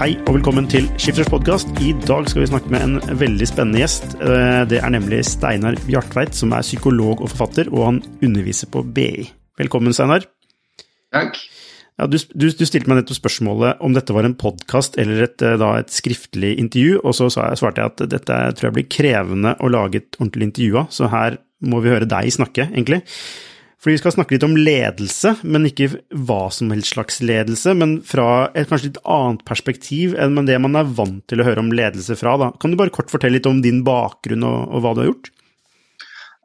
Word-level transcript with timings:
Hei 0.00 0.14
og 0.24 0.30
velkommen 0.32 0.64
til 0.64 0.86
Skifters 0.96 1.28
podkast. 1.28 1.74
I 1.84 1.90
dag 2.08 2.24
skal 2.30 2.40
vi 2.40 2.46
snakke 2.48 2.70
med 2.72 2.84
en 2.86 3.18
veldig 3.20 3.44
spennende 3.50 3.82
gjest. 3.82 4.14
Eh, 4.16 4.62
det 4.64 4.78
er 4.80 4.94
nemlig 4.94 5.18
Steinar 5.28 5.76
Bjartveit, 5.84 6.32
som 6.32 6.54
er 6.56 6.64
psykolog 6.64 7.20
og 7.20 7.28
forfatter, 7.28 7.68
og 7.68 7.82
han 7.84 7.98
underviser 8.24 8.70
på 8.72 8.80
BI. 8.96 9.26
Velkommen, 9.60 9.92
Steinar. 9.92 10.24
Takk. 11.12 11.36
Ja, 12.00 12.08
du, 12.08 12.16
du, 12.32 12.46
du, 12.48 12.64
stilte 12.64 12.88
meg 12.88 13.02
nettopp 13.02 13.18
spørsmålet 13.18 13.84
om 13.84 13.92
dette 13.92 14.16
var 14.16 14.24
en 14.24 14.38
podkast 14.40 14.96
eller 14.96 15.26
et, 15.26 15.36
eh, 15.44 15.60
da, 15.60 15.74
et, 15.82 15.92
skriftlig 15.92 16.54
intervju, 16.64 17.02
og 17.04 17.18
så 17.20 17.28
svarte 17.28 17.84
jeg 17.84 17.92
at 17.92 18.04
dette 18.16 18.40
tror 18.56 18.70
jeg 18.70 18.78
blir 18.78 18.88
krevende 18.96 19.52
å 19.60 19.68
lage 19.68 20.00
et 20.00 20.16
ordentlig 20.22 20.48
intervju 20.48 20.80
av, 20.80 20.88
så 20.96 21.12
her 21.12 21.36
må 21.60 21.84
vi 21.84 21.92
høre 21.92 22.08
deg 22.08 22.32
snakke, 22.40 22.70
egentlig. 22.72 23.02
Fordi 23.80 23.96
vi 23.96 24.00
skal 24.02 24.12
snakke 24.12 24.34
litt 24.34 24.44
om 24.44 24.58
ledelse, 24.60 25.38
men 25.48 25.64
ikke 25.70 25.88
hva 26.28 26.42
som 26.52 26.68
helst 26.74 26.92
slags 26.92 27.22
ledelse, 27.24 27.72
men 27.80 27.94
fra 28.04 28.50
et 28.52 28.68
kanskje 28.68 28.90
litt 28.90 29.02
annet 29.08 29.44
perspektiv 29.48 30.12
enn 30.20 30.36
det 30.44 30.58
man 30.60 30.76
er 30.76 30.90
vant 30.98 31.22
til 31.32 31.40
å 31.40 31.46
høre 31.46 31.64
om 31.64 31.72
ledelse 31.72 32.16
fra. 32.20 32.36
Da. 32.40 32.50
Kan 32.60 32.74
du 32.74 32.80
bare 32.80 32.92
kort 32.92 33.12
fortelle 33.12 33.38
litt 33.38 33.48
om 33.48 33.62
din 33.64 33.80
bakgrunn 33.86 34.44
og, 34.44 34.66
og 34.68 34.84
hva 34.84 34.92
du 34.92 35.00
har 35.04 35.08
gjort? 35.14 35.32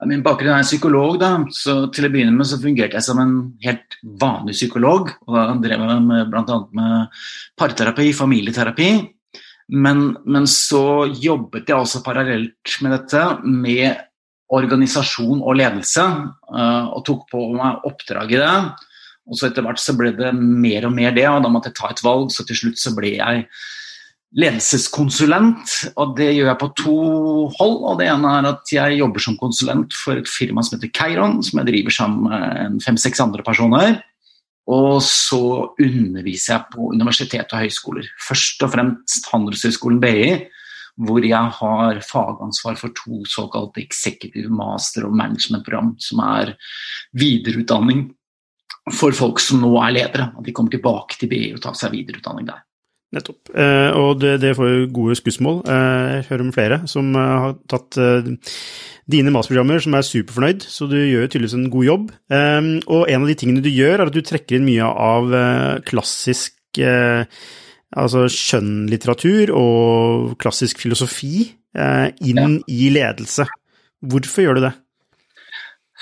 Min 0.06 0.24
bakgrunn 0.24 0.54
er 0.56 0.64
psykolog, 0.68 1.18
da. 1.20 1.34
så 1.56 1.90
til 1.96 2.08
å 2.08 2.14
begynne 2.14 2.36
med 2.36 2.48
så 2.48 2.60
fungerte 2.62 3.00
jeg 3.00 3.08
som 3.08 3.20
en 3.20 3.36
helt 3.66 4.00
vanlig 4.22 4.56
psykolog. 4.56 5.12
og 5.26 5.36
da 5.36 5.46
drev 5.64 5.86
jeg 5.88 6.26
bl.a. 6.32 6.58
med 6.80 7.22
parterapi, 7.60 8.10
familieterapi. 8.16 8.90
Men, 9.76 10.12
men, 10.30 10.46
så 10.52 11.08
jobbet 11.10 11.72
jeg 11.72 11.80
også 11.80 12.04
parallelt 12.06 12.76
med 12.86 12.94
dette 12.94 13.24
med 13.44 14.04
organisasjon 14.54 15.42
og 15.42 15.58
ledelse, 15.58 16.04
eh, 16.54 16.90
og 16.94 17.06
tok 17.08 17.26
på 17.32 17.48
meg 17.56 17.88
oppdrag 17.88 18.36
i 18.36 18.42
det. 18.42 18.58
Og 19.26 19.40
så 19.40 19.50
etter 19.50 19.66
hvert 19.66 19.82
så 19.82 19.96
ble 19.98 20.12
det 20.14 20.36
mer 20.38 20.86
og 20.86 20.94
mer 20.94 21.16
det, 21.16 21.26
og 21.30 21.42
da 21.42 21.50
måtte 21.50 21.72
jeg 21.72 21.80
ta 21.80 21.90
et 21.90 22.04
valg. 22.06 22.30
Så 22.34 22.46
til 22.46 22.60
slutt 22.60 22.82
så 22.82 22.94
ble 22.98 23.16
jeg 23.18 23.48
ledelseskonsulent, 24.36 25.72
og 25.96 26.18
det 26.18 26.34
gjør 26.36 26.52
jeg 26.52 26.62
på 26.62 26.72
to 26.82 26.98
hold. 27.58 27.78
og 27.90 28.02
Det 28.02 28.10
ene 28.12 28.34
er 28.38 28.50
at 28.52 28.74
jeg 28.74 29.00
jobber 29.00 29.24
som 29.24 29.38
konsulent 29.40 29.96
for 29.98 30.20
et 30.20 30.30
firma 30.30 30.62
som 30.66 30.78
heter 30.78 30.92
Keiron, 30.94 31.40
som 31.46 31.62
jeg 31.62 31.72
driver 31.72 31.96
sammen 31.96 32.28
med 32.30 32.84
fem-seks 32.86 33.24
andre 33.24 33.46
personer. 33.48 33.98
Og 34.66 34.98
så 35.06 35.42
underviser 35.78 36.56
jeg 36.56 36.70
på 36.74 36.90
universitet 36.94 37.54
og 37.54 37.62
høyskoler. 37.62 38.08
Først 38.28 38.64
og 38.66 38.74
fremst 38.74 39.30
Handelshøyskolen 39.32 40.02
BI, 40.02 40.36
hvor 40.96 41.26
jeg 41.26 41.56
har 41.60 42.02
fagansvar 42.06 42.78
for 42.80 42.94
to 42.96 43.24
såkalte 43.28 43.84
executive 43.84 44.52
master- 44.52 45.08
og 45.08 45.16
management-program, 45.18 45.96
som 46.00 46.22
er 46.24 46.54
videreutdanning 47.18 48.08
for 48.94 49.16
folk 49.18 49.42
som 49.42 49.64
nå 49.64 49.74
er 49.82 49.98
ledere. 49.98 50.30
At 50.38 50.46
de 50.46 50.54
kommer 50.56 50.72
tilbake 50.72 51.20
til 51.20 51.32
BI 51.32 51.50
og 51.56 51.62
tar 51.64 51.76
seg 51.78 51.96
videreutdanning 51.98 52.48
der. 52.48 52.64
Nettopp. 53.16 53.52
Eh, 53.54 53.92
og 53.96 54.20
det, 54.20 54.38
det, 54.44 54.56
får 54.58 54.72
jo 54.72 54.88
gode 54.96 55.16
skussmål. 55.20 55.62
Eh, 55.70 56.06
jeg 56.18 56.28
hører 56.30 56.46
om 56.46 56.54
flere 56.56 56.80
som 56.90 57.12
eh, 57.16 57.36
har 57.46 57.56
tatt 57.72 58.00
dine 59.12 59.32
masterprogrammer, 59.34 59.84
som 59.84 59.96
er 59.96 60.08
superfornøyd, 60.08 60.66
så 60.66 60.88
du 60.90 60.98
gjør 60.98 61.28
jo 61.28 61.30
tydeligvis 61.30 61.58
en 61.60 61.70
god 61.70 61.86
jobb. 61.86 62.08
Og 62.34 63.04
en 63.06 63.22
av 63.22 63.30
de 63.30 63.36
tingene 63.38 63.62
du 63.62 63.70
gjør, 63.70 64.00
er 64.00 64.10
at 64.10 64.16
du 64.16 64.24
trekker 64.26 64.58
inn 64.58 64.66
mye 64.66 64.88
av 64.90 65.30
klassisk 65.86 66.56
altså 67.94 68.26
skjønnlitteratur 68.32 69.52
og 69.56 70.34
klassisk 70.42 70.82
filosofi 70.84 71.46
eh, 71.78 72.10
inn 72.26 72.42
ja. 72.42 72.50
i 72.72 72.90
ledelse. 72.94 73.46
Hvorfor 74.06 74.46
gjør 74.46 74.60
du 74.60 74.66
det? 74.68 74.74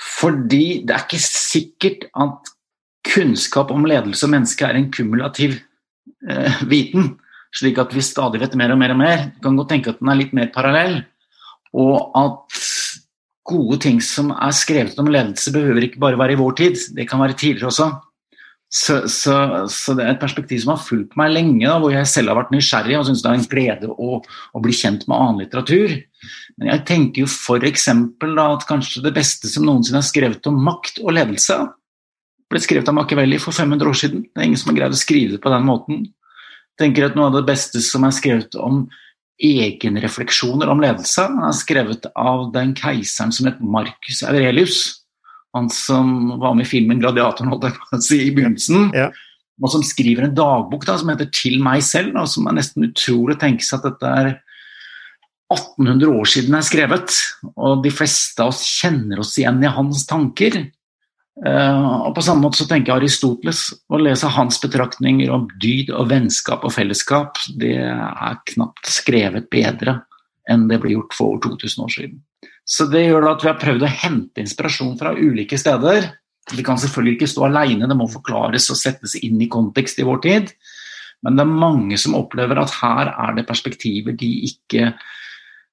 Fordi 0.04 0.64
det 0.86 0.94
er 0.94 1.04
ikke 1.06 1.22
sikkert 1.22 2.08
at 2.10 2.54
kunnskap 3.04 3.70
om 3.74 3.84
ledelse 3.88 4.26
og 4.26 4.32
menneske 4.34 4.66
er 4.66 4.78
en 4.78 4.90
kumulativ 4.92 5.58
eh, 6.28 6.62
viten. 6.70 7.14
Slik 7.54 7.78
at 7.78 7.92
vi 7.94 8.02
stadig 8.02 8.40
vet 8.42 8.56
mer 8.58 8.74
og 8.74 8.80
mer 8.80 8.94
og 8.94 9.00
mer. 9.00 9.28
Du 9.36 9.44
kan 9.46 9.58
godt 9.60 9.70
tenke 9.74 9.92
at 9.92 10.00
den 10.00 10.10
er 10.10 10.18
litt 10.18 10.34
mer 10.34 10.50
parallell. 10.54 11.02
Og 11.74 12.10
at 12.18 12.64
gode 13.44 13.78
ting 13.84 14.00
som 14.02 14.32
er 14.32 14.54
skrevet 14.56 14.98
om 14.98 15.10
ledelse, 15.10 15.52
behøver 15.54 15.86
ikke 15.86 16.02
bare 16.02 16.18
være 16.18 16.34
i 16.34 16.40
vår 16.40 16.56
tid. 16.58 16.80
Det 16.96 17.06
kan 17.08 17.20
være 17.22 17.36
tidligere 17.38 17.70
også. 17.70 17.90
Så, 18.74 19.08
så, 19.08 19.34
så, 19.70 19.94
det 19.94 20.02
er 20.02 20.16
et 20.16 20.22
perspektiv 20.22 20.58
som 20.64 20.72
har 20.72 20.80
fulgt 20.82 21.12
meg 21.18 21.30
lenge, 21.30 21.62
da, 21.62 21.76
hvor 21.78 21.92
jeg 21.94 22.08
selv 22.10 22.32
har 22.32 22.40
vært 22.40 22.50
nysgjerrig 22.50 22.96
og 22.98 23.04
syns 23.06 23.20
det 23.22 23.28
er 23.30 23.36
en 23.38 23.44
glede 23.52 23.90
å, 23.92 24.16
å, 24.18 24.62
bli 24.64 24.74
kjent 24.74 25.04
med 25.06 25.14
annen 25.14 25.44
litteratur. 25.44 25.94
Men 26.58 26.72
jeg 26.72 26.82
tenker 26.88 27.22
jo 27.22 27.28
f.eks. 27.30 27.86
at 27.92 28.66
kanskje 28.66 29.04
det 29.04 29.14
beste 29.14 29.50
som 29.52 29.68
noensinne 29.68 30.00
er 30.02 30.08
skrevet 30.08 30.50
om 30.50 30.58
makt 30.66 30.98
og 31.04 31.14
ledelse, 31.14 31.60
ble 32.50 32.62
skrevet 32.64 32.90
av 32.90 32.98
Machiavelli 32.98 33.38
for 33.42 33.54
500 33.54 33.92
år 33.92 34.00
siden. 34.00 34.26
Det 34.26 34.42
er 34.42 34.50
ingen 34.50 34.58
som 34.58 34.72
har 34.72 34.80
greid 34.80 34.98
å 34.98 35.00
skrive 35.04 35.36
det 35.36 35.42
på 35.46 35.54
den 35.54 35.70
måten. 35.70 36.02
Jeg 36.74 36.82
tenker 36.82 37.06
at 37.06 37.14
Noe 37.14 37.30
av 37.30 37.38
det 37.38 37.46
beste 37.46 37.78
som 37.84 38.02
er 38.08 38.18
skrevet 38.18 38.58
om 38.58 38.88
egenrefleksjoner 39.38 40.74
om 40.74 40.82
ledelse, 40.82 41.28
er 41.30 41.54
skrevet 41.54 42.10
av 42.18 42.48
den 42.58 42.74
keiseren 42.78 43.30
som 43.34 43.46
het 43.46 43.62
Marcus 43.62 44.26
Aurelius 44.26 45.03
han 45.54 45.70
som 45.70 46.34
var 46.42 46.56
med 46.56 46.66
i 46.66 46.70
filmen 46.70 47.00
'Gladiatoren' 47.00 47.52
holdt 47.52 47.68
jeg 47.68 47.78
på 47.78 47.96
å 47.96 48.02
si, 48.02 48.18
i 48.26 48.34
begynnelsen. 48.34 48.90
Ja. 48.94 49.10
Og 49.62 49.70
som 49.70 49.84
skriver 49.86 50.26
en 50.26 50.34
dagbok 50.34 50.86
da, 50.86 50.98
som 50.98 51.12
heter 51.12 51.30
'Til 51.30 51.60
meg 51.62 51.82
selv', 51.86 52.18
og 52.18 52.28
som 52.28 52.46
er 52.48 52.58
nesten 52.58 52.88
utrolig 52.88 53.36
å 53.36 53.42
tenke 53.44 53.62
seg 53.62 53.78
at 53.78 53.92
dette 53.92 54.10
er 54.10 54.40
1800 55.52 56.08
år 56.10 56.26
siden 56.26 56.54
er 56.54 56.66
skrevet. 56.66 57.18
Og 57.56 57.82
de 57.84 57.90
fleste 57.90 58.42
av 58.42 58.50
oss 58.50 58.64
kjenner 58.64 59.20
oss 59.22 59.36
igjen 59.38 59.62
i 59.62 59.70
hans 59.70 60.06
tanker. 60.06 60.70
Uh, 61.34 62.06
og 62.06 62.14
På 62.14 62.22
samme 62.22 62.46
måte 62.46 62.62
så 62.62 62.68
tenker 62.70 62.92
jeg 62.92 63.04
Aristoteles. 63.04 63.74
Å 63.90 63.98
lese 63.98 64.30
hans 64.30 64.58
betraktninger 64.62 65.30
om 65.34 65.48
dyd 65.62 65.90
og 65.90 66.10
vennskap 66.10 66.64
og 66.64 66.74
fellesskap, 66.74 67.38
det 67.58 67.76
er 67.78 68.42
knapt 68.54 68.86
skrevet 68.90 69.50
bedre 69.50 70.00
enn 70.50 70.68
det 70.68 70.80
ble 70.82 70.94
gjort 70.94 71.14
for 71.16 71.34
over 71.34 71.56
2000 71.56 71.84
år 71.84 71.92
siden. 71.92 72.22
Så 72.64 72.86
det 72.88 73.04
gjør 73.04 73.28
at 73.34 73.44
vi 73.44 73.50
har 73.50 73.60
prøvd 73.60 73.84
å 73.84 73.94
hente 74.02 74.40
inspirasjon 74.40 74.94
fra 75.00 75.12
ulike 75.12 75.58
steder. 75.60 76.08
Det 76.48 76.64
kan 76.64 76.80
selvfølgelig 76.80 77.18
ikke 77.18 77.30
stå 77.32 77.46
alene, 77.48 77.88
det 77.88 77.96
må 77.96 78.08
forklares 78.10 78.70
og 78.72 78.80
settes 78.80 79.16
inn 79.20 79.40
i 79.40 79.50
kontekst 79.52 80.00
i 80.00 80.06
vår 80.06 80.22
tid. 80.24 80.54
Men 81.24 81.38
det 81.38 81.44
er 81.44 81.58
mange 81.64 81.98
som 82.00 82.16
opplever 82.18 82.58
at 82.60 82.72
her 82.82 83.12
er 83.12 83.36
det 83.38 83.46
perspektiver 83.48 84.16
de 84.20 84.30
ikke 84.50 84.92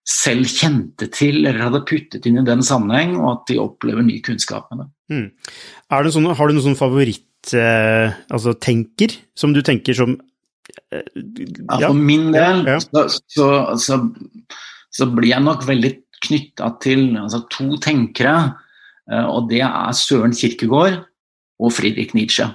selv 0.07 0.47
kjente 0.49 1.07
til 1.13 1.43
eller 1.43 1.67
hadde 1.67 1.83
puttet 1.87 2.25
inn 2.27 2.39
i 2.41 2.45
den 2.47 2.63
sammenheng, 2.65 3.17
og 3.19 3.27
at 3.35 3.51
de 3.51 3.59
opplever 3.61 4.05
ny 4.05 4.17
kunnskap 4.25 4.71
med 4.71 4.83
det. 4.83 4.89
Mm. 5.11 5.27
Sånn, 6.15 6.29
har 6.37 6.47
du 6.47 6.55
noen 6.55 6.67
sånn 6.69 6.79
favoritt-tenker 6.79 7.57
eh, 7.59 8.21
altså 8.31 8.55
som 9.43 9.53
du 9.53 9.61
tenker 9.65 9.97
som 9.97 10.15
eh, 10.15 11.03
ja. 11.03 11.81
ja. 11.83 11.89
For 11.89 11.97
min 11.97 12.31
del 12.33 12.63
ja. 12.69 12.79
så, 12.79 13.05
så, 13.11 13.49
så, 13.81 13.99
så, 14.89 15.09
blir 15.11 15.33
jeg 15.33 15.43
nok 15.45 15.67
veldig 15.67 15.91
knytta 16.25 16.73
til 16.83 17.15
altså, 17.19 17.43
to 17.51 17.77
tenkere, 17.81 18.35
eh, 19.11 19.25
og 19.25 19.49
det 19.51 19.63
er 19.65 19.97
Søren 19.97 20.35
Kirkegård 20.37 21.01
og 21.61 21.73
Friedrich 21.73 22.15
Nietzsche. 22.17 22.47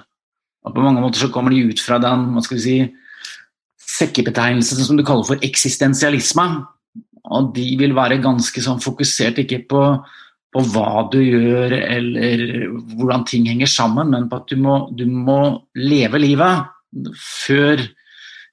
Og 0.67 0.75
på 0.75 0.83
mange 0.83 1.01
måter 1.01 1.23
så 1.23 1.31
kommer 1.31 1.53
de 1.53 1.65
ut 1.69 1.81
fra 1.81 1.99
den 2.03 2.31
hva 2.33 2.43
skal 2.43 2.59
vi 2.59 2.63
si, 2.63 2.77
sekkebetegnelsen 3.97 4.83
som 4.83 4.97
du 4.99 5.05
kaller 5.07 5.27
for 5.27 5.43
eksistensialisme. 5.45 6.47
Og 7.27 7.51
de 7.55 7.67
vil 7.79 7.95
være 7.95 8.21
ganske 8.23 8.63
sånn 8.63 8.81
fokusert 8.83 9.39
ikke 9.43 9.61
på, 9.71 9.83
på 10.53 10.63
hva 10.73 11.05
du 11.11 11.19
gjør 11.23 11.75
eller 11.77 12.43
hvordan 12.95 13.25
ting 13.27 13.47
henger 13.49 13.71
sammen, 13.71 14.11
men 14.13 14.27
på 14.31 14.41
at 14.41 14.51
du 14.51 14.59
må, 14.63 14.79
du 14.95 15.05
må 15.07 15.39
leve 15.79 16.21
livet. 16.23 16.67
Før, 17.19 17.83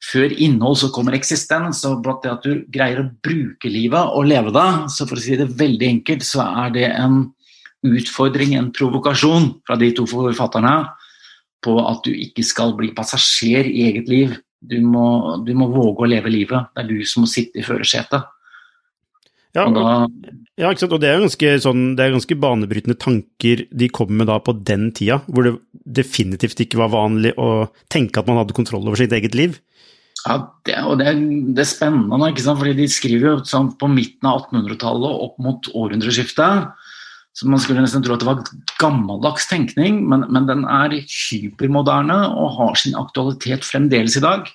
før, 0.05 0.33
innhold 0.47 0.77
så 0.81 0.91
kommer 0.95 1.17
eksistens, 1.17 1.83
og 1.89 2.03
blant 2.05 2.25
det 2.25 2.33
at 2.33 2.45
du 2.45 2.65
greier 2.73 3.01
å 3.03 3.09
bruke 3.25 3.71
livet 3.71 4.17
og 4.17 4.29
leve 4.29 4.53
det, 4.55 4.69
så 4.93 5.07
for 5.09 5.21
å 5.21 5.25
si 5.25 5.39
det 5.41 5.49
veldig 5.59 5.89
enkelt, 5.97 6.27
så 6.27 6.45
er 6.65 6.75
det 6.75 6.91
en 6.91 7.23
utfordring, 7.85 8.55
en 8.57 8.73
provokasjon 8.75 9.51
fra 9.67 9.77
de 9.81 9.91
to 9.97 10.07
forfatterne 10.09 10.75
på 11.65 11.79
at 11.81 12.05
du 12.05 12.13
ikke 12.13 12.45
skal 12.45 12.75
bli 12.77 12.93
passasjer 12.97 13.69
i 13.69 13.89
eget 13.89 14.09
liv. 14.11 14.37
Du 14.65 14.79
må, 14.85 15.07
du 15.45 15.53
må 15.57 15.69
våge 15.73 16.05
å 16.05 16.09
leve 16.09 16.33
livet. 16.33 16.73
Det 16.73 16.85
er 16.85 16.89
du 16.89 17.05
som 17.09 17.25
må 17.25 17.31
sitte 17.31 17.61
i 17.61 17.67
førersetet. 17.67 18.31
Ja, 19.55 19.69
og, 19.69 20.15
ja, 20.59 20.73
ikke 20.73 20.83
sant? 20.83 20.95
og 20.97 21.03
det 21.03 21.13
er 21.13 21.21
ganske, 21.23 21.51
sånn, 21.63 21.83
det 21.95 22.03
er 22.03 22.17
ganske 22.17 22.37
banebrytende 22.43 22.97
tanker 22.99 23.63
de 23.71 23.89
kommer 23.95 24.25
med 24.25 24.29
da 24.33 24.41
på 24.43 24.57
den 24.67 24.89
tida, 24.97 25.21
hvor 25.29 25.47
det 25.47 25.55
definitivt 25.85 26.65
ikke 26.65 26.81
var 26.81 26.91
vanlig 26.91 27.37
å 27.39 27.69
tenke 27.93 28.19
at 28.19 28.27
man 28.31 28.41
hadde 28.41 28.57
kontroll 28.57 28.83
over 28.83 28.99
sitt 28.99 29.15
eget 29.15 29.37
liv. 29.39 29.61
Ja, 30.25 30.39
det, 30.65 30.79
og 30.89 30.97
det, 31.03 31.11
det 31.53 31.61
er 31.61 31.69
spennende, 31.69 32.31
ikke 32.31 32.45
sant? 32.47 32.61
fordi 32.63 32.73
de 32.79 32.89
skriver 32.89 33.27
jo 33.29 33.37
sånn 33.45 33.75
på 33.77 33.91
midten 33.93 34.31
av 34.31 34.47
1800-tallet 34.47 35.11
og 35.11 35.25
opp 35.27 35.43
mot 35.45 35.69
århundreskiftet. 35.77 36.73
Så 37.35 37.49
man 37.51 37.61
skulle 37.61 37.83
nesten 37.83 38.03
tro 38.05 38.15
at 38.15 38.23
det 38.23 38.29
var 38.29 38.45
gammeldags 38.79 39.49
tenkning, 39.51 40.05
men, 40.09 40.23
men 40.33 40.47
den 40.49 40.63
er 40.71 40.95
hypermoderne 41.03 42.17
og 42.31 42.53
har 42.61 42.79
sin 42.79 42.95
aktualitet 42.97 43.67
fremdeles 43.67 44.17
i 44.17 44.23
dag. 44.25 44.49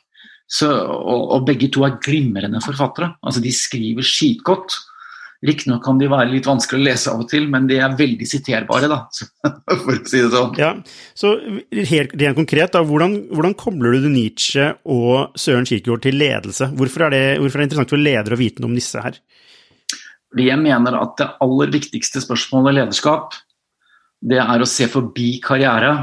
Så, 0.50 0.72
og, 0.72 1.28
og, 1.36 1.44
begge 1.46 1.70
to 1.70 1.84
er 1.86 2.00
glimrende 2.02 2.62
forfattere. 2.66 3.12
Altså, 3.22 3.44
de 3.44 3.52
skriver 3.54 4.08
skitgodt. 4.08 4.74
Riktignok 5.40 5.86
kan 5.86 6.00
de 6.02 6.08
være 6.12 6.34
litt 6.34 6.48
vanskelig 6.50 6.82
å 6.82 6.84
lese 6.84 7.12
av 7.14 7.22
og 7.24 7.30
til, 7.32 7.46
men 7.48 7.68
de 7.70 7.78
er 7.80 7.94
veldig 7.96 8.26
siterbare, 8.28 8.90
da, 8.92 8.98
for 9.86 9.94
å 9.94 10.00
si 10.04 10.20
det 10.20 10.32
sånn. 10.34 10.58
Ja, 10.60 10.74
så 11.16 11.32
helt, 11.72 12.12
helt 12.12 12.36
konkret, 12.36 12.74
da, 12.74 12.82
hvordan, 12.84 13.16
hvordan, 13.32 13.56
kobler 13.60 13.96
du 14.04 14.10
Nietzsche 14.12 14.74
og 14.84 15.38
Søren 15.40 15.68
Kirkegaard 15.70 16.04
til 16.04 16.20
ledelse? 16.20 16.68
Hvorfor 16.76 17.08
er, 17.08 17.16
det, 17.16 17.24
hvorfor 17.40 17.56
er 17.56 17.64
det 17.64 17.70
interessant 17.70 17.96
for 17.96 18.04
ledere 18.04 18.36
å 18.36 18.42
vite 18.42 18.60
noe 18.60 18.74
om 18.74 18.76
disse 18.82 19.06
her? 19.06 19.22
Jeg 20.44 20.60
mener 20.62 21.00
at 21.00 21.16
det 21.22 21.32
aller 21.48 21.72
viktigste 21.74 22.22
spørsmålet 22.22 22.76
i 22.76 22.80
lederskap, 22.82 23.40
det 24.20 24.44
er 24.44 24.60
å 24.60 24.68
se 24.68 24.90
forbi 24.92 25.38
karriere 25.40 25.94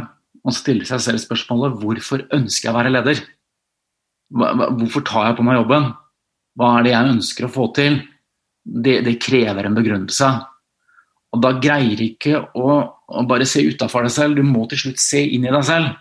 og 0.47 0.56
stille 0.56 0.89
seg 0.89 1.03
selv 1.05 1.21
spørsmålet 1.21 1.77
hvorfor 1.82 2.25
ønsker 2.32 2.71
jeg 2.71 2.73
å 2.73 2.79
være 2.79 2.97
leder? 2.97 3.25
Hvorfor 4.32 5.05
tar 5.06 5.29
jeg 5.29 5.39
på 5.39 5.44
meg 5.47 5.61
jobben? 5.61 5.93
Hva 6.56 6.77
er 6.79 6.87
det 6.87 6.97
jeg 6.97 7.17
ønsker 7.19 7.47
å 7.47 7.53
få 7.53 7.69
til? 7.77 8.00
Det, 8.67 9.01
det, 9.07 9.17
krever 9.23 9.69
en 9.69 9.77
begrunnelse. 9.77 10.31
Og 11.35 11.43
da 11.43 11.53
greier 11.63 12.01
ikke 12.03 12.41
å, 12.59 12.81
å 13.07 13.25
bare 13.29 13.47
se 13.49 13.63
utafor 13.67 14.07
deg 14.07 14.15
selv, 14.15 14.39
du 14.39 14.47
må 14.47 14.67
til 14.71 14.87
slutt 14.87 15.03
se 15.03 15.23
inn 15.23 15.47
i 15.47 15.53
deg 15.53 15.65
selv. 15.69 15.95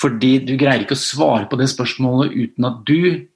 Fordi 0.00 0.36
du 0.46 0.54
greier 0.58 0.84
ikke 0.84 0.98
å 0.98 1.02
svare 1.02 1.48
på 1.50 1.58
det 1.58 1.70
spørsmålet 1.72 2.36
uten 2.36 2.68
at 2.68 2.80
du 2.86 3.26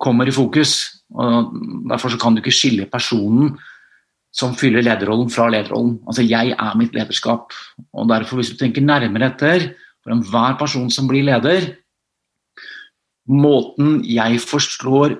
kommer 0.00 0.28
i 0.28 0.34
fokus. 0.34 1.02
Og 1.10 1.50
derfor 1.90 2.14
kan 2.20 2.36
du 2.36 2.42
ikke 2.44 2.54
skille 2.54 2.86
personen 2.90 3.56
som 4.30 4.54
fyller 4.54 4.84
lederrollen 4.86 5.30
fra 5.32 5.48
lederrollen. 5.50 5.96
Altså, 6.06 6.22
jeg 6.22 6.54
er 6.54 6.78
mitt 6.78 6.94
lederskap. 6.94 7.50
Og 7.90 8.06
derfor, 8.10 8.38
hvis 8.38 8.52
du 8.54 8.60
tenker 8.60 8.84
nærmere 8.86 9.32
etter, 9.32 9.72
for 10.04 10.14
enhver 10.14 10.56
person 10.60 10.88
som 10.92 11.10
blir 11.10 11.26
leder 11.26 11.74
Måten 13.30 14.00
jeg 14.08 14.40
forstår 14.42 15.12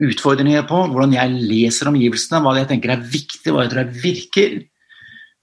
utfordringer 0.00 0.64
på, 0.68 0.80
hvordan 0.92 1.14
jeg 1.16 1.36
leser 1.50 1.90
omgivelsene, 1.90 2.40
hva 2.44 2.56
jeg 2.58 2.70
tenker 2.70 2.94
er 2.94 3.06
viktig, 3.12 3.52
hva 3.52 3.64
jeg 3.64 3.72
tror 3.72 3.82
jeg 3.82 4.02
virker. 4.04 4.58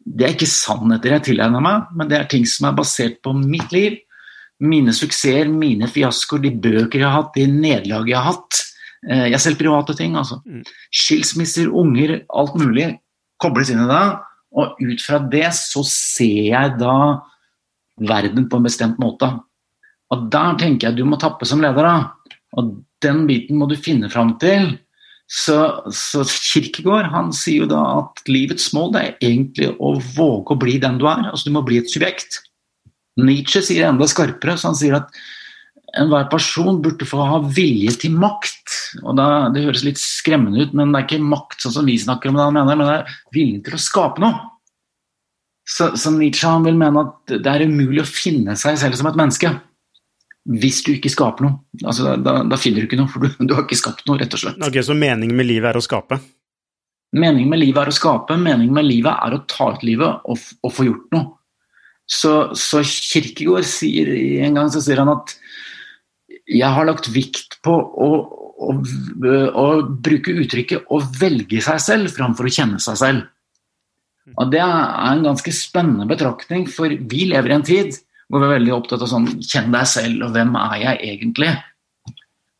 Det 0.07 0.25
er 0.25 0.35
ikke 0.35 0.49
sannheter 0.49 1.17
jeg 1.17 1.25
tilegner 1.29 1.63
meg, 1.63 1.89
men 1.97 2.09
det 2.09 2.19
er 2.19 2.29
ting 2.31 2.47
som 2.49 2.69
er 2.69 2.77
basert 2.77 3.19
på 3.25 3.35
mitt 3.37 3.73
liv. 3.75 3.99
Mine 4.63 4.95
suksesser, 4.95 5.51
mine 5.53 5.89
fiaskoer, 5.91 6.41
de 6.47 6.53
bøker 6.57 7.03
jeg 7.03 7.05
har 7.05 7.19
hatt, 7.19 7.35
de 7.35 7.45
nederlag 7.51 8.09
jeg 8.09 8.17
har 8.17 8.31
hatt. 8.31 8.61
Eh, 9.05 9.27
jeg 9.33 9.41
selv 9.43 9.59
private 9.59 9.93
ting, 9.97 10.17
altså. 10.17 10.39
Mm. 10.47 10.63
Skilsmisser, 10.89 11.69
unger, 11.69 12.21
alt 12.33 12.57
mulig 12.57 12.89
kobles 13.41 13.69
inn 13.73 13.83
i 13.83 13.89
det. 13.91 14.05
Og 14.57 14.79
ut 14.81 15.03
fra 15.03 15.19
det 15.29 15.51
så 15.53 15.83
ser 15.85 16.49
jeg 16.49 16.77
da 16.79 16.97
verden 18.01 18.47
på 18.49 18.57
en 18.57 18.65
bestemt 18.65 18.97
måte. 19.01 19.29
Og 20.13 20.29
der 20.31 20.57
tenker 20.61 20.89
jeg 20.89 20.97
du 20.97 21.05
må 21.05 21.19
tappe 21.21 21.45
som 21.45 21.61
leder. 21.61 21.83
da. 21.83 22.39
Og 22.57 22.77
den 23.05 23.25
biten 23.29 23.59
må 23.59 23.67
du 23.69 23.77
finne 23.79 24.09
fram 24.11 24.35
til. 24.41 24.75
Så, 25.27 25.57
så 25.91 26.23
Kirkegård 26.23 27.09
han 27.11 27.33
sier 27.35 27.65
jo 27.65 27.71
da 27.71 27.81
at 27.99 28.21
livets 28.31 28.69
mål 28.75 28.95
er 28.95 29.17
egentlig 29.19 29.73
å 29.75 29.97
våge 30.15 30.55
å 30.55 30.59
bli 30.59 30.77
den 30.79 31.01
du 31.01 31.07
er. 31.09 31.25
altså 31.27 31.49
Du 31.49 31.55
må 31.57 31.65
bli 31.67 31.81
et 31.81 31.91
subjekt. 31.91 32.39
Nietzsche 33.19 33.63
sier 33.65 33.83
det 33.83 33.91
enda 33.91 34.07
skarpere. 34.07 34.55
så 34.55 34.71
Han 34.71 34.79
sier 34.79 34.99
at 35.01 35.11
enhver 35.99 36.29
person 36.31 36.79
burde 36.83 37.07
få 37.07 37.25
ha 37.27 37.41
vilje 37.43 37.97
til 38.03 38.15
makt. 38.15 38.77
og 39.03 39.17
da, 39.19 39.49
Det 39.51 39.65
høres 39.65 39.83
litt 39.83 39.99
skremmende 39.99 40.63
ut, 40.63 40.73
men 40.73 40.93
det 40.93 41.01
er 41.01 41.09
ikke 41.09 41.31
makt 41.35 41.61
sånn 41.61 41.75
som 41.79 41.89
vi 41.89 41.97
snakker 41.99 42.31
om 42.31 42.39
det, 42.39 42.51
mener, 42.53 42.75
men 42.75 42.87
det 42.87 42.99
er 43.01 43.17
viljen 43.35 43.63
til 43.65 43.75
å 43.75 43.83
skape 43.83 44.23
noe. 44.23 44.45
Så, 45.67 45.91
så 45.99 46.13
Nietzsche 46.15 46.47
han 46.47 46.63
vil 46.63 46.77
mene 46.79 47.03
at 47.03 47.39
det 47.43 47.51
er 47.51 47.67
umulig 47.67 48.05
å 48.05 48.07
finne 48.07 48.55
seg 48.55 48.77
selv 48.79 48.95
som 48.95 49.09
et 49.09 49.19
menneske 49.19 49.51
hvis 50.47 50.81
du 50.85 50.93
ikke 50.93 51.11
skaper 51.11 51.47
noe. 51.47 51.59
Altså, 51.83 52.15
da, 52.23 52.39
da, 52.47 52.59
finner 52.59 52.83
du 52.83 52.87
ikke 52.87 52.99
noe, 52.99 53.11
for 53.11 53.23
du, 53.23 53.31
du, 53.43 53.53
har 53.57 53.65
ikke 53.65 53.79
skapt 53.79 54.05
noe, 54.07 54.19
rett 54.21 54.35
og 54.37 54.43
slett. 54.43 54.61
Ok, 54.63 54.79
Så 54.85 54.95
meningen 54.97 55.35
med 55.35 55.49
livet 55.49 55.73
er 55.73 55.79
å 55.79 55.83
skape? 55.83 56.19
Meningen 57.17 57.51
med 57.51 57.61
livet 57.61 57.81
er 57.83 57.91
å 57.91 57.95
skape, 57.95 58.37
meningen 58.39 58.75
med 58.75 58.87
livet 58.87 59.15
er 59.25 59.35
å 59.35 59.43
ta 59.47 59.71
ut 59.75 59.83
livet 59.87 60.27
og, 60.27 60.47
og 60.63 60.73
få 60.73 60.87
gjort 60.87 61.15
noe. 61.15 61.33
Så, 62.07 62.33
så 62.55 62.79
Kirkegård 62.87 63.67
sier 63.67 64.13
en 64.45 64.55
gang 64.55 64.69
så 64.71 64.79
sier 64.83 65.01
han 65.01 65.11
at 65.11 65.33
jeg 66.47 66.69
har 66.71 66.87
lagt 66.87 67.09
vikt 67.11 67.57
på 67.65 67.73
å, 67.75 68.09
å, 68.63 68.75
å 69.51 69.65
bruke 69.83 70.35
uttrykket 70.43 70.87
'å 70.87 71.01
velge 71.19 71.59
seg 71.63 71.81
selv' 71.83 72.13
framfor 72.15 72.47
å 72.47 72.53
kjenne 72.53 72.79
seg 72.83 72.99
selv. 73.01 73.25
Og 74.35 74.51
Det 74.51 74.59
er 74.59 75.11
en 75.11 75.23
ganske 75.23 75.51
spennende 75.55 76.07
betraktning, 76.07 76.67
for 76.71 76.87
vi 76.87 77.27
lever 77.27 77.51
i 77.51 77.57
en 77.57 77.67
tid 77.67 77.99
hvor 78.27 78.43
vi 78.43 78.47
er 78.47 78.55
veldig 78.57 78.75
opptatt 78.75 79.03
av 79.05 79.09
sånn 79.11 79.27
Kjenn 79.39 79.73
deg 79.73 79.89
selv, 79.89 80.27
og 80.27 80.35
hvem 80.35 80.55
er 80.59 80.77
jeg 80.81 81.11
egentlig? 81.13 81.51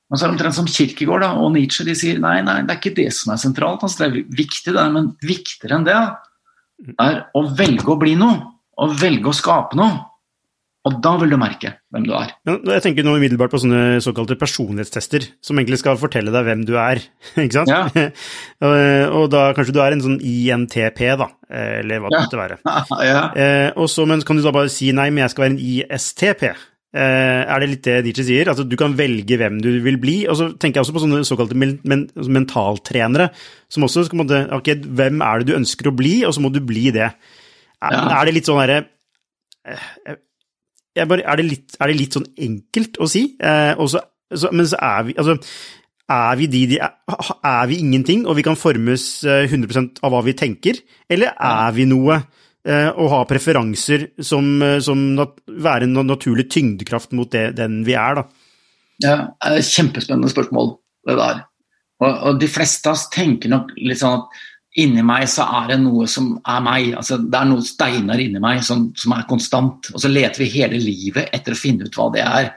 Men 0.07 0.19
så 0.19 0.23
er 0.23 0.29
det 0.29 0.35
omtrent 0.37 0.55
som 0.55 0.69
Kirkegård 0.71 1.25
da, 1.25 1.33
og 1.43 1.51
Nietzsche 1.51 1.83
de 1.87 1.95
sier 1.99 2.19
nei, 2.23 2.37
nei, 2.45 2.61
det 2.63 2.73
er 2.73 2.79
ikke 2.79 2.95
det 2.95 3.09
som 3.15 3.33
er 3.33 3.41
sentralt. 3.41 3.83
Altså, 3.83 4.05
det 4.05 4.07
er 4.07 4.37
viktig, 4.39 4.71
det, 4.75 4.85
men 4.93 5.09
viktigere 5.19 5.79
enn 5.79 5.87
det 5.87 5.97
er 7.03 7.19
å 7.35 7.41
velge 7.57 7.91
å 7.91 7.99
bli 7.99 8.15
noe. 8.19 8.53
Å 8.77 8.87
velge 8.93 9.31
å 9.31 9.35
skape 9.35 9.75
noe. 9.79 9.97
Og 10.87 10.99
da 11.03 11.13
vil 11.19 11.33
du 11.33 11.37
merke 11.39 11.73
hvem 11.91 12.05
du 12.07 12.13
er. 12.15 12.31
Jeg 12.47 12.83
tenker 12.85 13.03
nå 13.03 13.17
umiddelbart 13.17 13.51
på 13.51 13.59
sånne 13.59 13.99
såkalte 14.03 14.37
personlighetstester, 14.39 15.25
som 15.43 15.59
egentlig 15.59 15.81
skal 15.81 15.99
fortelle 15.99 16.31
deg 16.31 16.47
hvem 16.47 16.63
du 16.67 16.77
er. 16.79 17.01
ikke 17.43 17.59
sant? 17.59 17.71
Ja. 17.73 18.07
og 19.17 19.27
da 19.33 19.49
kanskje 19.57 19.75
du 19.75 19.81
er 19.83 19.97
en 19.97 20.05
sånn 20.05 20.17
INTP, 20.23 21.03
da, 21.19 21.29
eller 21.51 22.03
hva 22.03 22.13
det 22.13 22.23
måtte 22.23 22.41
være. 22.41 22.59
ja. 23.11 23.21
Eh, 23.35 23.69
og 23.75 23.91
så, 23.91 24.07
men 24.07 24.23
kan 24.27 24.39
du 24.39 24.45
da 24.45 24.55
bare 24.55 24.71
si 24.71 24.93
nei, 24.95 25.09
men 25.11 25.25
jeg 25.25 25.35
skal 25.35 25.47
være 25.47 25.55
en 25.57 25.63
ISTP. 25.73 26.49
Eh, 26.97 27.41
er 27.43 27.61
det 27.61 27.67
litt 27.69 27.83
det 27.85 27.97
Nietzsche 28.05 28.23
sier? 28.29 28.47
Altså 28.47 28.63
du 28.63 28.77
kan 28.79 28.95
velge 28.97 29.37
hvem 29.39 29.59
du 29.63 29.69
vil 29.83 29.99
bli. 30.01 30.17
Og 30.31 30.37
så 30.39 30.51
tenker 30.55 30.79
jeg 30.79 30.87
også 30.87 30.95
på 30.95 31.03
sånne 31.03 31.23
såkalte 31.27 31.57
men, 31.59 31.75
men, 31.83 32.05
altså 32.15 32.35
mentaltrenere, 32.37 33.31
som 33.71 33.85
også 33.87 34.07
skal 34.07 34.21
måtte 34.23 34.45
Ok, 34.55 34.71
hvem 34.87 35.19
er 35.25 35.41
det 35.41 35.49
du 35.51 35.57
ønsker 35.59 35.91
å 35.91 35.97
bli, 35.97 36.21
og 36.27 36.33
så 36.35 36.43
må 36.43 36.53
du 36.53 36.61
bli 36.63 36.87
det. 36.95 37.11
Er, 37.77 37.93
ja. 37.93 38.05
er 38.21 38.29
det 38.29 38.37
litt 38.39 38.47
sånn 38.47 38.61
herre 38.63 38.79
eh, 39.67 40.15
bare, 41.05 41.25
er, 41.27 41.39
det 41.39 41.45
litt, 41.45 41.75
er, 41.77 41.91
det 41.91 41.97
litt, 41.99 42.17
sånn 42.17 42.29
enkelt 42.47 42.97
å 42.97 43.09
si? 43.11 43.23
Eh, 43.37 43.73
også, 43.77 44.01
så, 44.33 44.49
men 44.55 44.67
så 44.69 44.79
er 44.81 45.05
vi 45.07 45.17
altså, 45.17 45.37
er 46.07 46.39
vi 46.39 46.47
de, 46.47 46.63
de 46.71 46.79
er, 46.79 46.93
er, 47.43 47.63
vi 47.67 47.81
ingenting, 47.83 48.25
og 48.27 48.37
vi 48.39 48.45
kan 48.47 48.57
formes 48.59 49.05
100 49.27 49.79
eh, 49.81 49.87
av 50.07 50.13
hva 50.13 50.23
vi 50.25 50.35
tenker? 50.39 50.79
Eller 51.11 51.35
er 51.35 51.75
vi 51.75 51.87
noe 51.89 52.15
eh, 52.17 52.89
og 52.93 53.11
har 53.11 53.27
preferanser 53.29 54.09
som, 54.23 54.47
eh, 54.63 54.79
som 54.83 55.01
nat 55.17 55.37
være 55.47 55.87
en 55.87 56.01
naturlig 56.07 56.47
tyngdekraft 56.53 57.15
mot 57.17 57.31
det, 57.33 57.49
den 57.59 57.81
vi 57.87 57.97
er, 57.99 58.21
da? 58.21 58.27
Ja, 59.03 59.17
Kjempespennende 59.61 60.31
spørsmål, 60.31 60.77
det 61.07 61.17
der. 61.19 61.43
Og, 62.01 62.11
og 62.29 62.39
de 62.41 62.49
fleste 62.49 62.89
av 62.89 62.97
oss 62.97 63.07
tenker 63.13 63.51
nok 63.51 63.73
litt 63.77 63.99
sånn 64.01 64.21
at 64.21 64.39
inni 64.77 65.03
meg 65.05 65.25
så 65.31 65.47
er 65.59 65.71
det 65.71 65.79
noe 65.81 66.05
som 66.11 66.35
er 66.37 66.61
meg. 66.65 66.91
Altså, 66.99 67.17
det 67.21 67.39
er 67.39 67.49
noen 67.49 67.65
steiner 67.65 68.21
inni 68.21 68.41
meg 68.43 68.61
som, 68.65 68.87
som, 68.97 69.15
er 69.15 69.27
konstant. 69.29 69.89
Og 69.93 70.03
så 70.03 70.11
leter 70.11 70.43
vi 70.43 70.53
hele 70.53 70.79
livet 70.81 71.33
etter 71.33 71.55
å 71.55 71.59
finne 71.59 71.87
ut 71.87 71.97
hva 71.97 72.11
det 72.13 72.23
er. 72.25 72.51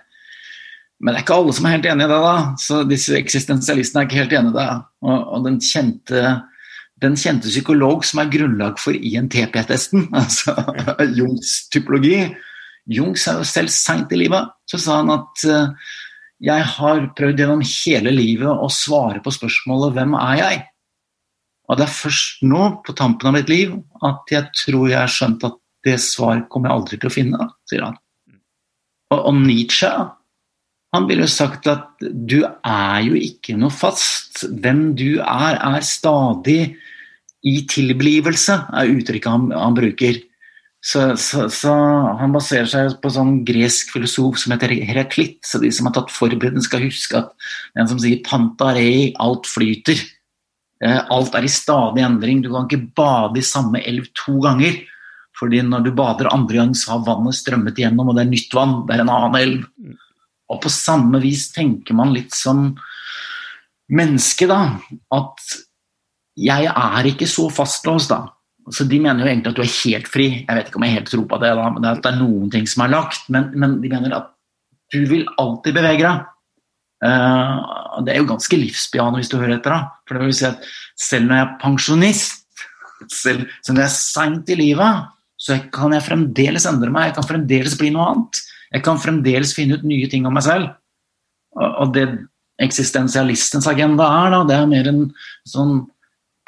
Men 1.00 1.14
det 1.14 1.22
er 1.22 1.24
ikke 1.24 1.38
alle 1.40 1.54
som 1.56 1.66
er 1.66 1.78
helt 1.78 1.88
enig 1.88 2.04
i 2.04 2.12
det. 2.12 2.20
da, 2.26 2.36
så 2.60 2.82
Disse 2.88 3.16
eksistensialistene 3.16 4.02
er 4.02 4.08
ikke 4.08 4.20
helt 4.20 4.36
enig 4.36 4.52
i 4.52 4.58
det. 4.58 4.68
Og, 5.06 5.16
og 5.16 5.48
den, 5.48 5.56
kjente, 5.64 6.26
den 7.00 7.16
kjente 7.20 7.48
psykolog 7.48 8.04
som 8.04 8.20
er 8.20 8.32
grunnlag 8.36 8.76
for 8.82 8.96
INTP-testen, 8.96 10.10
altså 10.20 10.56
Jungs 11.16 11.56
typologi 11.72 12.26
Jung 12.90 13.12
sa 13.18 13.36
jo 13.38 13.46
selv 13.46 13.70
seint 13.72 14.12
i 14.12 14.18
livet 14.18 14.48
så 14.68 14.78
sa 14.80 15.00
han 15.00 15.12
at 15.14 15.42
uh, 15.46 15.90
jeg 16.40 16.64
har 16.74 17.02
prøvd 17.16 17.42
gjennom 17.42 17.62
hele 17.62 18.12
livet 18.14 18.48
å 18.48 18.70
svare 18.72 19.20
på 19.22 19.32
spørsmålet 19.34 19.94
'Hvem 19.94 20.14
er 20.16 20.36
jeg?' 20.40 20.62
Og 21.70 21.78
det 21.78 21.86
er 21.86 21.94
først 21.94 22.40
nå, 22.42 22.62
på 22.82 22.94
tampen 22.98 23.30
av 23.30 23.36
mitt 23.38 23.50
liv, 23.50 23.76
at 24.06 24.32
jeg 24.32 24.50
tror 24.64 24.88
jeg 24.90 24.98
har 24.98 25.12
skjønt 25.12 25.46
at 25.46 25.58
det 25.86 25.96
svar 26.02 26.42
kommer 26.50 26.68
jeg 26.68 26.80
aldri 26.80 26.98
til 27.00 27.10
å 27.10 27.14
finne, 27.14 27.50
sier 27.70 27.86
han. 27.86 28.00
Og, 29.14 29.20
og 29.20 29.36
Nietzsche 29.38 29.92
han 30.90 31.06
ville 31.06 31.22
jo 31.22 31.30
sagt 31.30 31.68
at 31.70 32.02
du 32.02 32.40
er 32.42 32.96
jo 33.06 33.14
ikke 33.14 33.54
noe 33.58 33.70
fast. 33.70 34.42
Hvem 34.42 34.90
du 34.98 35.20
er, 35.22 35.54
er 35.54 35.86
stadig 35.86 36.74
i 37.46 37.54
tilblivelse, 37.70 38.56
er 38.74 38.90
uttrykket 38.96 39.30
han, 39.30 39.46
han 39.54 39.76
bruker. 39.78 40.18
Så, 40.80 41.12
så, 41.20 41.44
så, 41.52 41.72
han 42.18 42.32
baserer 42.34 42.66
seg 42.68 42.96
på 43.02 43.12
sånn 43.12 43.42
gresk 43.46 43.92
filosof 43.94 44.40
som 44.40 44.54
heter 44.56 44.72
Heraklit. 44.88 45.38
Så 45.46 45.60
de 45.62 45.70
som 45.74 45.86
har 45.86 45.94
tatt 45.94 46.10
forberedelse, 46.14 46.66
skal 46.66 46.86
huske 46.88 47.20
at 47.20 47.50
den 47.78 47.90
som 47.90 48.00
sier 48.02 48.24
'pantarei', 48.26 49.12
alt 49.22 49.46
flyter. 49.46 50.00
Eh, 50.80 51.00
alt 51.12 51.34
er 51.37 51.44
i 51.44 51.52
stadig 51.52 52.04
endring. 52.04 52.40
Du 52.42 52.50
kan 52.52 52.68
ikke 52.68 52.88
bade 52.96 53.40
i 53.40 53.44
samme 53.44 53.82
elv 53.84 54.08
to 54.16 54.38
ganger. 54.44 54.80
Fordi 55.40 55.62
når 55.64 55.84
du 55.87 55.90
bader 55.96 56.32
andre 56.32 56.60
gang, 56.60 56.75
så 56.76 56.96
har 56.96 57.06
vannet 57.06 57.37
strømmet 57.38 57.78
igjennom, 57.78 58.10
og 58.10 58.16
det 58.16 58.26
er 58.26 58.32
nytt 58.32 58.56
vann. 58.56 58.80
Det 58.88 58.96
er 58.96 59.04
en 59.04 59.12
annen 59.12 59.38
elv. 59.40 59.94
Og 60.50 60.60
på 60.64 60.72
samme 60.72 61.20
vis 61.22 61.49
tenker 61.54 61.96
man 61.96 62.12
litt 62.12 62.34
som 62.37 62.75
menneske, 63.90 64.49
da. 64.50 64.60
At 65.14 65.54
jeg 66.40 66.68
er 66.68 67.08
ikke 67.08 67.28
så 67.30 67.49
fastlåst, 67.52 68.12
da. 68.12 68.26
Så 68.70 68.84
De 68.87 69.00
mener 69.00 69.25
jo 69.25 69.30
egentlig 69.30 69.50
at 69.50 69.58
du 69.58 69.62
er 69.64 69.78
helt 69.80 70.10
fri. 70.10 70.26
Jeg 70.44 70.56
vet 70.56 70.68
ikke 70.68 70.80
om 70.80 70.84
jeg 70.87 70.99
helt 70.99 71.08
tror 71.10 71.25
på 71.30 71.38
det, 71.42 71.54
da, 71.58 71.70
men 71.72 71.87
det 71.87 71.94
er, 71.96 72.18
noen 72.20 72.52
ting 72.52 72.68
som 72.70 72.84
er 72.84 72.92
lagt. 72.92 73.25
Men, 73.32 73.49
men 73.56 73.80
de 73.82 73.90
mener 73.92 74.14
at 74.16 74.28
du 74.92 75.00
vil 75.10 75.25
alltid 75.40 75.76
bevege 75.78 76.04
deg. 76.04 76.28
Uh, 77.00 78.00
det 78.04 78.12
er 78.12 78.21
jo 78.21 78.28
ganske 78.28 78.59
livsbejaende 78.59 79.23
hvis 79.23 79.30
du 79.33 79.38
hører 79.38 79.57
etter. 79.57 79.73
da. 79.73 80.02
For 80.09 80.16
det 80.19 80.28
vil 80.28 80.37
si 80.37 80.49
at 80.50 80.71
Selv 81.00 81.30
når 81.30 81.38
jeg 81.38 81.47
er 81.47 81.52
pensjonist, 81.62 82.64
selv, 83.09 83.47
selv 83.64 83.78
når 83.78 83.87
jeg 83.87 83.88
er 83.88 83.95
seint 83.97 84.50
i 84.52 84.57
livet, 84.59 85.07
så 85.40 85.57
kan 85.73 85.95
jeg 85.97 86.04
fremdeles 86.04 86.66
endre 86.69 86.92
meg. 86.92 87.09
Jeg 87.09 87.16
kan 87.16 87.28
fremdeles 87.30 87.76
bli 87.80 87.88
noe 87.95 88.09
annet. 88.11 88.40
Jeg 88.75 88.85
kan 88.85 89.00
fremdeles 89.00 89.54
finne 89.57 89.78
ut 89.78 89.87
nye 89.88 90.11
ting 90.12 90.28
om 90.28 90.37
meg 90.37 90.45
selv. 90.45 90.75
Og, 91.57 91.71
og 91.71 91.95
det 91.97 92.04
eksistensialistens 92.61 93.69
agenda 93.71 94.04
er, 94.21 94.35
da, 94.35 94.42
det 94.50 94.59
er 94.59 94.69
mer 94.71 94.92
en 94.92 95.02
sånn 95.49 95.83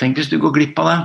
Tenk 0.01 0.17
hvis 0.19 0.31
du 0.33 0.39
går 0.43 0.55
glipp 0.57 0.79
av 0.83 0.87
det. 0.89 1.01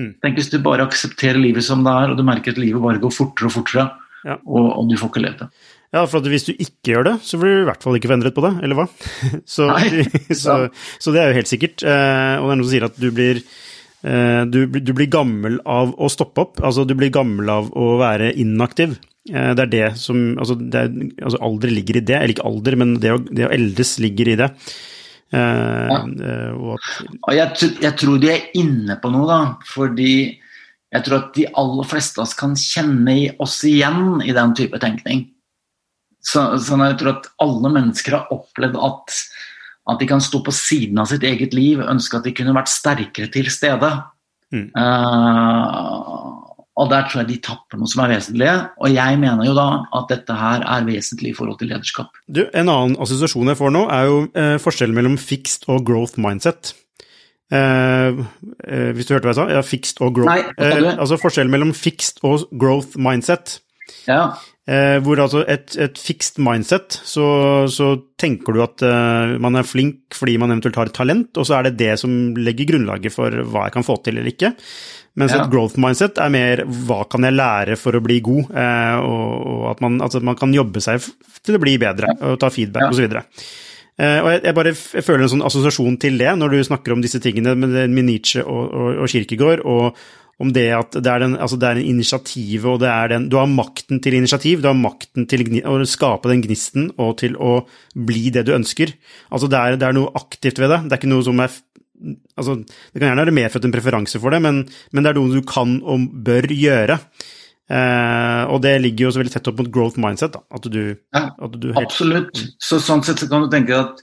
Mm. 0.00 0.06
Tenk 0.24 0.38
hvis 0.40 0.48
du 0.50 0.56
bare 0.64 0.82
aksepterer 0.82 1.38
livet 1.38 1.62
som 1.62 1.84
det 1.86 1.92
er, 1.92 2.10
og 2.10 2.18
du 2.18 2.24
merker 2.26 2.50
at 2.50 2.58
livet 2.58 2.82
bare 2.82 2.98
går 2.98 3.12
fortere 3.14 3.46
og 3.46 3.52
fortere, 3.54 3.84
ja. 4.26 4.34
og, 4.42 4.64
og, 4.64 4.88
du 4.90 4.96
får 4.98 5.10
ikke 5.12 5.22
levd 5.22 5.44
det. 5.44 5.48
Ja, 5.90 6.04
for 6.06 6.22
hvis 6.30 6.46
du 6.46 6.52
ikke 6.54 6.92
gjør 6.92 7.06
det, 7.08 7.16
så 7.26 7.38
blir 7.40 7.50
du 7.50 7.64
i 7.64 7.66
hvert 7.66 7.82
fall 7.82 7.96
ikke 7.98 8.12
forendret 8.12 8.34
på 8.36 8.44
det, 8.44 8.52
eller 8.62 8.78
hva? 8.78 8.86
så, 9.56 9.66
så, 10.42 10.56
så, 10.70 11.14
det 11.14 11.22
er 11.22 11.32
jo 11.32 11.38
helt 11.40 11.50
sikkert. 11.50 11.82
Eh, 11.82 12.34
og 12.38 12.46
det 12.46 12.54
er 12.54 12.60
noen 12.60 12.62
som 12.62 12.70
sier 12.70 12.86
at 12.86 13.00
du 13.00 13.08
blir, 13.14 13.40
eh, 14.06 14.42
du, 14.46 14.60
du 14.70 14.92
blir 14.94 15.10
gammel 15.10 15.58
av 15.66 15.96
å 15.98 16.10
stoppe 16.12 16.44
opp. 16.46 16.62
Altså 16.62 16.86
du 16.86 16.94
blir 16.98 17.10
gammel 17.14 17.50
av 17.50 17.72
å 17.74 17.96
være 17.98 18.30
inaktiv. 18.38 18.94
Eh, 19.32 19.50
det 19.58 19.66
er 19.66 19.72
det 19.74 19.88
som 19.98 20.20
Altså, 20.38 20.54
det 20.60 20.84
er, 20.84 20.94
altså 21.24 21.42
alder 21.50 21.74
ligger 21.74 21.98
i 21.98 22.04
det, 22.12 22.16
eller 22.20 22.36
ikke 22.36 22.46
alder, 22.52 22.78
men 22.84 22.94
det 23.02 23.12
å, 23.16 23.18
det 23.26 23.48
å 23.48 23.52
eldes 23.58 23.96
ligger 24.04 24.30
i 24.30 24.38
det. 24.44 24.50
Ja. 25.30 26.00
Og 26.58 26.72
og 26.74 27.34
jeg, 27.36 27.68
jeg, 27.78 27.92
tror 27.98 28.16
de 28.18 28.32
er 28.32 28.48
inne 28.58 28.96
på 28.98 29.12
noe, 29.14 29.26
da. 29.30 29.42
Fordi 29.74 30.14
jeg 30.90 31.06
tror 31.06 31.20
at 31.20 31.36
de 31.36 31.50
aller 31.60 31.86
fleste 31.86 32.18
av 32.18 32.24
oss 32.24 32.38
kan 32.38 32.56
kjenne 32.58 33.14
oss 33.42 33.60
igjen 33.66 34.22
i 34.26 34.34
den 34.34 34.56
type 34.58 34.78
tenkning. 34.82 35.28
Så, 36.20 36.44
så 36.60 36.76
jeg 36.82 36.98
tror 37.00 37.14
at 37.16 37.30
alle 37.40 37.72
mennesker 37.72 38.16
har 38.18 38.32
opplevd 38.34 38.76
at, 38.76 39.18
at, 39.88 40.00
de 40.00 40.08
kan 40.08 40.20
stå 40.20 40.42
på 40.44 40.54
siden 40.54 41.00
av 41.00 41.08
sitt 41.10 41.24
eget 41.24 41.56
liv, 41.56 41.80
ønske 41.80 42.18
at 42.18 42.28
de 42.28 42.34
kunne 42.36 42.56
vært 42.56 42.72
sterkere 42.72 43.30
til 43.32 43.48
stede. 43.52 43.90
Mm. 44.52 44.68
Uh, 44.74 46.50
og 46.80 46.88
der 46.88 47.06
tror 47.06 47.22
jeg 47.22 47.28
de 47.28 47.38
tapper 47.44 47.80
noe 47.80 47.90
som 47.90 48.04
er 48.04 48.14
vesentlig. 48.14 48.50
Og 48.80 48.92
jeg 48.94 49.18
mener 49.20 49.44
jo 49.44 49.54
da 49.56 49.68
at 49.98 50.12
dette 50.12 50.36
her 50.36 50.62
er 50.64 50.86
vesentlig 50.86 51.32
i 51.32 51.36
forhold 51.36 51.58
til 51.60 51.72
lederskap. 51.72 52.14
Du, 52.24 52.46
En 52.56 52.70
annen 52.72 52.96
assosiasjon 53.02 53.52
jeg 53.52 53.58
får 53.58 53.74
nå, 53.74 53.82
er 53.92 54.06
jo 54.08 54.20
eh, 54.32 54.54
forskjellen 54.62 54.96
mellom 54.96 55.18
fixed 55.20 55.68
og 55.68 55.84
growth 55.88 56.20
mindset. 56.22 56.72
Eh, 57.50 58.22
eh, 58.64 58.90
hvis 58.94 59.08
du 59.08 59.12
hørte 59.16 59.28
hva 59.28 59.34
jeg 59.34 59.40
sa? 59.42 59.48
Ja, 59.58 59.64
fixed 59.66 60.00
og 60.00 60.14
growth. 60.16 60.30
Nei? 60.30 60.54
Eh, 60.56 60.92
altså 60.94 61.18
forskjellen 61.20 61.52
mellom 61.52 61.74
fixed 61.76 62.22
og 62.24 62.46
growth 62.54 62.96
mindset. 63.00 63.58
Ja. 64.06 64.38
Eh, 64.70 65.00
hvor 65.02 65.18
altså 65.18 65.40
et, 65.50 65.72
et 65.82 65.96
fixed 65.98 66.36
mindset, 66.38 66.94
så, 66.94 67.26
så 67.66 67.88
tenker 68.20 68.54
du 68.54 68.60
at 68.62 68.84
eh, 68.86 69.32
man 69.42 69.58
er 69.58 69.66
flink 69.66 70.14
fordi 70.14 70.36
man 70.38 70.52
eventuelt 70.52 70.78
har 70.78 70.90
et 70.90 70.94
talent, 70.94 71.32
og 71.34 71.48
så 71.48 71.56
er 71.56 71.66
det 71.66 71.78
det 71.80 71.96
som 71.98 72.12
legger 72.38 72.68
grunnlaget 72.68 73.14
for 73.14 73.34
hva 73.50 73.66
jeg 73.66 73.74
kan 73.74 73.86
få 73.86 73.96
til 74.04 74.20
eller 74.20 74.30
ikke. 74.30 74.52
Mens 75.18 75.34
ja. 75.34 75.40
et 75.42 75.50
growth 75.50 75.80
mindset 75.80 76.20
er 76.22 76.30
mer 76.30 76.62
hva 76.86 77.00
kan 77.10 77.26
jeg 77.26 77.34
lære 77.34 77.74
for 77.80 77.98
å 77.98 78.02
bli 78.04 78.20
god, 78.22 78.52
eh, 78.62 79.00
og, 79.00 79.32
og, 79.40 79.66
at 79.72 79.82
man, 79.82 79.98
altså 80.06 80.22
man, 80.22 80.38
kan 80.38 80.54
jobbe 80.54 80.84
seg 80.84 81.02
til 81.42 81.58
å 81.58 81.62
bli 81.66 81.74
bedre, 81.82 82.14
og 82.30 82.38
ta 82.38 82.52
feedback 82.54 82.86
ja. 82.86 82.92
osv. 82.94 83.18
Uh, 84.00 84.20
og 84.22 84.30
jeg, 84.30 84.38
jeg, 84.46 84.56
bare 84.56 84.70
jeg 84.72 85.04
føler 85.04 85.26
en 85.26 85.32
sånn 85.34 85.44
assosiasjon 85.44 85.98
til 86.00 86.14
det, 86.22 86.30
når 86.38 86.54
du 86.54 86.60
snakker 86.64 86.94
om 86.94 87.02
disse 87.04 87.18
tingene 87.20 87.52
med, 87.58 87.90
Nietzsche 88.06 88.40
og, 88.46 88.70
og, 88.70 89.02
og 89.02 89.10
Kirkegård, 89.12 89.66
og, 89.68 89.98
om 90.40 90.52
det 90.56 90.66
at 90.72 90.96
det 90.96 91.10
er, 91.10 91.20
den, 91.20 91.36
altså 91.36 91.58
det 91.60 91.68
er 91.68 91.80
en 91.80 91.90
initiativ, 91.92 92.64
og 92.64 92.78
det 92.80 92.88
er 92.88 93.12
den 93.12 93.28
Du 93.28 93.36
har 93.36 93.48
makten 93.50 94.00
til 94.00 94.16
initiativ, 94.16 94.62
du 94.62 94.70
har 94.70 94.78
makten 94.78 95.26
til 95.28 95.44
å 95.68 95.74
skape 95.88 96.30
den 96.32 96.44
gnisten 96.46 96.88
og 96.96 97.18
til 97.20 97.36
å 97.36 97.58
bli 97.94 98.30
det 98.32 98.46
du 98.48 98.54
ønsker. 98.56 98.94
Altså 99.28 99.50
det 99.52 99.60
er, 99.60 99.76
det 99.80 99.88
er 99.90 99.98
noe 99.98 100.14
aktivt 100.16 100.62
ved 100.62 100.72
det. 100.72 100.80
Det 100.86 100.96
er 100.96 101.02
ikke 101.02 101.12
noe 101.16 101.26
som 101.26 101.44
er 101.44 101.58
Altså, 102.00 102.54
det 102.56 102.96
kan 102.96 103.10
gjerne 103.10 103.26
være 103.26 103.34
medfødt 103.36 103.66
en 103.68 103.72
preferanse 103.74 104.16
for 104.22 104.32
det, 104.32 104.38
men, 104.40 104.62
men, 104.88 105.04
det 105.04 105.10
er 105.10 105.18
noe 105.18 105.34
du 105.36 105.42
kan 105.44 105.74
og 105.84 106.06
bør 106.24 106.46
gjøre. 106.48 106.96
Eh, 107.68 108.44
og 108.48 108.62
det 108.64 108.72
ligger 108.80 109.04
jo 109.04 109.10
så 109.12 109.20
veldig 109.20 109.34
tett 109.34 109.50
opp 109.50 109.60
mot 109.60 109.68
growth 109.74 110.00
mindset. 110.00 110.32
Da, 110.32 110.40
at 110.56 110.68
du, 110.72 110.80
ja, 110.96 111.22
at 111.28 111.58
du 111.60 111.66
helt, 111.74 111.82
Absolutt. 111.82 112.40
Så 112.56 112.80
sånn 112.80 113.04
sett 113.04 113.20
kan 113.28 113.44
du 113.44 113.52
tenke 113.52 113.76
at 113.76 114.00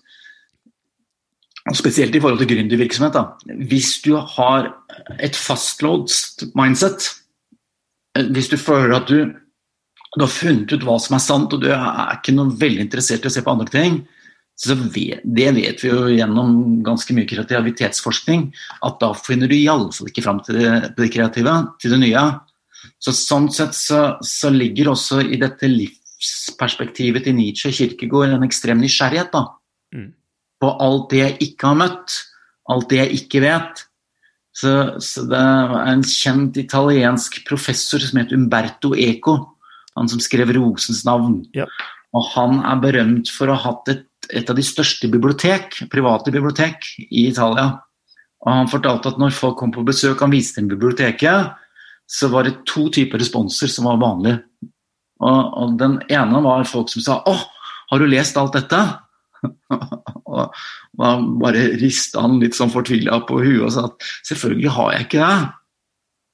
Spesielt 1.76 2.16
i 2.16 2.20
forhold 2.24 2.40
til 2.40 2.48
gründervirksomhet. 2.54 3.18
Hvis 3.68 3.98
du 4.06 4.14
har 4.16 4.70
et 5.20 5.36
fastlåst 5.38 6.48
mindset, 6.58 7.10
eh, 8.18 8.28
hvis 8.34 8.52
du 8.52 8.58
føler 8.60 8.98
at 8.98 9.12
du, 9.12 9.32
du, 9.32 10.22
har 10.24 10.32
funnet 10.32 10.74
ut 10.74 10.86
hva 10.88 10.98
som 11.02 11.18
er 11.18 11.24
sant, 11.24 11.54
og 11.54 11.64
du 11.64 11.72
er 11.72 12.18
ikke 12.18 12.36
noe 12.36 12.56
veldig 12.60 12.88
interessert 12.88 13.26
i 13.26 13.32
å 13.32 13.34
se 13.34 13.44
på 13.46 13.54
andre 13.54 13.70
ting, 13.74 14.02
så 14.58 14.74
vet, 14.74 15.22
det 15.22 15.52
vet 15.54 15.84
vi 15.84 15.90
jo 15.92 16.08
gjennom 16.10 16.80
ganske 16.86 17.14
mye 17.14 17.30
kreativitetsforskning, 17.30 18.48
at 18.88 18.98
da 19.04 19.12
finner 19.14 19.52
du 19.52 19.54
iallfall 19.54 20.10
ikke 20.10 20.26
fram 20.26 20.42
til 20.46 20.58
det, 20.58 20.72
det, 20.98 21.12
kreative, 21.14 21.54
til 21.78 21.94
det 21.94 22.02
nye. 22.02 22.24
Så 22.98 23.14
Sånn 23.14 23.52
sett 23.54 23.78
så, 23.78 24.02
så 24.26 24.50
ligger 24.50 24.96
også 24.96 25.22
i 25.22 25.38
dette 25.38 25.70
livsperspektivet 25.70 27.28
til 27.28 27.38
Nietzsche 27.38 27.70
og 27.70 27.78
Kirkegård 27.78 28.34
en 28.34 28.48
ekstrem 28.50 28.82
nysgjerrighet. 28.82 29.30
da. 29.36 29.46
Mm 29.94 30.10
på 30.62 30.72
alt 30.84 31.12
det 31.12 31.22
jeg 31.22 31.38
ikke 31.50 31.72
har 31.72 31.80
møtt, 31.84 32.18
alt 32.72 32.90
det 32.92 33.02
jeg 33.04 33.22
ikke 33.22 33.44
vet. 33.46 33.84
Så, 34.58 34.72
så 35.04 35.26
det 35.30 35.38
er 35.38 35.76
en 35.92 36.02
kjent 36.02 36.58
italiensk 36.58 37.44
professor 37.46 38.02
som 38.02 38.18
heter 38.22 38.40
Umberto 38.40 38.96
Eco, 38.98 39.38
han 39.98 40.10
som 40.10 40.22
skrev 40.22 40.50
'Rosens 40.54 41.04
navn'. 41.06 41.44
Ja. 41.54 41.68
Og 42.16 42.26
han 42.34 42.62
er 42.66 42.82
berømt 42.82 43.30
for 43.30 43.50
å 43.50 43.58
ha 43.58 43.72
hatt 43.72 43.92
et, 43.94 44.08
et 44.34 44.50
av 44.50 44.58
de 44.58 44.66
største 44.66 45.10
bibliotek, 45.12 45.84
private 45.92 46.34
bibliotek 46.34 46.90
i 47.06 47.28
Italia. 47.28 47.76
Og 48.46 48.52
han 48.54 48.72
fortalte 48.72 49.12
at 49.12 49.22
når 49.22 49.36
folk 49.36 49.58
kom 49.60 49.74
på 49.76 49.86
besøk, 49.86 50.22
han 50.24 50.34
viste 50.34 50.62
dem 50.62 50.72
biblioteket, 50.72 51.54
så 52.08 52.30
var 52.32 52.48
det 52.48 52.64
to 52.70 52.88
typer 52.94 53.20
responser 53.20 53.70
som 53.70 53.90
var 53.90 54.00
vanlige. 54.02 54.40
Og, 55.22 55.42
og 55.58 55.78
den 55.82 56.00
ene 56.14 56.42
var 56.46 56.66
folk 56.70 56.90
som 56.94 57.04
sa 57.04 57.22
'Å, 57.22 57.36
har 57.92 58.00
du 58.00 58.08
lest 58.10 58.38
alt 58.38 58.58
dette?' 58.58 58.86
og 60.38 60.58
da 60.98 61.14
bare 61.42 61.68
rista 61.82 62.24
han 62.24 62.40
litt 62.42 62.58
sånn 62.58 62.74
fortvila 62.74 63.22
på 63.28 63.42
huet 63.44 63.66
og 63.66 63.74
sa 63.74 63.86
at 63.90 64.10
selvfølgelig 64.30 64.74
har 64.78 64.94
jeg 64.94 65.08
ikke 65.08 65.22
det. 65.24 65.38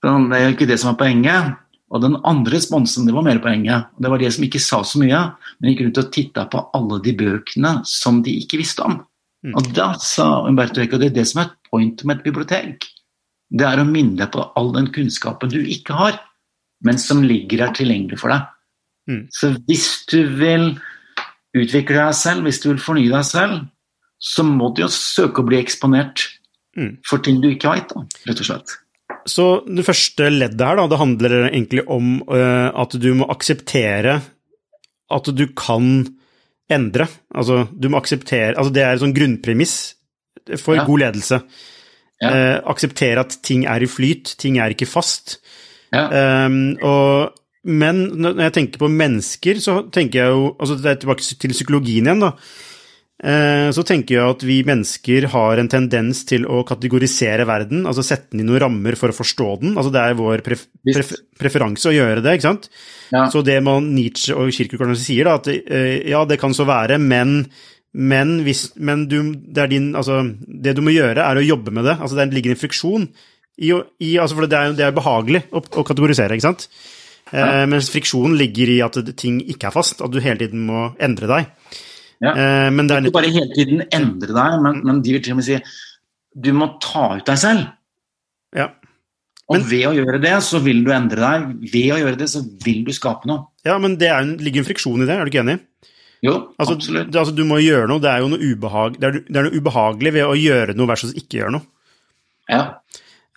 Det 0.04 0.38
er 0.38 0.46
jo 0.46 0.56
ikke 0.58 0.70
det 0.70 0.80
som 0.82 0.92
er 0.94 1.00
poenget. 1.00 1.54
Og 1.94 2.02
den 2.02 2.18
andre 2.26 2.56
responsen 2.56 3.06
det 3.06 3.14
var 3.14 3.26
mer 3.26 3.40
poenget. 3.44 3.90
Det 4.02 4.10
var 4.10 4.22
de 4.22 4.32
som 4.34 4.46
ikke 4.48 4.62
sa 4.64 4.82
så 4.88 5.02
mye, 5.02 5.20
men 5.60 5.72
gikk 5.72 5.84
rundt 5.86 6.02
og 6.02 6.14
titta 6.16 6.48
på 6.50 6.64
alle 6.80 7.00
de 7.06 7.14
bøkene 7.20 7.74
som 7.88 8.24
de 8.26 8.34
ikke 8.42 8.60
visste 8.64 8.86
om. 8.86 8.98
Mm. 9.46 9.54
Og 9.60 9.70
da 9.76 9.92
sa 10.02 10.28
Umberto 10.48 10.82
Eco 10.82 10.98
det 11.00 11.12
er 11.12 11.18
det 11.20 11.28
som 11.30 11.44
er 11.44 11.52
et 11.52 11.70
point 11.70 12.06
med 12.08 12.20
et 12.20 12.26
bibliotek. 12.26 12.88
Det 13.54 13.68
er 13.68 13.82
å 13.82 13.86
minne 13.86 14.18
deg 14.18 14.32
på 14.34 14.48
all 14.58 14.72
den 14.74 14.90
kunnskapen 14.96 15.52
du 15.52 15.60
ikke 15.62 15.94
har, 15.98 16.18
men 16.84 16.98
som 17.00 17.22
ligger 17.24 17.68
her 17.68 17.76
tilgjengelig 17.78 18.18
for 18.24 18.34
deg. 18.34 18.50
Mm. 19.12 19.24
Så 19.36 19.52
hvis 19.68 19.88
du 20.10 20.24
vil 20.40 20.72
utvikle 21.54 22.00
deg 22.00 22.18
selv, 22.18 22.48
hvis 22.48 22.64
du 22.64 22.72
vil 22.72 22.82
fornye 22.82 23.12
deg 23.14 23.28
selv, 23.28 23.60
så 24.24 24.46
må 24.48 24.72
du 24.72 24.86
jo 24.86 24.92
søke 24.92 25.44
å 25.44 25.48
bli 25.48 25.60
eksponert 25.60 26.30
mm. 26.80 27.04
for 27.08 27.24
ting 27.24 27.42
du 27.44 27.50
ikke 27.52 27.74
veit, 27.74 27.92
rett 28.28 28.40
og 28.40 28.48
slett. 28.48 28.78
Så 29.30 29.48
det 29.68 29.86
første 29.88 30.30
leddet 30.32 30.64
her, 30.64 30.80
da, 30.80 30.88
det 30.92 31.00
handler 31.00 31.36
egentlig 31.50 31.84
om 31.92 32.18
uh, 32.28 32.72
at 32.84 32.96
du 33.00 33.10
må 33.20 33.28
akseptere 33.32 34.18
at 35.14 35.30
du 35.36 35.46
kan 35.56 36.06
endre. 36.72 37.08
Altså, 37.36 37.66
du 37.72 37.90
må 37.92 38.00
akseptere 38.00 38.56
Altså, 38.56 38.72
det 38.74 38.84
er 38.84 38.96
et 38.96 39.04
sånn 39.04 39.16
grunnpremiss 39.16 39.78
for 40.60 40.80
ja. 40.80 40.88
god 40.88 41.06
ledelse. 41.06 41.40
Ja. 42.24 42.32
Uh, 42.32 42.58
akseptere 42.74 43.24
at 43.24 43.38
ting 43.46 43.68
er 43.70 43.84
i 43.84 43.92
flyt, 43.92 44.36
ting 44.40 44.60
er 44.60 44.74
ikke 44.74 44.90
fast. 44.90 45.38
Ja. 45.94 46.08
Um, 46.48 46.76
og, 46.82 47.36
men 47.68 48.06
når 48.24 48.48
jeg 48.48 48.56
tenker 48.58 48.82
på 48.82 48.92
mennesker, 48.92 49.60
så 49.64 49.84
tenker 49.94 50.24
jeg 50.24 50.32
jo 50.34 50.48
altså 50.58 50.80
Det 50.80 50.90
er 50.90 51.02
tilbake 51.04 51.24
til 51.24 51.54
psykologien 51.54 52.08
igjen, 52.10 52.24
da. 52.24 52.34
Eh, 53.24 53.70
så 53.72 53.84
tenker 53.88 54.18
jeg 54.18 54.32
at 54.34 54.42
vi 54.44 54.56
mennesker 54.68 55.28
har 55.32 55.60
en 55.62 55.70
tendens 55.72 56.24
til 56.28 56.48
å 56.50 56.64
kategorisere 56.68 57.46
verden, 57.48 57.86
altså 57.88 58.04
sette 58.04 58.34
den 58.34 58.42
i 58.44 58.48
noen 58.48 58.60
rammer 58.66 58.98
for 59.00 59.14
å 59.14 59.16
forstå 59.16 59.50
den. 59.62 59.76
Altså 59.78 59.94
det 59.94 60.02
er 60.02 60.18
vår 60.20 60.42
pref 60.44 60.66
pref 60.90 61.14
preferanse 61.40 61.92
å 61.92 61.94
gjøre 61.96 62.24
det, 62.26 62.34
ikke 62.40 62.48
sant. 62.50 62.68
Ja. 63.14 63.28
Så 63.32 63.44
det 63.46 63.60
man 63.64 63.92
Nietzsche 63.94 64.36
og 64.36 64.52
Kirkegaard 64.56 64.98
sier, 65.00 65.30
da, 65.30 65.38
at 65.40 65.48
eh, 65.54 66.02
ja, 66.10 66.24
det 66.28 66.40
kan 66.42 66.56
så 66.58 66.66
være, 66.68 67.00
men 67.00 67.44
men, 67.94 68.40
hvis, 68.42 68.72
men 68.82 69.04
du, 69.06 69.20
det, 69.38 69.62
er 69.62 69.70
din, 69.70 69.92
altså, 69.94 70.16
det 70.66 70.72
du 70.74 70.82
må 70.82 70.90
gjøre, 70.96 71.22
er 71.22 71.38
å 71.38 71.44
jobbe 71.46 71.70
med 71.78 71.86
det. 71.86 71.94
Altså, 72.02 72.18
det 72.18 72.26
ligger 72.34 72.56
en 72.56 72.58
friksjon 72.58 73.04
i, 73.62 73.70
i 74.02 74.16
altså, 74.18 74.34
For 74.40 74.50
det 74.50 74.58
er, 74.58 74.72
jo- 74.72 74.78
det 74.80 74.88
er 74.88 74.96
behagelig 74.98 75.44
å, 75.54 75.62
å 75.62 75.84
kategorisere, 75.86 76.34
ikke 76.34 76.48
sant? 76.48 76.66
Eh, 77.30 77.62
mens 77.70 77.92
friksjonen 77.94 78.34
ligger 78.40 78.72
i 78.74 78.80
at 78.82 78.98
ting 79.22 79.38
ikke 79.46 79.70
er 79.70 79.76
fast, 79.78 80.02
at 80.02 80.10
du 80.10 80.18
hele 80.26 80.42
tiden 80.42 80.66
må 80.66 80.88
endre 80.98 81.30
deg. 81.30 81.54
Ja. 82.24 82.32
Eh, 82.40 82.70
men 82.72 82.88
det 82.88 82.96
er 82.96 83.08
Ikke 83.10 83.18
bare 83.20 83.32
hele 83.34 83.50
tiden 83.58 83.82
endre 83.92 84.32
deg, 84.38 84.62
men, 84.64 84.80
men 84.88 85.02
de 85.04 85.12
vil 85.18 85.24
til 85.26 85.34
og 85.36 85.42
med 85.42 85.48
si 85.50 85.58
du 86.34 86.50
må 86.56 86.70
ta 86.82 87.10
ut 87.18 87.26
deg 87.30 87.38
selv. 87.42 87.68
ja. 88.56 88.70
Og 89.52 89.58
Men- 89.58 89.66
ved 89.68 89.82
å 89.90 89.92
gjøre 89.92 90.22
det, 90.24 90.32
så 90.42 90.62
vil 90.64 90.86
du 90.86 90.92
endre 90.96 91.20
deg. 91.20 91.48
Ved 91.74 91.90
å 91.92 91.98
gjøre 92.00 92.18
det, 92.18 92.30
så 92.32 92.40
vil 92.64 92.86
du 92.88 92.94
skape 92.96 93.28
noe. 93.28 93.44
ja, 93.68 93.78
men 93.78 93.98
det 94.00 94.08
en- 94.10 94.38
ligger 94.40 94.62
en 94.64 94.66
friksjon 94.70 95.04
i 95.04 95.06
det, 95.06 95.10
er 95.20 95.26
du 95.26 95.32
ikke 95.32 95.44
enig? 95.44 95.60
Jo, 96.24 96.54
Altså, 96.58 96.78
absolutt. 96.78 97.12
Du, 97.12 97.20
altså, 97.20 97.36
du 97.36 97.44
må 97.44 97.60
gjøre 97.60 97.90
noe, 97.92 98.00
det 98.00 98.10
er 98.10 98.20
jo 98.24 98.30
noe, 98.32 98.40
ubehag, 98.40 98.96
det 98.98 99.04
er, 99.04 99.20
det 99.28 99.36
er 99.36 99.44
noe 99.50 99.60
ubehagelig 99.60 100.14
ved 100.16 100.24
å 100.24 100.38
gjøre 100.40 100.76
noe 100.80 100.88
versus 100.88 101.12
ikke 101.14 101.42
gjøre 101.44 101.52
noe. 101.58 101.62
Ja. 102.48 102.62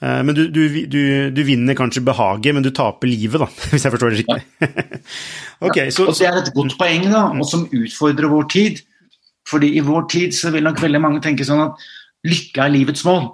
Eh, 0.02 0.22
Men 0.22 0.34
du, 0.36 0.48
du, 0.52 0.86
du, 0.86 1.30
du 1.32 1.42
vinner 1.46 1.76
kanskje 1.78 2.04
behaget, 2.04 2.54
men 2.54 2.64
du 2.64 2.70
taper 2.70 3.08
livet, 3.08 3.40
da, 3.40 3.48
hvis 3.70 3.86
jeg 3.86 3.94
forstår 3.94 4.12
det 4.12 4.24
riktig. 4.24 4.68
okay, 5.66 5.88
så, 5.90 6.10
Og 6.10 6.18
det 6.18 6.28
er 6.28 6.42
et 6.42 6.52
godt 6.56 6.76
poeng, 6.80 7.08
da, 7.12 7.24
og 7.32 7.48
som 7.48 7.64
utfordrer 7.70 8.32
vår 8.32 8.50
tid. 8.52 8.84
Fordi 9.46 9.76
i 9.78 9.82
vår 9.86 10.08
tid 10.10 10.34
så 10.34 10.50
vil 10.50 10.66
nok 10.66 10.80
veldig 10.82 11.00
mange 11.00 11.22
tenke 11.22 11.46
sånn 11.46 11.68
at 11.68 11.82
lykke 12.26 12.64
er 12.64 12.72
livets 12.74 13.04
mål. 13.06 13.28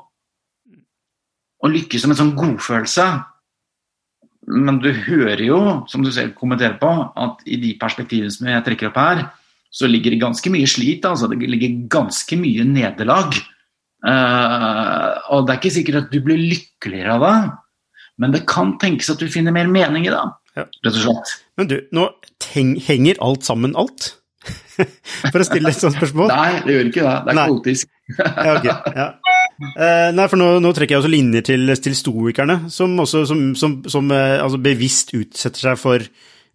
Og 1.63 1.73
lykke 1.73 2.01
som 2.01 2.13
en 2.13 2.19
sånn 2.19 2.35
godfølelse. 2.37 3.07
Men 4.53 4.81
du 4.83 4.91
hører 5.07 5.41
jo, 5.47 5.61
som 5.89 6.03
du 6.05 6.11
selv 6.13 6.35
kommenterer 6.37 6.75
på, 6.81 6.91
at 6.91 7.41
i 7.47 7.57
de 7.63 7.77
perspektivene 7.81 8.33
som 8.35 8.51
jeg 8.51 8.65
trekker 8.67 8.91
opp 8.91 8.99
her, 9.01 9.23
så 9.73 9.89
ligger 9.89 10.13
det 10.13 10.21
ganske 10.21 10.53
mye 10.53 10.69
slit. 10.69 11.07
Altså. 11.09 11.31
Det 11.31 11.49
ligger 11.49 11.79
ganske 11.95 12.37
mye 12.37 12.67
nederlag. 12.69 13.39
Eh, 14.03 15.11
og 15.31 15.45
det 15.47 15.55
er 15.55 15.61
ikke 15.61 15.75
sikkert 15.77 16.01
at 16.01 16.15
du 16.15 16.19
blir 16.25 16.41
lykkeligere 16.41 17.19
av 17.19 17.27
det, 17.27 17.37
men 18.23 18.35
det 18.35 18.43
kan 18.51 18.75
tenkes 18.83 19.13
at 19.15 19.23
du 19.23 19.31
finner 19.31 19.55
mer 19.55 19.71
mening 19.71 20.09
i 20.09 20.13
det. 20.13 20.25
Ja. 20.59 20.67
Rett 20.85 20.97
og 20.97 21.01
slett. 21.05 21.37
Men 21.59 21.71
du, 21.71 21.79
nå 21.95 22.09
henger 22.53 23.21
alt 23.25 23.47
sammen 23.47 23.77
alt? 23.79 24.15
For 25.33 25.39
å 25.39 25.47
stille 25.47 25.71
et 25.71 25.79
sånt 25.79 25.97
spørsmål? 25.97 26.33
Nei, 26.33 26.63
det 26.67 26.77
gjør 26.77 26.91
ikke 26.91 27.05
det. 27.07 27.15
Det 27.15 27.33
er 27.33 27.39
Nei. 27.39 27.47
kaotisk. 27.53 27.93
Ja, 28.19 28.57
okay. 28.57 28.77
ja. 29.01 29.09
Uh, 29.63 30.09
nei, 30.11 30.25
for 30.27 30.41
nå, 30.41 30.47
nå 30.65 30.71
trekker 30.75 30.97
jeg 30.97 31.03
også 31.05 31.11
linjer 31.13 31.45
til, 31.47 31.71
til 31.79 31.95
stoikerne, 31.95 32.57
som 32.73 32.97
også 32.99 33.21
som, 33.29 33.43
som, 33.55 33.77
som 33.87 34.09
uh, 34.11 34.41
altså 34.43 34.59
bevisst 34.59 35.13
utsetter 35.15 35.69
seg 35.69 35.79
for 35.79 36.03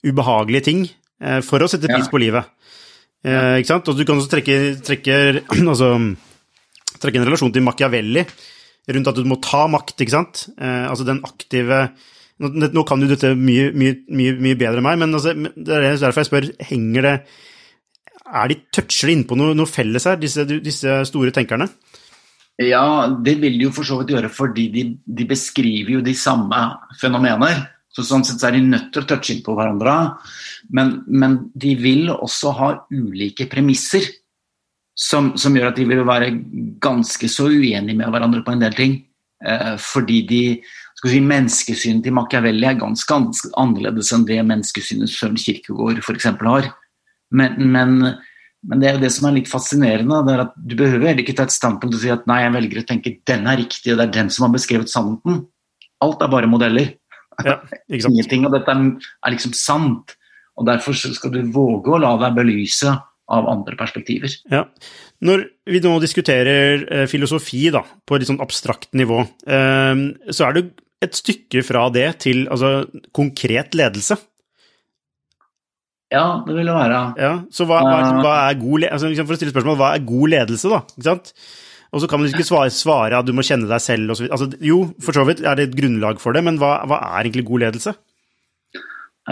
ubehagelige 0.04 0.66
ting 0.66 0.82
uh, 1.24 1.39
for 1.46 1.63
å 1.63 1.70
sette 1.72 1.88
pris 1.88 2.10
på 2.12 2.20
livet. 2.20 2.50
Ikke 3.27 3.70
sant? 3.70 3.88
Og 3.89 3.98
du 3.98 4.04
kan 4.08 4.20
også 4.20 4.32
trekke, 4.32 4.58
trekke, 4.86 5.16
altså, 5.72 5.94
trekke 7.01 7.22
en 7.22 7.27
relasjon 7.30 7.54
til 7.56 7.66
Machiavelli, 7.66 8.24
rundt 8.96 9.10
at 9.12 9.20
du 9.20 9.27
må 9.27 9.39
ta 9.44 9.66
makt, 9.72 9.98
ikke 10.04 10.16
sant? 10.16 10.46
Eh, 10.58 10.86
altså 10.88 11.08
den 11.08 11.24
aktive 11.27 11.88
nå, 12.38 12.51
nå 12.70 12.84
kan 12.86 13.01
du 13.01 13.08
dette 13.10 13.34
mye, 13.34 13.72
mye, 13.74 13.98
mye, 14.13 14.36
mye 14.38 14.58
bedre 14.60 14.82
enn 14.82 14.86
meg, 14.86 15.00
men 15.01 15.18
altså, 15.18 15.34
det 15.34 15.74
er 15.74 15.88
derfor 15.98 16.22
jeg 16.22 16.30
spør, 16.30 16.50
henger 16.70 17.08
det 17.08 17.16
er 18.27 18.51
de 18.51 18.58
toucher 18.75 19.12
innpå 19.13 19.38
noe, 19.39 19.56
noe 19.58 19.70
felles 19.70 20.06
her, 20.10 20.20
disse, 20.20 20.44
disse 20.46 21.00
store 21.07 21.31
tenkerne? 21.36 21.70
Ja, 22.62 23.07
det 23.24 23.38
vil 23.42 23.57
de 23.60 23.68
jo 23.68 23.74
for 23.74 23.88
så 23.88 24.00
vidt 24.00 24.16
gjøre, 24.16 24.31
fordi 24.33 24.68
de, 24.74 24.86
de 25.05 25.25
beskriver 25.29 25.98
jo 25.98 26.03
de 26.05 26.16
samme 26.18 26.60
fenomener. 27.00 27.68
Så 27.94 28.03
sånn 28.05 28.25
sett 28.25 28.42
så 28.42 28.50
er 28.50 28.57
de 28.57 28.66
nødt 28.66 28.90
til 28.94 29.03
å 29.03 29.10
touche 29.10 29.33
innpå 29.33 29.55
hverandre. 29.57 29.94
Men, 30.75 30.98
men 31.07 31.38
de 31.57 31.74
vil 31.79 32.12
også 32.14 32.53
ha 32.57 32.72
ulike 32.94 33.48
premisser 33.50 34.10
som, 34.98 35.31
som 35.38 35.55
gjør 35.55 35.70
at 35.70 35.77
de 35.77 35.86
vil 35.88 36.01
være 36.07 36.31
ganske 36.81 37.29
så 37.29 37.48
uenige 37.51 37.98
med 37.98 38.10
hverandre 38.10 38.42
på 38.46 38.55
en 38.55 38.64
del 38.64 38.75
ting. 38.77 38.96
Eh, 39.46 39.75
fordi 39.81 40.22
de 40.29 40.42
si, 41.03 41.20
Menneskesynet 41.22 42.07
til 42.07 42.16
Machiavelli 42.18 42.66
er 42.66 42.79
ganske, 42.79 43.05
ganske 43.12 43.51
annerledes 43.62 44.10
enn 44.16 44.25
det 44.25 44.40
menneskesynet 44.42 45.12
Søren 45.14 45.38
Kirkegård 45.38 46.01
f.eks. 46.01 46.31
har. 46.42 46.72
Men, 47.29 47.60
men, 47.60 47.98
men 48.66 48.81
det 48.81 48.90
er 48.90 48.98
jo 48.98 49.03
det 49.05 49.12
som 49.14 49.29
er 49.29 49.38
litt 49.38 49.51
fascinerende. 49.51 50.24
det 50.25 50.33
er 50.33 50.46
at 50.48 50.55
Du 50.57 50.74
behøver 50.79 51.12
heller 51.12 51.22
ikke 51.22 51.38
ta 51.38 51.46
et 51.46 51.53
standpunkt 51.53 51.94
og 51.94 52.01
si 52.01 52.14
at 52.14 52.25
nei, 52.29 52.42
jeg 52.46 52.55
velger 52.57 52.81
å 52.81 52.88
tenke 52.90 53.18
den 53.29 53.46
er 53.46 53.62
riktig, 53.62 53.92
og 53.94 54.00
det 54.00 54.07
er 54.07 54.16
den 54.18 54.33
som 54.33 54.48
har 54.48 54.55
beskrevet 54.55 54.90
sannheten. 54.90 55.44
Alt 56.01 56.24
er 56.25 56.33
bare 56.33 56.50
modeller. 56.50 56.96
Ja? 57.46 57.60
Ingenting 57.94 58.50
av 58.50 58.57
dette 58.57 58.74
er, 58.74 58.88
er 58.98 59.36
liksom 59.36 59.53
sant. 59.53 60.18
Og 60.57 60.66
Derfor 60.66 60.98
skal 60.98 61.29
du 61.36 61.44
våge 61.53 61.94
å 61.94 62.01
la 62.01 62.16
deg 62.24 62.40
belyse 62.40 62.96
av 63.27 63.48
andre 63.51 63.75
perspektiver. 63.79 64.31
Ja. 64.51 64.63
Når 65.27 65.44
vi 65.68 65.81
nå 65.83 65.98
diskuterer 66.03 66.85
eh, 66.85 67.05
filosofi 67.11 67.68
da, 67.74 67.83
på 68.07 68.16
et 68.16 68.24
litt 68.24 68.31
sånn 68.31 68.44
abstrakt 68.44 68.90
nivå, 68.98 69.24
eh, 69.48 69.94
så 70.31 70.48
er 70.48 70.57
det 70.57 70.66
et 71.03 71.18
stykke 71.18 71.61
fra 71.66 71.87
det 71.94 72.07
til 72.24 72.48
altså, 72.50 72.87
konkret 73.16 73.77
ledelse. 73.77 74.18
Ja, 76.13 76.42
det 76.48 76.55
vil 76.55 76.70
det 76.70 76.75
være. 76.75 77.00
Ja, 77.20 77.33
så 77.51 77.68
hva, 77.68 77.81
hva, 77.83 78.00
hva 78.24 78.35
er 78.48 78.59
god 78.61 78.85
altså, 78.87 79.09
liksom 79.11 79.27
For 79.27 79.35
å 79.35 79.40
stille 79.42 79.51
spørsmål, 79.51 79.75
hva 79.81 79.90
er 79.92 80.05
god 80.07 80.31
ledelse, 80.31 80.72
da? 80.72 80.79
Ikke 80.96 81.07
sant? 81.09 81.33
Og 81.92 82.03
så 82.03 82.07
kan 82.09 82.20
man 82.20 82.29
ikke 82.29 82.48
svare, 82.48 82.72
svare 82.74 83.20
at 83.20 83.27
du 83.27 83.33
må 83.35 83.44
kjenne 83.48 83.68
deg 83.68 83.83
selv 83.83 84.11
videre. 84.11 84.31
Altså, 84.35 84.48
jo, 84.63 84.81
for 85.03 85.16
så 85.16 85.24
vidt 85.27 85.44
er 85.44 85.59
det 85.59 85.70
et 85.70 85.75
grunnlag 85.77 86.22
for 86.24 86.35
det, 86.35 86.44
men 86.48 86.59
hva, 86.61 86.77
hva 86.87 87.00
er 87.09 87.27
egentlig 87.27 87.48
god 87.48 87.66
ledelse? 87.66 87.94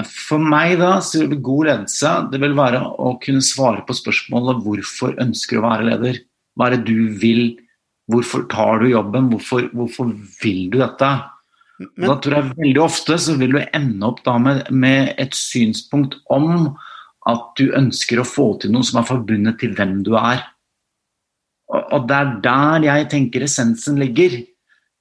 For 0.03 0.41
meg 0.43 0.75
da, 0.81 0.97
så 0.99 1.23
vil 1.23 1.39
god 1.39 1.69
ledelse 1.69 2.09
det 2.31 2.41
vil 2.43 2.55
være 2.57 2.81
å 2.83 3.13
kunne 3.23 3.43
svare 3.45 3.85
på 3.87 3.95
spørsmålet 3.95 4.63
hvorfor 4.65 5.13
ønsker 5.23 5.55
du 5.55 5.61
å 5.61 5.69
være 5.69 5.87
leder? 5.87 6.19
Hva 6.55 6.67
er 6.67 6.75
det 6.75 6.89
du 6.89 7.13
vil? 7.21 7.45
Hvorfor 8.11 8.43
tar 8.51 8.83
du 8.83 8.89
jobben? 8.91 9.29
Hvorfor, 9.31 9.69
hvorfor 9.71 10.11
vil 10.41 10.67
du 10.73 10.81
dette? 10.83 11.11
Men- 11.79 12.09
da 12.09 12.15
tror 12.19 12.35
jeg 12.35 12.51
veldig 12.57 12.81
ofte 12.83 13.17
så 13.19 13.37
vil 13.39 13.55
du 13.55 13.61
ende 13.63 14.03
opp 14.07 14.23
da 14.23 14.37
med, 14.37 14.69
med 14.71 15.15
et 15.17 15.35
synspunkt 15.35 16.15
om 16.31 16.75
at 17.27 17.47
du 17.57 17.71
ønsker 17.71 18.19
å 18.19 18.27
få 18.27 18.59
til 18.61 18.71
noe 18.71 18.83
som 18.83 19.01
er 19.01 19.07
forbundet 19.07 19.59
til 19.59 19.73
hvem 19.75 20.03
du 20.03 20.13
er. 20.19 20.43
Og, 21.71 21.81
og 21.95 22.07
det 22.07 22.19
er 22.19 22.33
der 22.43 22.85
jeg 22.85 23.09
tenker 23.09 23.47
essensen 23.47 23.97
ligger. 23.99 24.43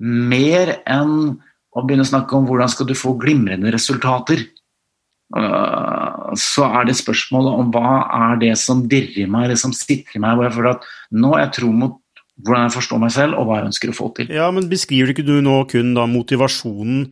Mer 0.01 0.79
enn 0.87 1.37
å 1.75 1.83
begynne 1.83 2.07
å 2.07 2.09
snakke 2.09 2.37
om 2.39 2.47
hvordan 2.49 2.71
skal 2.71 2.89
du 2.89 2.95
få 2.95 3.15
glimrende 3.21 3.73
resultater. 3.75 4.47
Uh, 5.35 6.31
så 6.39 6.69
er 6.79 6.87
det 6.87 6.97
spørsmålet 6.99 7.61
om 7.61 7.71
hva 7.75 7.95
er 8.31 8.41
det 8.43 8.55
som 8.61 8.85
dirrer 8.91 9.31
meg, 9.31 9.49
eller 9.49 9.59
som 9.59 9.75
sitter 9.75 10.19
i 10.19 10.23
meg. 10.23 10.37
Hvor 10.39 10.49
jeg 10.49 10.57
føler 10.59 10.77
at 10.77 10.89
nå 11.15 11.35
er 11.35 11.47
jeg 11.47 11.55
tro 11.59 11.71
mot 11.75 12.01
hvordan 12.45 12.67
jeg 12.67 12.75
forstår 12.75 13.03
meg 13.03 13.13
selv, 13.15 13.39
og 13.39 13.47
hva 13.47 13.61
jeg 13.61 13.71
ønsker 13.71 13.93
å 13.93 13.97
få 13.97 14.11
til. 14.17 14.31
Ja, 14.35 14.49
men 14.55 14.71
beskriver 14.71 15.13
ikke 15.13 15.27
du 15.27 15.37
nå 15.45 15.61
kun 15.71 15.95
da 15.95 16.07
motivasjonen 16.11 17.09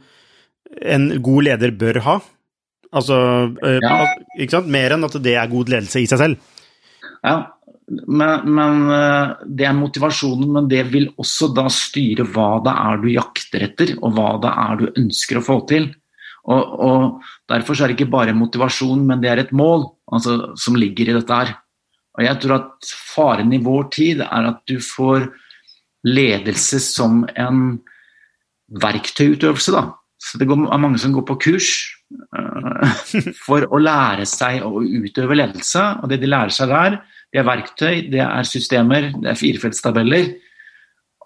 en 0.82 1.08
god 1.22 1.46
leder 1.46 1.74
bør 1.78 2.00
ha? 2.06 2.20
Altså, 2.92 3.16
eh, 3.64 3.78
Ja. 3.80 4.06
ikke 4.36 4.58
sant? 4.58 4.68
Mer 4.68 4.92
enn 4.92 5.04
at 5.04 5.16
det 5.22 5.36
er 5.36 5.48
god 5.48 5.68
ledelse 5.68 6.02
i 6.02 6.08
seg 6.10 6.18
selv. 6.18 6.36
Ja, 7.22 7.36
men, 7.88 8.48
men 8.50 8.90
uh, 8.90 9.34
Det 9.46 9.66
er 9.66 9.74
motivasjonen, 9.76 10.50
men 10.52 10.68
det 10.68 10.84
vil 10.92 11.10
også 11.20 11.52
da 11.54 11.68
styre 11.72 12.24
hva 12.24 12.62
det 12.64 12.72
er 12.72 13.02
du 13.02 13.08
jakter 13.12 13.66
etter, 13.68 13.94
og 14.00 14.14
hva 14.16 14.28
det 14.42 14.52
er 14.64 14.80
du 14.80 15.02
ønsker 15.04 15.38
å 15.38 15.44
få 15.44 15.58
til. 15.68 15.90
Og, 16.50 16.80
og 16.80 17.22
Derfor 17.50 17.74
så 17.74 17.84
er 17.84 17.92
det 17.92 18.00
ikke 18.00 18.12
bare 18.12 18.34
motivasjon, 18.34 19.04
men 19.06 19.22
det 19.22 19.30
er 19.30 19.42
et 19.42 19.52
mål 19.52 19.86
altså, 20.12 20.54
som 20.58 20.78
ligger 20.78 21.10
i 21.10 21.16
dette 21.18 21.38
her. 21.38 21.54
Og 22.18 22.24
jeg 22.26 22.40
tror 22.42 22.58
at 22.58 22.92
faren 23.14 23.52
i 23.54 23.62
vår 23.62 23.88
tid 23.94 24.20
er 24.26 24.50
at 24.50 24.60
du 24.68 24.76
får 24.82 25.30
ledelse 26.04 26.80
som 26.82 27.22
en 27.38 27.80
verktøyutøvelse. 28.82 29.72
da. 29.72 29.86
Så 30.18 30.38
Det 30.38 30.48
er 30.48 30.78
mange 30.78 30.98
som 30.98 31.12
går 31.12 31.24
på 31.26 31.38
kurs 31.48 31.70
uh, 32.36 32.92
for 33.46 33.66
å 33.70 33.80
lære 33.80 34.26
seg 34.28 34.62
å 34.66 34.82
utøve 34.82 35.38
ledelse. 35.38 35.82
Og 36.02 36.10
det 36.10 36.20
de 36.22 36.30
lærer 36.30 36.52
seg 36.54 36.72
der, 36.72 37.00
det 37.32 37.40
er 37.40 37.48
verktøy, 37.48 37.94
det 38.12 38.22
er 38.24 38.48
systemer, 38.48 39.12
det 39.22 39.32
er 39.32 39.38
firefeltstabeller. 39.40 40.34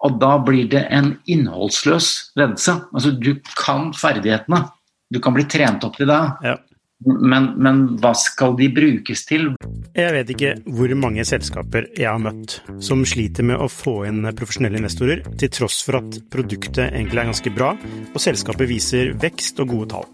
Og 0.05 0.19
da 0.21 0.37
blir 0.45 0.69
det 0.71 0.85
en 0.93 1.15
innholdsløs 1.27 2.31
ledelse. 2.37 2.77
Altså 2.93 3.11
du 3.17 3.35
kan 3.57 3.91
ferdighetene. 3.97 4.63
Du 5.09 5.19
kan 5.23 5.35
bli 5.35 5.45
trent 5.47 5.85
opp 5.87 5.95
til 5.99 6.09
det. 6.09 6.23
Ja. 6.43 6.57
Men, 7.05 7.51
men 7.61 7.81
hva 8.01 8.09
skal 8.17 8.55
de 8.57 8.71
brukes 8.73 9.21
til? 9.29 9.51
Jeg 9.93 10.13
vet 10.15 10.31
ikke 10.33 10.53
hvor 10.65 10.93
mange 10.97 11.23
selskaper 11.29 11.91
jeg 11.93 12.09
har 12.09 12.21
møtt 12.21 12.57
som 12.83 13.03
sliter 13.05 13.45
med 13.45 13.61
å 13.61 13.67
få 13.69 13.99
inn 14.09 14.25
profesjonelle 14.37 14.81
investorer, 14.81 15.21
til 15.37 15.51
tross 15.53 15.77
for 15.85 15.99
at 16.01 16.17
produktet 16.33 16.87
egentlig 16.87 17.21
er 17.21 17.29
ganske 17.29 17.53
bra, 17.53 17.75
og 18.09 18.21
selskapet 18.21 18.69
viser 18.69 19.13
vekst 19.21 19.61
og 19.61 19.75
gode 19.75 19.91
tall. 19.93 20.09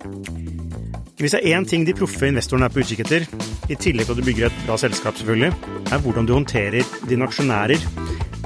Hvis 1.21 1.37
det 1.37 1.39
er 1.39 1.55
én 1.55 1.67
ting 1.69 1.85
de 1.87 1.95
proffe 1.95 2.27
investorene 2.27 2.67
er 2.67 2.73
på 2.73 2.83
utkikk 2.83 3.05
etter, 3.05 3.27
i 3.71 3.79
tillegg 3.79 4.09
til 4.09 4.17
at 4.17 4.19
du 4.19 4.27
bygger 4.27 4.49
et 4.49 4.59
bra 4.67 4.79
selskap, 4.81 5.15
selvfølgelig, 5.19 5.53
er 5.87 6.03
hvordan 6.03 6.27
du 6.27 6.35
håndterer 6.35 6.97
dine 7.07 7.29
aksjonærer, 7.29 7.87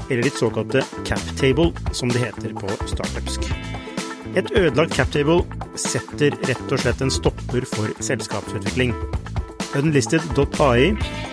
eller 0.08 0.22
ditt 0.24 0.38
såkalte 0.38 0.86
cap 1.08 1.26
table, 1.40 1.72
som 1.90 2.12
det 2.12 2.22
heter 2.28 2.54
på 2.60 2.70
startupsk. 2.94 3.50
Et 4.36 4.50
ødelagt 4.56 4.92
captable 4.96 5.40
setter 5.78 6.34
rett 6.48 6.72
og 6.72 6.80
slett 6.82 7.00
en 7.04 7.12
stopper 7.12 7.64
for 7.68 7.94
selskapsutvikling. 8.04 8.92
Unlisted.ai 9.78 10.92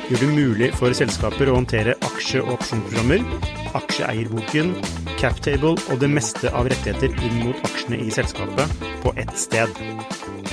gjør 0.09 0.21
det 0.21 0.29
mulig 0.31 0.69
for 0.79 0.95
selskaper 0.95 1.49
å 1.51 1.57
håndtere 1.57 1.95
aksje- 2.07 2.43
og 2.43 2.57
opsjonsprogrammer, 2.57 3.23
aksjeeierboken, 3.75 4.73
captable 5.19 5.75
og 5.91 5.99
det 6.01 6.09
meste 6.11 6.51
av 6.51 6.69
rettigheter 6.71 7.15
inn 7.25 7.41
mot 7.43 7.67
aksjene 7.67 7.99
i 8.05 8.11
selskapet 8.13 8.87
på 9.03 9.13
ett 9.19 9.35
sted. 9.39 9.71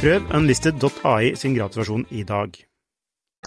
Prøv 0.01 0.31
unlisted.ai 0.35 1.35
sin 1.39 1.55
gratisversjon 1.59 2.07
i 2.11 2.25
dag. 2.27 2.55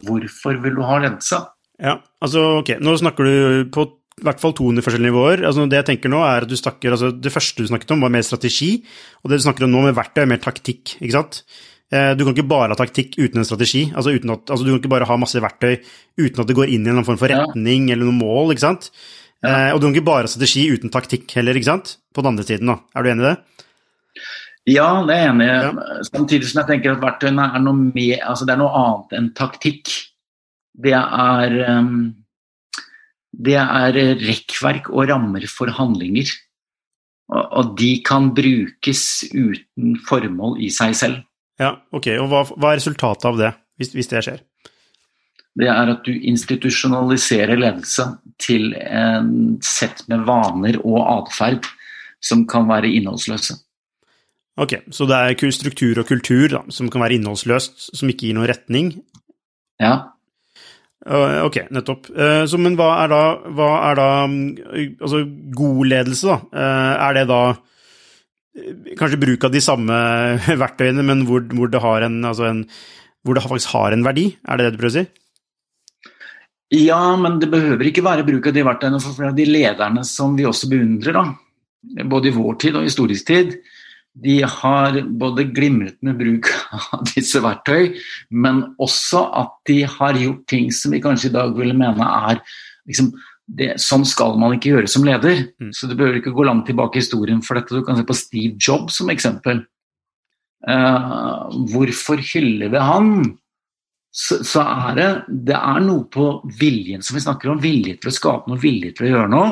Hvorfor 0.04 0.60
vil 0.64 0.76
du 0.76 0.84
ha 0.88 1.00
lensa? 1.04 1.46
Ja, 1.80 2.00
altså 2.24 2.62
ok, 2.62 2.78
nå 2.80 2.96
snakker 3.00 3.28
du 3.28 3.72
på 3.76 3.90
i 4.16 4.24
hvert 4.24 4.40
fall 4.40 4.54
200 4.56 4.84
forskjellige 4.86 5.12
nivåer. 5.12 5.44
Altså, 5.44 5.66
det 5.68 5.82
jeg 5.82 5.88
tenker 5.90 6.12
nå 6.12 6.22
er 6.24 6.46
at 6.46 6.52
du 6.52 6.56
snakker, 6.56 6.94
altså, 6.96 7.12
det 7.12 7.34
første 7.34 7.64
du 7.64 7.68
snakket 7.68 7.92
om, 7.92 8.04
var 8.06 8.14
mer 8.14 8.24
strategi, 8.24 8.78
og 9.22 9.32
det 9.32 9.42
du 9.42 9.44
snakker 9.44 9.68
om 9.68 9.74
nå 9.74 9.82
med 9.90 9.98
verktøy, 9.98 10.22
er 10.24 10.32
mer 10.32 10.44
taktikk. 10.44 10.96
ikke 11.02 11.18
sant? 11.18 11.42
Eh, 11.92 12.14
du 12.16 12.24
kan 12.24 12.32
ikke 12.32 12.48
bare 12.48 12.72
ha 12.72 12.80
taktikk 12.80 13.18
uten 13.20 13.44
en 13.44 13.48
strategi. 13.48 13.90
Altså, 13.92 14.16
uten 14.16 14.32
at, 14.38 14.48
altså, 14.48 14.64
du 14.64 14.72
kan 14.72 14.80
ikke 14.80 14.94
bare 14.96 15.10
ha 15.10 15.20
masse 15.20 15.44
verktøy 15.44 15.76
uten 16.22 16.42
at 16.42 16.48
det 16.48 16.56
går 16.56 16.72
inn 16.72 16.88
i 16.88 16.96
en 16.96 17.04
form 17.08 17.20
for 17.20 17.32
retning 17.32 17.90
ja. 17.90 17.98
eller 17.98 18.08
noe 18.08 18.22
mål. 18.22 18.56
ikke 18.56 18.64
sant? 18.64 18.90
Ja. 19.44 19.52
Eh, 19.52 19.70
og 19.76 19.82
du 19.82 19.90
kan 19.90 19.98
ikke 19.98 20.08
bare 20.14 20.30
ha 20.30 20.32
strategi 20.32 20.66
uten 20.72 20.96
taktikk 20.96 21.36
heller, 21.36 21.60
ikke 21.60 21.74
sant? 21.74 21.98
På 22.16 22.24
den 22.24 22.34
andre 22.34 22.48
siden, 22.48 22.72
da. 22.72 22.80
Er 22.96 23.04
du 23.04 23.12
enig 23.12 23.28
i 23.28 23.30
det? 23.34 23.38
Ja, 24.78 24.90
det 25.06 25.14
er 25.14 25.26
jeg 25.26 25.32
enig 25.36 25.46
i. 25.52 25.54
Ja. 25.68 26.02
Samtidig 26.08 26.48
som 26.50 26.64
jeg 26.64 26.72
tenker 26.72 26.96
at 26.96 27.04
verktøyene 27.04 27.52
er 27.52 27.68
noe, 27.68 27.92
med, 27.92 28.20
altså, 28.24 28.48
det 28.48 28.56
er 28.56 28.64
noe 28.64 28.86
annet 28.86 29.18
enn 29.20 29.34
taktikk. 29.36 29.92
Det 30.88 30.96
er 30.96 31.60
um 31.68 31.98
det 33.36 33.58
er 33.60 33.98
rekkverk 34.22 34.90
og 34.94 35.10
rammer 35.10 35.46
for 35.52 35.72
handlinger. 35.74 36.30
Og 37.34 37.74
de 37.80 37.98
kan 38.06 38.30
brukes 38.38 39.04
uten 39.34 39.96
formål 40.06 40.60
i 40.62 40.70
seg 40.74 40.94
selv. 40.98 41.24
Ja, 41.62 41.74
ok. 41.96 42.12
Og 42.22 42.30
hva, 42.32 42.44
hva 42.54 42.74
er 42.74 42.82
resultatet 42.82 43.28
av 43.30 43.40
det, 43.40 43.52
hvis, 43.80 43.94
hvis, 43.96 44.12
det 44.12 44.24
skjer? 44.28 44.44
Det 45.56 45.70
er 45.72 45.92
at 45.94 46.06
du 46.06 46.12
institusjonaliserer 46.14 47.58
ledelse 47.58 48.10
til 48.44 48.74
en 48.76 49.56
sett 49.64 50.04
med 50.12 50.26
vaner 50.28 50.82
og 50.84 51.00
atferd 51.02 51.68
som 52.24 52.44
kan 52.50 52.68
være 52.70 52.92
innholdsløse. 52.92 53.56
Ok, 54.60 54.78
så 54.92 55.08
det 55.08 55.18
er 55.18 55.52
struktur 55.52 56.00
og 56.00 56.08
kultur 56.08 56.48
da, 56.52 56.62
som 56.72 56.90
kan 56.92 57.04
være 57.04 57.18
innholdsløst, 57.18 57.90
som 57.98 58.12
ikke 58.12 58.30
gir 58.30 58.38
noen 58.38 58.52
retning? 58.52 58.92
Ja. 59.82 60.15
Ok, 61.06 61.60
nettopp. 61.70 62.08
Eh, 62.18 62.44
så, 62.50 62.58
men 62.58 62.74
hva 62.80 62.90
er 63.04 63.12
da, 63.12 63.22
hva 63.54 63.70
er 63.92 64.00
da 64.00 64.08
mm, 64.26 64.96
Altså, 65.04 65.22
god 65.54 65.92
ledelse, 65.92 66.32
da. 66.32 66.38
Eh, 66.50 66.94
er 67.06 67.20
det 67.20 67.26
da 67.30 67.42
eh, 67.52 68.96
kanskje 68.98 69.22
bruk 69.22 69.46
av 69.46 69.54
de 69.54 69.62
samme 69.62 70.00
verktøyene, 70.64 71.06
men 71.06 71.22
hvor, 71.30 71.46
hvor 71.54 71.70
det, 71.70 71.84
har 71.84 72.08
en, 72.08 72.18
altså 72.26 72.50
en, 72.50 72.64
hvor 73.22 73.38
det 73.38 73.46
faktisk 73.46 73.76
har 73.76 73.94
en 73.94 74.08
verdi? 74.08 74.32
Er 74.50 74.58
det 74.58 74.66
det 74.66 74.74
du 74.74 74.82
prøver 74.82 74.96
å 74.96 74.98
si? 74.98 75.06
Ja, 76.74 77.04
men 77.22 77.38
det 77.40 77.52
behøver 77.54 77.86
ikke 77.86 78.04
være 78.06 78.26
bruk 78.26 78.50
av 78.50 78.58
de 78.58 78.66
verktøyene 78.66 79.04
for 79.04 79.14
flere 79.14 79.30
av 79.30 79.38
de 79.38 79.46
lederne 79.46 80.02
som 80.10 80.34
vi 80.36 80.50
også 80.50 80.72
beundrer, 80.74 81.22
da. 81.22 82.06
både 82.10 82.32
i 82.32 82.36
vår 82.36 82.58
tid 82.66 82.82
og 82.82 82.90
historisk 82.90 83.30
tid 83.30 83.60
de 84.24 84.38
har 84.48 85.02
både 85.20 85.44
glimret 85.52 85.98
med 86.06 86.18
bruk 86.20 86.50
av 86.94 87.04
disse 87.12 87.42
verktøy, 87.44 87.96
men 88.32 88.64
også 88.82 89.26
at 89.42 89.56
de 89.68 89.82
har 89.98 90.20
gjort 90.20 90.46
ting 90.52 90.70
som 90.74 90.96
vi 90.96 91.04
kanskje 91.04 91.32
i 91.32 91.36
dag 91.36 91.56
ville 91.58 91.76
mene 91.76 92.08
er 92.32 92.40
liksom, 92.88 93.12
det, 93.46 93.76
Sånn 93.82 94.06
skal 94.10 94.40
man 94.42 94.56
ikke 94.56 94.72
gjøre 94.72 94.90
som 94.90 95.04
leder. 95.06 95.44
Mm. 95.62 95.72
Så 95.76 95.86
du 95.90 95.94
behøver 95.94 96.18
ikke 96.18 96.34
gå 96.34 96.48
langt 96.48 96.66
tilbake 96.70 96.98
i 96.98 97.04
historien 97.04 97.44
for 97.46 97.60
dette. 97.60 97.76
Du 97.78 97.86
kan 97.86 98.00
se 98.00 98.06
på 98.08 98.18
Steve 98.18 98.56
Jobs 98.58 98.98
som 99.02 99.12
eksempel. 99.14 99.62
Uh, 100.66 101.52
hvorfor 101.70 102.24
hyller 102.26 102.72
vi 102.74 102.82
han? 102.82 103.12
Så, 104.16 104.40
så, 104.48 104.64
er 104.64 104.98
det, 104.98 105.10
det 105.52 105.58
er 105.60 105.84
noe 105.84 106.08
på 106.10 106.30
viljen 106.58 107.04
som 107.06 107.20
vi 107.20 107.26
snakker 107.26 107.52
om. 107.52 107.62
Vilje 107.62 108.00
til 108.00 108.10
å 108.10 108.16
skape 108.16 108.50
noe, 108.50 108.62
vilje 108.64 108.96
til 108.96 109.10
å 109.10 109.12
gjøre 109.12 109.34
noe. 109.36 109.52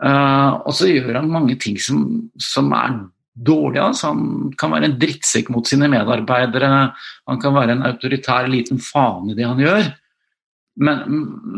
Uh, 0.00 0.60
og 0.68 0.76
så 0.76 0.92
gjør 0.92 1.18
han 1.18 1.32
mange 1.32 1.58
ting 1.60 1.80
som, 1.82 2.04
som 2.38 2.70
er 2.76 2.94
dårlig. 3.34 3.80
Altså. 3.82 4.10
Han 4.12 4.52
kan 4.58 4.74
være 4.74 4.90
en 4.90 4.98
drittsekk 5.00 5.50
mot 5.54 5.66
sine 5.68 5.88
medarbeidere, 5.90 6.90
han 7.28 7.40
kan 7.42 7.56
være 7.56 7.76
en 7.76 7.86
autoritær 7.88 8.48
liten 8.50 8.80
faen 8.82 9.30
i 9.30 9.38
det 9.38 9.48
han 9.48 9.62
gjør. 9.62 9.90
Men, 10.80 11.02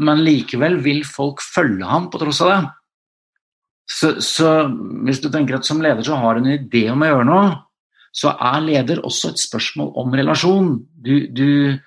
men, 0.03 0.23
likevel 0.25 0.81
vil 0.83 1.03
folk 1.07 1.43
følge 1.45 1.87
ham 1.87 2.09
på 2.11 2.21
tross 2.23 2.41
av 2.43 2.53
det. 2.53 2.61
Så, 3.93 4.15
så, 4.25 4.51
hvis 5.07 5.21
du 5.23 5.29
tenker 5.31 5.59
at 5.59 5.69
som 5.69 5.83
leder 5.85 6.07
så 6.07 6.17
har 6.19 6.39
du 6.39 6.47
en 6.47 6.55
idé 6.55 6.87
om 6.91 7.03
å 7.05 7.11
gjøre 7.11 7.29
noe, 7.29 7.51
så 8.13 8.35
er 8.35 8.61
leder 8.65 9.03
også 9.07 9.33
et 9.33 9.41
spørsmål 9.41 9.93
om 10.01 10.15
relasjon. 10.17 10.71
Du, 11.05 11.29
du, 11.33 11.79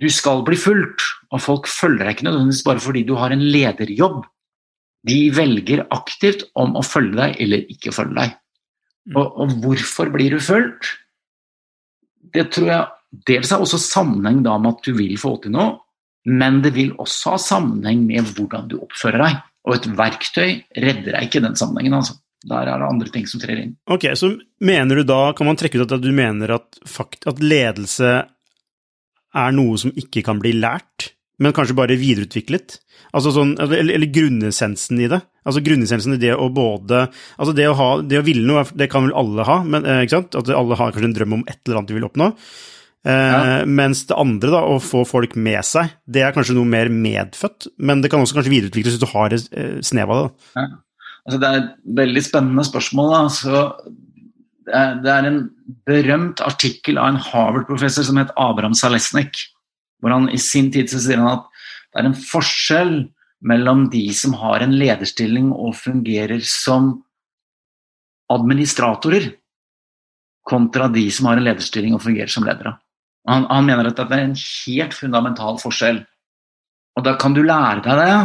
du 0.00 0.08
skal 0.12 0.44
bli 0.46 0.58
fulgt, 0.60 1.04
og 1.32 1.42
folk 1.42 1.70
følger 1.70 2.04
deg 2.04 2.16
ikke 2.16 2.28
nødvendigvis 2.28 2.64
bare 2.66 2.82
fordi 2.82 3.04
du 3.06 3.14
har 3.18 3.34
en 3.34 3.44
lederjobb. 3.44 4.24
De 5.06 5.20
velger 5.34 5.84
aktivt 5.94 6.46
om 6.58 6.74
å 6.78 6.84
følge 6.86 7.16
deg 7.18 7.40
eller 7.42 7.70
ikke 7.72 7.94
følge 7.94 8.18
deg. 8.18 8.36
Og, 9.14 9.26
og, 9.26 9.56
hvorfor 9.62 10.10
blir 10.14 10.34
du 10.34 10.42
fulgt? 10.42 10.88
Det 12.34 12.48
tror 12.54 12.70
jeg 12.72 13.24
dels 13.30 13.52
har 13.54 13.62
også 13.62 13.78
sammenheng 13.80 14.42
da 14.44 14.56
med 14.58 14.76
at 14.76 14.88
du 14.88 14.96
vil 14.98 15.14
få 15.20 15.36
til 15.42 15.54
noe, 15.54 15.76
men 16.26 16.58
det 16.64 16.72
vil 16.74 16.94
også 16.98 17.36
ha 17.36 17.40
sammenheng 17.40 18.02
med 18.08 18.32
hvordan 18.34 18.66
du 18.70 18.80
oppfører 18.82 19.22
deg. 19.22 19.42
Og 19.66 19.76
et 19.76 19.90
verktøy 19.98 20.50
redder 20.74 21.12
deg 21.14 21.26
ikke 21.26 21.40
i 21.40 21.46
den 21.46 21.58
sammenhengen. 21.58 21.98
altså. 22.00 22.18
Der 22.46 22.68
er 22.68 22.78
det 22.78 22.86
andre 22.86 23.10
ting 23.10 23.24
som 23.26 23.40
trer 23.42 23.58
inn. 23.62 23.74
Ok, 23.90 24.04
Så 24.14 24.36
mener 24.62 25.00
du 25.00 25.06
da, 25.06 25.32
kan 25.34 25.48
man 25.48 25.58
trekke 25.58 25.80
ut 25.80 25.94
at 25.94 26.02
du 26.02 26.12
mener 26.14 26.52
at, 26.58 26.78
fakt, 26.86 27.26
at 27.26 27.42
ledelse 27.42 28.10
er 29.36 29.56
noe 29.56 29.78
som 29.80 29.94
ikke 29.98 30.22
kan 30.26 30.38
bli 30.42 30.52
lært, 30.54 31.15
men 31.42 31.54
kanskje 31.56 31.76
bare 31.76 31.98
videreutviklet? 32.00 32.78
Altså 33.16 33.32
sånn, 33.34 33.54
eller, 33.60 33.82
eller 33.84 34.10
grunnessensen 34.12 35.00
i 35.04 35.08
det. 35.12 35.20
Altså 35.46 35.62
grunnessensen 35.64 36.16
i 36.16 36.20
det 36.20 36.32
å 36.34 36.48
både 36.50 37.04
Altså 37.36 37.52
det 37.54 37.68
å 37.70 37.76
ha 37.78 37.88
Det 38.02 38.18
å 38.18 38.24
ville 38.26 38.42
noe, 38.48 38.64
det 38.74 38.88
kan 38.90 39.04
vel 39.06 39.14
alle 39.14 39.44
ha, 39.46 39.60
men, 39.62 39.84
eh, 39.86 40.00
ikke 40.06 40.16
sant? 40.16 40.38
At 40.40 40.50
alle 40.50 40.78
har 40.78 40.94
kanskje 40.94 41.10
en 41.12 41.18
drøm 41.18 41.36
om 41.38 41.44
et 41.46 41.60
eller 41.60 41.80
annet 41.80 41.92
de 41.92 41.98
vil 41.98 42.08
oppnå. 42.08 42.30
Eh, 43.06 43.12
ja. 43.12 43.66
Mens 43.68 44.02
det 44.08 44.16
andre, 44.18 44.50
da, 44.50 44.64
å 44.66 44.80
få 44.82 45.04
folk 45.06 45.36
med 45.38 45.62
seg, 45.66 45.92
det 46.10 46.24
er 46.26 46.34
kanskje 46.34 46.56
noe 46.56 46.68
mer 46.68 46.90
medfødt. 46.90 47.70
Men 47.78 48.02
det 48.02 48.10
kan 48.12 48.24
også 48.24 48.40
kanskje 48.40 48.54
videreutvikles 48.56 48.96
hvis 48.96 49.04
du 49.04 49.12
har 49.12 49.36
et 49.36 49.52
eh, 49.54 49.76
snev 49.86 50.10
av 50.10 50.24
det. 50.24 50.32
Ja. 50.58 50.66
Altså, 51.26 51.38
det 51.42 51.48
er 51.48 51.60
et 51.60 51.70
veldig 52.00 52.22
spennende 52.22 52.64
spørsmål. 52.66 53.12
Da. 53.12 53.20
Så 53.34 53.62
det 54.66 54.80
er, 54.80 54.96
det 55.04 55.12
er 55.12 55.28
en 55.28 55.40
berømt 55.86 56.42
artikkel 56.42 56.98
av 57.02 57.12
en 57.12 57.22
Harvard-professor 57.22 58.06
som 58.06 58.18
het 58.20 58.34
Abraham 58.40 58.74
Salesnik, 58.78 59.38
hvor 60.00 60.14
han 60.14 60.30
i 60.32 60.40
sin 60.40 60.70
tid 60.72 60.90
så 60.92 61.00
sier 61.02 61.22
han 61.22 61.38
at 61.38 61.46
det 61.92 62.02
er 62.02 62.10
en 62.10 62.18
forskjell 62.18 62.94
mellom 63.46 63.86
de 63.92 64.04
som 64.16 64.34
har 64.40 64.64
en 64.64 64.74
lederstilling 64.76 65.52
og 65.54 65.76
fungerer 65.78 66.42
som 66.44 66.94
administratorer, 68.32 69.30
kontra 70.46 70.88
de 70.92 71.04
som 71.10 71.28
har 71.30 71.38
en 71.38 71.46
lederstilling 71.46 71.94
og 71.94 72.02
fungerer 72.04 72.30
som 72.32 72.46
ledere. 72.46 72.76
Han, 73.26 73.46
han, 73.50 73.66
mener 73.66 73.90
at 73.90 73.98
det 73.98 74.06
er 74.06 74.24
en 74.28 74.36
helt 74.38 74.94
fundamental 74.94 75.58
forskjell. 75.58 76.04
Og 76.96 77.04
da 77.06 77.16
kan 77.20 77.34
du 77.34 77.42
lære 77.42 77.82
deg 77.84 77.98
det, 77.98 78.18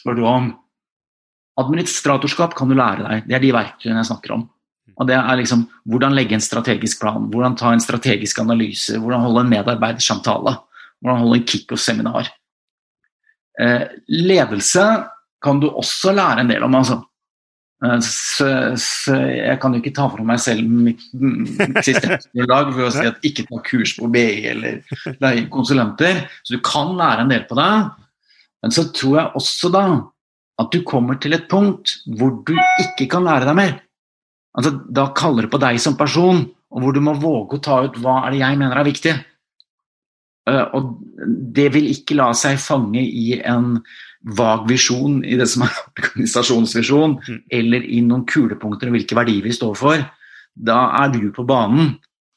spør 0.00 0.16
du 0.16 0.24
om. 0.28 0.50
Administratorskap 1.60 2.56
kan 2.56 2.68
du 2.68 2.76
lære 2.76 3.04
deg. 3.04 3.26
Det 3.28 3.36
er 3.36 3.44
de 3.44 3.52
verktøyene 3.56 4.00
jeg 4.00 4.10
snakker 4.10 4.36
om. 4.36 4.46
Og 4.96 5.08
det 5.08 5.16
er 5.18 5.36
liksom 5.36 5.66
Hvordan 5.86 6.16
legge 6.16 6.34
en 6.34 6.42
strategisk 6.42 7.02
plan, 7.02 7.28
hvordan 7.30 7.56
ta 7.56 7.70
en 7.72 7.82
strategisk 7.82 8.40
analyse, 8.42 8.96
hvordan 8.98 9.22
holde 9.22 9.44
en 9.44 9.52
medarbeidersamtale, 9.52 10.56
hvordan 11.02 11.22
holde 11.24 11.40
en 11.40 11.46
kickoff-seminar. 11.50 12.30
Eh, 13.60 13.84
ledelse 14.08 14.86
kan 15.44 15.60
du 15.60 15.68
også 15.70 16.14
lære 16.16 16.42
en 16.42 16.50
del 16.50 16.64
om, 16.66 16.74
altså. 16.76 16.98
Eh, 17.84 18.00
så, 18.04 18.48
så 18.80 19.18
jeg 19.20 19.60
kan 19.60 19.74
jo 19.74 19.82
ikke 19.82 19.94
ta 19.96 20.08
fra 20.12 20.24
meg 20.26 20.40
selv 20.42 20.64
mitt, 20.68 21.04
mitt 21.12 21.80
siste 21.84 22.18
lag 22.48 22.72
ved 22.72 22.88
å 22.88 22.92
si 22.94 23.06
at 23.08 23.22
ikke 23.26 23.46
ta 23.50 23.62
kurs 23.66 23.94
på 23.98 24.10
BI 24.12 24.26
eller 24.52 24.82
leie 25.22 25.46
konsulenter. 25.52 26.26
Så 26.42 26.56
du 26.56 26.64
kan 26.64 26.94
lære 26.98 27.24
en 27.26 27.32
del 27.32 27.46
på 27.48 27.58
det. 27.58 27.70
Men 28.64 28.74
så 28.74 28.88
tror 28.96 29.18
jeg 29.20 29.40
også 29.40 29.72
da 29.74 29.86
at 30.56 30.72
du 30.72 30.80
kommer 30.88 31.18
til 31.20 31.36
et 31.36 31.48
punkt 31.52 31.98
hvor 32.16 32.38
du 32.48 32.54
ikke 32.80 33.10
kan 33.12 33.26
lære 33.28 33.48
deg 33.48 33.58
mer. 33.58 33.74
Altså, 34.56 34.72
da 34.88 35.10
kaller 35.16 35.44
det 35.44 35.52
på 35.52 35.60
deg 35.60 35.80
som 35.82 35.98
person 35.98 36.46
og 36.72 36.82
hvor 36.82 36.96
du 36.96 37.02
må 37.04 37.14
våge 37.20 37.58
å 37.58 37.62
ta 37.62 37.78
ut 37.86 37.98
hva 38.02 38.22
er 38.24 38.34
det 38.34 38.40
jeg 38.42 38.58
mener 38.60 38.80
er 38.80 38.88
viktig. 38.88 39.12
Uh, 40.46 40.64
og 40.78 40.90
det 41.56 41.70
vil 41.74 41.88
ikke 41.90 42.18
la 42.18 42.30
seg 42.38 42.60
fange 42.62 43.02
i 43.02 43.40
en 43.40 43.80
vag 44.38 44.66
visjon 44.70 45.20
i 45.26 45.38
det 45.38 45.48
som 45.50 45.66
er 45.66 45.74
organisasjonsvisjon, 46.02 47.18
mm. 47.18 47.40
eller 47.60 47.86
i 47.86 48.02
noen 48.06 48.26
kulepunkter 48.28 48.90
om 48.90 48.96
hvilke 48.98 49.18
verdier 49.18 49.46
vi 49.46 49.54
står 49.54 49.74
for. 49.78 50.06
Da 50.56 50.78
er 51.02 51.12
du 51.14 51.28
på 51.34 51.44
banen, 51.46 51.96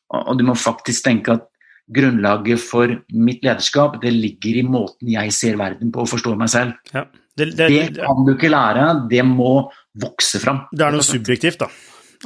og 0.09 0.33
du 0.39 0.43
må 0.47 0.57
faktisk 0.57 1.05
tenke 1.05 1.37
at 1.37 1.45
grunnlaget 1.89 2.61
for 2.61 2.91
mitt 3.17 3.45
lederskap 3.45 3.97
det 4.03 4.11
ligger 4.13 4.59
i 4.59 4.65
måten 4.65 5.09
jeg 5.09 5.33
ser 5.33 5.57
verden 5.57 5.93
på 5.93 6.03
og 6.03 6.11
forstår 6.11 6.37
meg 6.37 6.51
selv. 6.53 6.75
Ja, 6.93 7.07
det, 7.39 7.53
det, 7.57 7.69
det, 7.69 8.03
kan 8.03 8.25
du 8.25 8.33
ikke 8.35 8.51
lære, 8.51 8.89
det 9.09 9.23
må 9.25 9.69
vokse 9.99 10.41
fram. 10.43 10.65
Det 10.73 10.85
er 10.85 10.93
noe 10.93 11.05
subjektivt, 11.05 11.63
da. 11.63 11.69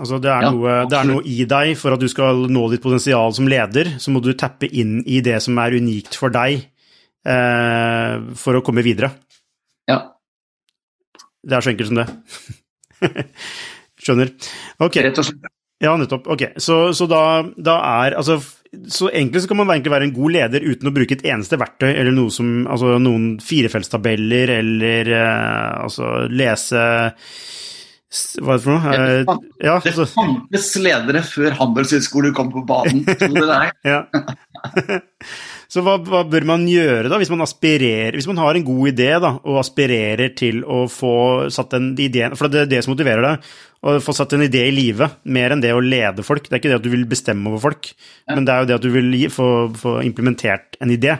Altså 0.01 0.17
det, 0.17 0.29
er 0.33 0.47
ja, 0.47 0.49
noe, 0.49 0.75
det, 0.89 0.97
er 0.97 1.05
noe, 1.05 1.21
i 1.29 1.43
deg 1.45 1.75
for 1.77 1.93
at 1.93 2.01
du 2.01 2.07
skal 2.09 2.47
nå 2.49 2.63
ditt 2.71 2.81
potensial 2.81 3.33
som 3.37 3.49
leder. 3.49 3.91
Så 4.01 4.13
må 4.13 4.23
du 4.25 4.31
tappe 4.33 4.65
inn 4.65 5.01
i 5.05 5.21
det 5.25 5.37
som 5.45 5.59
er 5.61 5.77
unikt 5.77 6.17
for 6.17 6.33
deg, 6.33 6.63
eh, 7.29 8.15
for 8.39 8.57
å 8.57 8.63
komme 8.65 8.85
videre. 8.85 9.11
Ja. 9.89 9.99
Det 11.43 11.57
er 11.57 11.65
så 11.65 11.73
enkelt 11.73 11.91
som 11.91 12.01
det. 12.01 12.07
Skjønner. 14.03 14.33
Ok. 14.81 14.97
Rett 15.05 15.21
og 15.21 15.29
slett. 15.29 15.53
Ja, 15.83 15.93
nettopp. 15.99 16.27
Ok, 16.31 16.43
Så, 16.63 16.93
så 16.95 17.07
da, 17.11 17.43
da, 17.57 17.77
er 18.05 18.15
Altså, 18.15 18.37
så 18.87 19.09
egentlig 19.11 19.43
så 19.43 19.49
kan 19.51 19.59
man 19.59 19.73
egentlig 19.73 19.91
være 19.91 20.07
en 20.07 20.15
god 20.15 20.33
leder 20.37 20.63
uten 20.63 20.89
å 20.89 20.93
bruke 20.95 21.17
et 21.17 21.25
eneste 21.27 21.59
verktøy 21.59 21.89
eller 21.91 22.15
noe 22.15 22.31
som 22.33 22.63
Altså 22.71 22.95
noen 23.03 23.33
firefeltstabeller 23.43 24.53
eller 24.61 25.11
eh, 25.11 25.83
altså 25.83 26.13
lese 26.31 26.85
hva 28.43 28.53
er 28.53 28.59
det 28.59 28.63
for 28.63 28.75
noe? 28.75 29.37
Ja, 29.63 29.79
det 29.81 29.93
fantes 30.11 30.69
ledere 30.81 31.23
før 31.25 31.55
Handelshøyskolen 31.57 32.35
kom 32.37 32.51
på 32.53 32.61
banen, 32.67 33.01
tror 33.07 33.33
du 33.33 33.45
det? 33.49 33.59
ja. 33.93 34.03
Så 35.73 35.81
hva, 35.81 35.95
hva, 36.05 36.21
bør 36.29 36.45
man 36.45 36.67
gjøre 36.69 37.09
da, 37.09 37.17
hvis 37.17 37.31
man 37.33 37.41
aspirerer, 37.41 38.13
hvis 38.13 38.27
man 38.29 38.37
har 38.43 38.57
en 38.57 38.65
god 38.67 38.91
idé 38.91 39.07
da, 39.23 39.31
og 39.41 39.57
aspirerer 39.63 40.35
til 40.37 40.61
å 40.61 40.83
få 40.91 41.13
satt 41.53 41.73
en 41.79 41.87
idé 41.97 42.27
For 42.37 42.51
det 42.51 42.61
er 42.61 42.69
det 42.69 42.83
som 42.85 42.93
motiverer 42.93 43.25
deg, 43.25 43.47
å 43.81 43.95
få 44.03 44.13
satt 44.13 44.35
en 44.37 44.45
idé 44.45 44.67
i 44.67 44.75
live, 44.75 45.09
mer 45.33 45.55
enn 45.55 45.63
det 45.63 45.73
å 45.73 45.81
lede 45.81 46.25
folk. 46.25 46.45
Det 46.45 46.55
er 46.55 46.61
ikke 46.61 46.71
det 46.75 46.77
at 46.77 46.85
du 46.85 46.91
vil 46.93 47.07
bestemme 47.09 47.49
over 47.49 47.63
folk, 47.65 47.89
ja. 48.27 48.35
men 48.35 48.45
det 48.45 48.53
er 48.53 48.61
jo 48.61 48.69
det 48.69 48.77
at 48.77 48.85
du 48.85 48.91
vil 48.93 49.17
få, 49.33 49.49
få, 49.79 49.95
implementert 50.05 50.77
en 50.83 50.93
idé. 50.93 51.17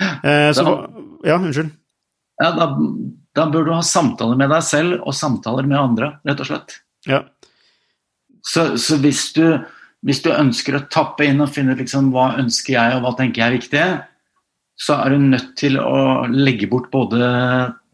Eh, 0.00 0.48
så, 0.56 0.64
ja, 1.28 1.36
unnskyld. 1.36 1.74
Ja, 2.40 2.52
da, 2.56 2.70
da, 3.36 3.44
bør 3.52 3.66
du 3.66 3.74
ha 3.74 3.82
samtaler 3.84 4.38
med 4.40 4.50
deg 4.52 4.64
selv 4.64 5.02
og 5.04 5.16
samtaler 5.16 5.68
med 5.68 5.78
andre, 5.80 6.14
rett 6.26 6.40
og 6.40 6.48
slett. 6.48 6.78
Ja. 7.08 7.24
Så, 8.40 8.72
så 8.80 8.96
hvis 9.02 9.28
du 9.36 9.44
hvis 10.06 10.22
du 10.24 10.30
ønsker 10.32 10.76
å 10.76 10.86
tappe 10.92 11.26
inn 11.28 11.42
og 11.44 11.50
finne 11.52 11.76
liksom, 11.76 12.08
hva 12.14 12.32
ønsker 12.40 12.72
jeg 12.76 12.96
og 12.96 13.04
hva 13.04 13.12
tenker 13.18 13.42
jeg 13.42 13.48
er 13.48 13.58
viktig, 13.58 13.88
så 14.80 14.96
er 14.96 15.12
du 15.12 15.26
nødt 15.26 15.50
til 15.60 15.76
å 15.80 16.24
legge 16.32 16.70
bort 16.70 16.88
både 16.92 17.18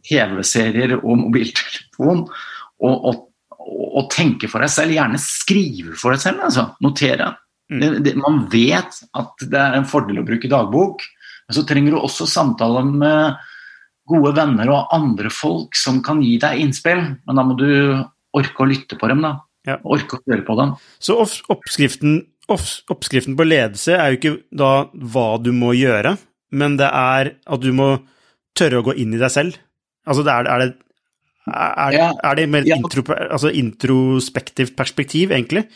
TV-serier 0.06 0.94
og 1.00 1.24
mobiltelefon 1.24 2.22
og, 2.22 2.94
og, 2.94 3.24
og, 3.58 4.04
tenke 4.14 4.46
for 4.46 4.62
deg 4.62 4.70
selv. 4.70 4.94
Gjerne 4.94 5.18
skrive 5.18 5.96
for 5.98 6.14
deg 6.14 6.22
selv, 6.22 6.44
altså. 6.46 6.68
Notere. 6.84 7.32
Mm. 7.72 7.80
Det, 7.82 7.90
det, 8.06 8.14
man 8.22 8.44
vet 8.52 9.00
at 9.18 9.46
det 9.50 9.58
er 9.58 9.80
en 9.80 9.90
fordel 9.90 10.22
å 10.22 10.26
bruke 10.28 10.50
dagbok, 10.52 11.02
men 11.48 11.58
så 11.58 11.66
trenger 11.66 11.96
du 11.96 11.98
også 11.98 12.28
samtaler 12.30 12.86
med 12.86 13.42
gode 14.06 14.32
venner 14.36 14.70
og 14.72 14.94
andre 14.94 15.30
folk 15.32 15.76
som 15.78 16.00
kan 16.04 16.22
gi 16.24 16.36
deg 16.42 16.62
innspill. 16.62 17.02
Men 17.26 17.38
da 17.38 17.44
må 17.46 17.56
du 17.58 17.68
orke 18.36 18.62
å 18.64 18.68
lytte 18.70 18.98
på 19.00 19.10
dem, 19.10 19.24
da. 19.24 19.36
Ja. 19.66 19.80
Orke 19.82 20.18
å 20.18 20.22
høre 20.30 20.44
på 20.46 20.56
dem. 20.60 20.74
Så 21.02 21.18
oppskriften, 21.18 22.20
oppskriften, 22.46 23.36
på 23.38 23.46
ledelse 23.46 23.96
er 23.96 24.12
jo 24.12 24.20
ikke 24.20 24.34
da 24.54 24.72
hva 24.94 25.28
du 25.42 25.50
må 25.56 25.72
gjøre, 25.74 26.14
men 26.54 26.78
det 26.78 26.90
er 26.92 27.32
at 27.34 27.64
du 27.64 27.72
må 27.74 27.96
tørre 28.56 28.80
å 28.80 28.86
gå 28.86 28.96
inn 29.02 29.16
i 29.16 29.20
deg 29.20 29.32
selv. 29.32 29.58
Altså 30.06 30.22
det 30.26 30.36
er, 30.36 30.48
er, 30.52 30.62
det, 30.62 30.70
er, 31.50 31.98
ja. 31.98 32.06
er 32.30 32.38
det 32.38 32.46
mer 32.52 32.68
ja. 32.68 32.78
intro, 32.78 33.02
altså 33.26 33.50
introspektivt 33.50 34.76
perspektiv, 34.78 35.34
egentlig? 35.34 35.66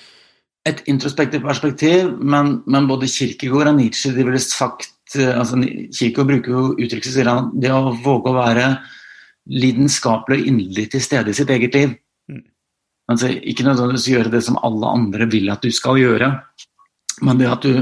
Et 0.68 0.80
introspektivt 0.92 1.42
perspektiv, 1.42 2.14
men, 2.20 2.60
men 2.70 2.86
både 2.86 3.08
Kirkegård 3.10 3.72
og 3.72 3.78
Nietzsche 3.80 4.12
de 4.14 4.26
ville 4.28 4.42
sagt 4.44 4.92
altså 5.18 5.58
Kirkegård 5.60 6.28
bruker 6.28 6.54
jo 6.54 6.62
uttrykket 6.76 7.12
sier 7.14 7.30
han, 7.30 7.50
det 7.58 7.72
å 7.74 7.94
våge 8.04 8.30
å 8.30 8.36
være 8.36 8.68
lidenskapelig 9.50 10.42
og 10.42 10.50
inderlig 10.52 10.86
til 10.92 11.02
stede 11.02 11.32
i 11.32 11.36
sitt 11.36 11.50
eget 11.50 11.74
liv. 11.74 11.96
Altså, 13.10 13.32
ikke 13.32 13.66
nødvendigvis 13.66 14.10
gjøre 14.12 14.30
det 14.30 14.44
som 14.46 14.58
alle 14.62 14.90
andre 14.94 15.26
vil 15.30 15.50
at 15.50 15.64
du 15.64 15.72
skal 15.74 15.98
gjøre, 15.98 16.28
men 17.26 17.40
det 17.40 17.48
at 17.50 17.66
du, 17.66 17.80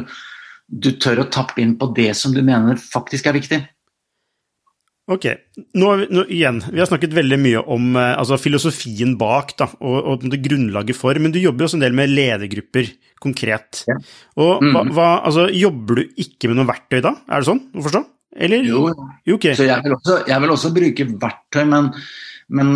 du 0.69 0.91
tør 0.97 1.25
å 1.25 1.29
tappe 1.33 1.61
inn 1.61 1.77
på 1.81 1.91
det 1.97 2.15
som 2.17 2.33
du 2.33 2.41
mener 2.41 2.81
faktisk 2.81 3.29
er 3.29 3.37
viktig. 3.37 3.61
Ok, 5.09 5.25
nå, 5.81 5.91
nå, 6.13 6.23
igjen, 6.29 6.59
Vi 6.69 6.83
har 6.83 6.89
snakket 6.91 7.15
veldig 7.17 7.39
mye 7.41 7.63
om 7.73 7.95
eh, 7.97 8.13
altså, 8.13 8.37
filosofien 8.41 9.15
bak 9.21 9.55
da, 9.57 9.71
og, 9.81 9.97
og 10.13 10.37
grunnlaget 10.45 10.99
for, 10.99 11.17
men 11.23 11.33
du 11.33 11.41
jobber 11.41 11.65
jo 11.65 11.71
også 11.71 11.79
en 11.79 11.85
del 11.87 11.97
med 11.97 12.13
ledergrupper 12.13 12.91
konkret. 13.23 13.83
Ja. 13.89 13.97
Og 14.45 14.63
hva, 14.69 14.85
hva, 14.93 15.09
altså, 15.27 15.49
Jobber 15.55 16.03
du 16.03 16.21
ikke 16.21 16.51
med 16.51 16.61
noe 16.61 16.69
verktøy 16.69 17.01
da? 17.05 17.15
Er 17.27 17.41
det 17.41 17.49
sånn 17.49 17.65
å 17.73 17.85
forstå? 17.89 18.05
Eller? 18.39 18.69
Jo, 18.69 18.85
jo 19.27 19.39
okay. 19.39 19.57
så 19.57 19.67
jeg 19.67 19.83
vil, 19.87 19.97
også, 19.97 20.21
jeg 20.29 20.45
vil, 20.45 20.55
også, 20.55 20.75
bruke 20.77 21.09
verktøy, 21.27 21.63
men 21.73 21.93
men, 22.49 22.71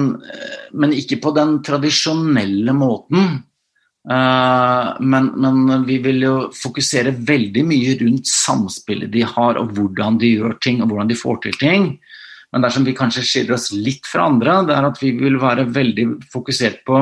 men 0.76 0.92
ikke 0.92 1.16
på 1.24 1.32
den 1.36 1.56
tradisjonelle 1.64 2.74
måten. 2.76 3.38
Uh, 4.02 4.98
men, 5.00 5.30
men, 5.38 5.84
vi 5.86 6.00
vil 6.02 6.24
jo 6.24 6.34
fokusere 6.58 7.14
veldig 7.22 7.62
mye 7.68 7.94
rundt 8.00 8.28
samspillet 8.28 9.12
de 9.14 9.22
har, 9.24 9.60
og 9.60 9.72
hvordan 9.76 10.18
de 10.20 10.32
gjør 10.34 10.58
ting 10.64 10.82
og 10.82 10.90
hvordan 10.90 11.12
de 11.12 11.18
får 11.18 11.40
til 11.46 11.60
ting. 11.60 11.86
Men 12.52 12.64
dersom 12.64 12.84
vi 12.84 12.96
kanskje 12.96 13.24
skiller 13.24 13.56
oss 13.56 13.70
litt 13.72 14.08
fra 14.08 14.26
andre, 14.28 14.58
det 14.68 14.74
er 14.76 14.88
at 14.88 14.98
vi 15.00 15.14
vil 15.16 15.38
være 15.40 15.70
veldig 15.72 16.06
fokusert 16.32 16.82
på 16.88 16.98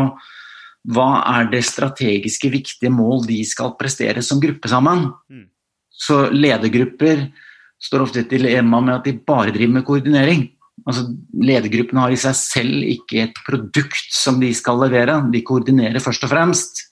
hva 0.95 1.09
er 1.29 1.51
det 1.53 1.65
strategiske 1.67 2.49
viktige 2.53 2.93
mål 2.95 3.27
de 3.29 3.43
skal 3.45 3.75
prestere 3.81 4.23
som 4.25 4.41
gruppe 4.41 4.71
sammen. 4.71 5.11
Mm. 5.29 5.49
Så 5.91 6.23
ledergrupper 6.33 7.27
står 7.81 8.05
ofte 8.07 8.23
til 8.23 8.47
et 8.47 8.55
dilemma 8.55 8.81
med 8.85 8.95
at 8.99 9.09
de 9.09 9.19
bare 9.27 9.53
driver 9.53 9.75
med 9.79 9.87
koordinering. 9.89 10.47
Altså, 10.89 11.11
Ledergruppene 11.37 12.07
har 12.07 12.15
i 12.15 12.21
seg 12.21 12.37
selv 12.39 12.87
ikke 12.89 13.27
et 13.27 13.43
produkt 13.45 14.15
som 14.15 14.39
de 14.41 14.49
skal 14.57 14.81
levere, 14.81 15.19
de 15.33 15.43
koordinerer 15.45 16.01
først 16.01 16.25
og 16.25 16.33
fremst. 16.33 16.87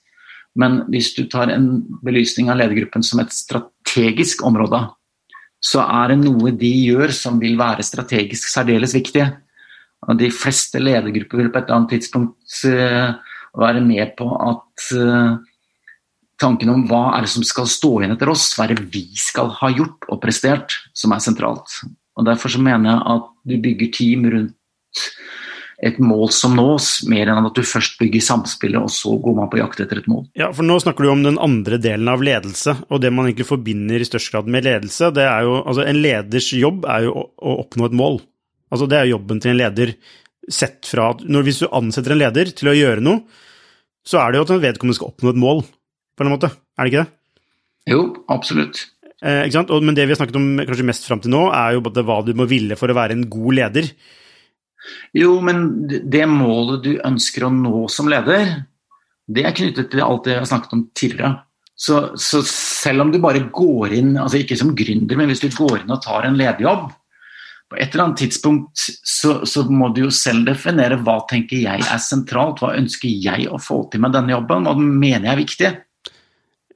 Men 0.59 0.83
hvis 0.91 1.13
du 1.17 1.23
tar 1.29 1.51
en 1.53 1.81
belysning 2.05 2.49
av 2.51 2.59
ledergruppen 2.59 3.05
som 3.05 3.21
et 3.21 3.33
strategisk 3.33 4.43
område, 4.45 4.81
så 5.59 5.83
er 5.83 6.13
det 6.13 6.21
noe 6.21 6.53
de 6.55 6.71
gjør 6.87 7.11
som 7.15 7.39
vil 7.41 7.57
være 7.59 7.85
strategisk 7.85 8.47
særdeles 8.51 8.95
viktig. 8.95 9.25
Og 10.07 10.19
de 10.19 10.29
fleste 10.31 10.79
ledergrupper 10.79 11.41
vil 11.41 11.51
på 11.51 11.59
et 11.59 11.67
eller 11.67 11.81
annet 11.81 11.93
tidspunkt 11.97 12.61
uh, 12.71 13.15
være 13.59 13.83
med 13.83 14.13
på 14.19 14.29
at 14.39 14.85
uh, 14.95 15.39
tanken 16.39 16.71
om 16.71 16.85
hva 16.87 17.03
er 17.17 17.25
det 17.25 17.33
som 17.33 17.43
skal 17.43 17.67
stå 17.67 17.91
igjen 17.99 18.15
etter 18.15 18.31
oss, 18.31 18.53
hva 18.55 18.65
er 18.65 18.77
det 18.77 18.87
vi 18.93 19.03
skal 19.19 19.51
ha 19.59 19.71
gjort 19.73 20.07
og 20.07 20.21
prestert, 20.23 20.77
som 20.95 21.11
er 21.11 21.23
sentralt. 21.23 21.81
Og 22.19 22.27
Derfor 22.27 22.51
så 22.51 22.63
mener 22.63 22.93
jeg 22.93 23.03
at 23.15 23.27
du 23.47 23.57
bygger 23.63 23.91
team 23.95 24.25
rundt 24.31 24.55
et 25.79 25.99
mål 26.03 26.27
som 26.35 26.57
nås, 26.59 26.87
mer 27.07 27.29
enn 27.31 27.45
at 27.47 27.55
du 27.55 27.63
først 27.63 27.95
bygger 28.01 28.23
samspillet, 28.23 28.83
og 28.83 28.91
så 28.91 29.13
går 29.23 29.35
man 29.37 29.49
på 29.51 29.61
jakt 29.61 29.79
etter 29.79 30.01
et 30.01 30.09
mål. 30.11 30.25
Ja, 30.39 30.49
for 30.55 30.67
nå 30.67 30.75
snakker 30.83 31.05
du 31.05 31.11
om 31.13 31.23
den 31.23 31.39
andre 31.39 31.79
delen 31.79 32.09
av 32.11 32.23
ledelse, 32.25 32.75
og 32.91 32.99
det 33.03 33.13
man 33.15 33.29
egentlig 33.29 33.47
forbinder 33.47 34.03
i 34.03 34.07
størst 34.07 34.33
grad 34.33 34.49
med 34.51 34.67
ledelse, 34.67 35.11
det 35.15 35.27
er 35.27 35.47
jo 35.47 35.55
Altså, 35.59 35.85
en 35.85 36.01
leders 36.01 36.49
jobb 36.55 36.85
er 36.89 37.05
jo 37.05 37.13
å, 37.15 37.55
oppnå 37.63 37.87
et 37.87 37.95
mål. 37.95 38.19
Altså, 38.73 38.89
det 38.89 38.99
er 38.99 39.11
jobben 39.11 39.39
til 39.43 39.53
en 39.53 39.59
leder 39.59 39.93
sett 40.49 40.87
fra 40.89 41.11
at 41.13 41.23
når, 41.29 41.45
Hvis 41.45 41.61
du 41.61 41.67
ansetter 41.71 42.15
en 42.15 42.21
leder 42.23 42.51
til 42.57 42.71
å 42.71 42.75
gjøre 42.75 43.03
noe, 43.05 43.23
så 44.07 44.19
er 44.21 44.31
det 44.31 44.39
jo 44.39 44.45
at 44.47 44.53
en 44.55 44.63
vedkommende 44.63 44.97
skal 44.97 45.11
oppnå 45.11 45.33
et 45.33 45.41
mål, 45.41 45.63
på 46.17 46.25
en 46.25 46.33
måte. 46.33 46.51
Er 46.75 46.87
det 46.87 46.93
ikke 46.93 47.03
det? 47.03 47.13
Jo, 47.93 48.01
absolutt. 48.31 48.87
Eh, 49.19 49.45
men 49.51 49.95
det 49.95 50.07
vi 50.07 50.15
har 50.15 50.19
snakket 50.19 50.39
om 50.39 50.47
kanskje 50.63 50.87
mest 50.87 51.07
fram 51.07 51.21
til 51.23 51.33
nå, 51.33 51.45
er 51.51 51.75
jo 51.75 51.83
både 51.85 52.03
hva 52.07 52.21
du 52.25 52.33
må 52.37 52.47
ville 52.49 52.77
for 52.79 52.91
å 52.91 52.97
være 52.97 53.15
en 53.17 53.27
god 53.31 53.59
leder. 53.59 53.91
Jo, 55.17 55.35
men 55.43 55.87
det 55.87 56.25
målet 56.29 56.85
du 56.85 56.91
ønsker 57.05 57.45
å 57.45 57.53
nå 57.53 57.87
som 57.91 58.09
leder, 58.11 58.55
det 59.29 59.45
er 59.45 59.55
knyttet 59.55 59.91
til 59.91 60.01
alt 60.05 60.25
det 60.25 60.35
jeg 60.35 60.43
har 60.43 60.49
snakket 60.49 60.75
om 60.77 60.85
tidligere. 60.97 61.33
Så, 61.79 61.99
så 62.19 62.41
selv 62.47 63.05
om 63.05 63.11
du 63.13 63.19
bare 63.23 63.45
går 63.55 63.93
inn, 63.99 64.15
altså 64.19 64.41
ikke 64.41 64.57
som 64.59 64.73
gründer, 64.75 65.19
men 65.19 65.29
hvis 65.31 65.43
du 65.45 65.51
går 65.53 65.83
inn 65.83 65.93
og 65.93 66.01
tar 66.03 66.27
en 66.27 66.39
lederjobb, 66.39 66.89
på 67.69 67.77
et 67.77 67.93
eller 67.93 68.07
annet 68.07 68.23
tidspunkt 68.23 68.81
så, 68.81 69.45
så, 69.45 69.63
må 69.69 69.91
du 69.93 70.01
jo 70.07 70.13
selv 70.13 70.47
definere 70.47 70.97
hva 71.05 71.19
tenker 71.29 71.61
jeg 71.61 71.85
er 71.85 72.01
sentralt, 72.01 72.63
hva 72.63 72.73
ønsker 72.79 73.11
jeg 73.11 73.45
å 73.45 73.59
få 73.61 73.83
til 73.91 74.01
med 74.01 74.15
denne 74.17 74.33
jobben, 74.33 74.65
hva 74.65 74.73
mener 74.79 75.27
jeg 75.27 75.33
er 75.35 75.41
viktig. 75.43 75.71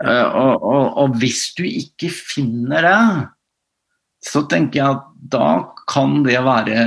Uh, 0.03 0.27
og, 0.27 0.53
og, 0.61 0.85
og, 1.01 1.17
hvis 1.21 1.47
du 1.57 1.63
ikke 1.65 2.11
finner 2.13 2.85
det, 2.85 2.99
så 4.23 4.43
tenker 4.49 4.79
jeg 4.79 4.99
at 4.99 5.09
da 5.33 5.47
kan 5.89 6.21
det 6.25 6.39
være 6.45 6.77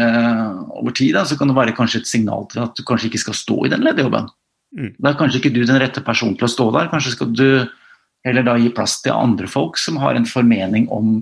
over 0.77 0.95
tid 0.97 1.15
da, 1.17 1.25
så 1.29 1.39
kan 1.39 1.51
det 1.51 1.57
være 1.59 1.77
kanskje 1.77 2.03
et 2.03 2.11
signal 2.11 2.47
til 2.53 2.63
at 2.65 2.77
du 2.77 2.85
kanskje 2.87 3.11
ikke 3.11 3.23
skal 3.27 3.37
stå 3.37 3.59
i 3.67 3.73
den 3.73 3.85
lederjobben. 3.87 4.29
Mm. 4.77 4.93
Da 4.99 5.11
er 5.11 5.19
kanskje 5.19 5.41
ikke 5.43 5.55
du 5.55 5.63
den 5.65 5.81
rette 5.81 6.03
personen 6.05 6.37
til 6.39 6.49
å 6.49 6.53
stå 6.53 6.69
der. 6.75 6.91
Kanskje 6.93 7.15
skal 7.17 7.33
du 7.33 7.49
heller 8.27 8.47
da 8.47 8.57
gi 8.59 8.73
plass 8.75 8.99
til 9.05 9.15
andre 9.15 9.49
folk 9.51 9.79
som 9.81 10.01
har 10.03 10.19
en 10.19 10.29
formening 10.29 10.89
om 10.93 11.21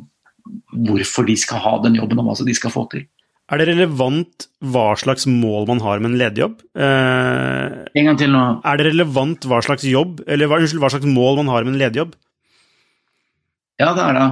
hvorfor 0.87 1.27
de 1.29 1.37
skal 1.41 1.63
ha 1.65 1.77
den 1.85 1.99
jobben, 1.99 2.21
og 2.21 2.29
hva 2.29 2.47
de 2.47 2.57
skal 2.57 2.73
få 2.73 2.87
til. 2.93 3.07
Er 3.53 3.61
det 3.61 3.69
relevant 3.69 4.47
hva 4.73 4.87
slags 4.97 5.27
mål 5.29 5.67
man 5.69 5.83
har 5.85 6.01
med 6.01 6.13
en 6.13 6.21
lederjobb? 6.21 6.63
Eh, 6.81 7.75
en 7.93 8.09
gang 8.09 8.21
til 8.21 8.33
nå. 8.33 8.45
Er 8.65 8.81
det 8.81 8.87
relevant 8.89 9.45
hva 9.49 9.61
slags 9.65 9.85
jobb, 9.89 10.23
eller 10.25 10.49
unnskyld, 10.49 10.81
hva 10.81 10.93
slags 10.95 11.09
mål 11.09 11.43
man 11.43 11.53
har 11.53 11.67
med 11.67 11.75
en 11.75 11.83
lederjobb? 11.83 12.15
Ja, 13.83 13.93
det 13.93 14.05
er 14.07 14.17
det. 14.17 14.29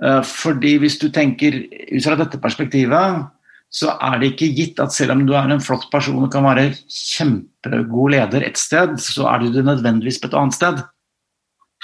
Eh, 0.00 0.22
fordi 0.24 0.78
hvis 0.80 0.96
du 1.02 1.10
tenker 1.12 1.58
ut 1.68 2.04
fra 2.04 2.16
dette 2.20 2.40
perspektivet, 2.40 3.26
så 3.72 3.94
er 4.04 4.18
det 4.20 4.32
ikke 4.32 4.52
gitt 4.52 4.80
at 4.84 4.92
selv 4.92 5.14
om 5.16 5.26
du 5.26 5.32
er 5.36 5.48
en 5.48 5.62
flott 5.64 5.88
person 5.92 6.24
og 6.24 6.32
kan 6.32 6.44
være 6.44 6.72
kjempegod 6.92 8.12
leder 8.12 8.44
et 8.44 8.60
sted, 8.60 8.98
så 9.00 9.28
er 9.32 9.44
du 9.44 9.52
det 9.52 9.64
nødvendigvis 9.64 10.20
på 10.20 10.28
et 10.28 10.36
annet 10.36 10.56
sted. 10.56 10.82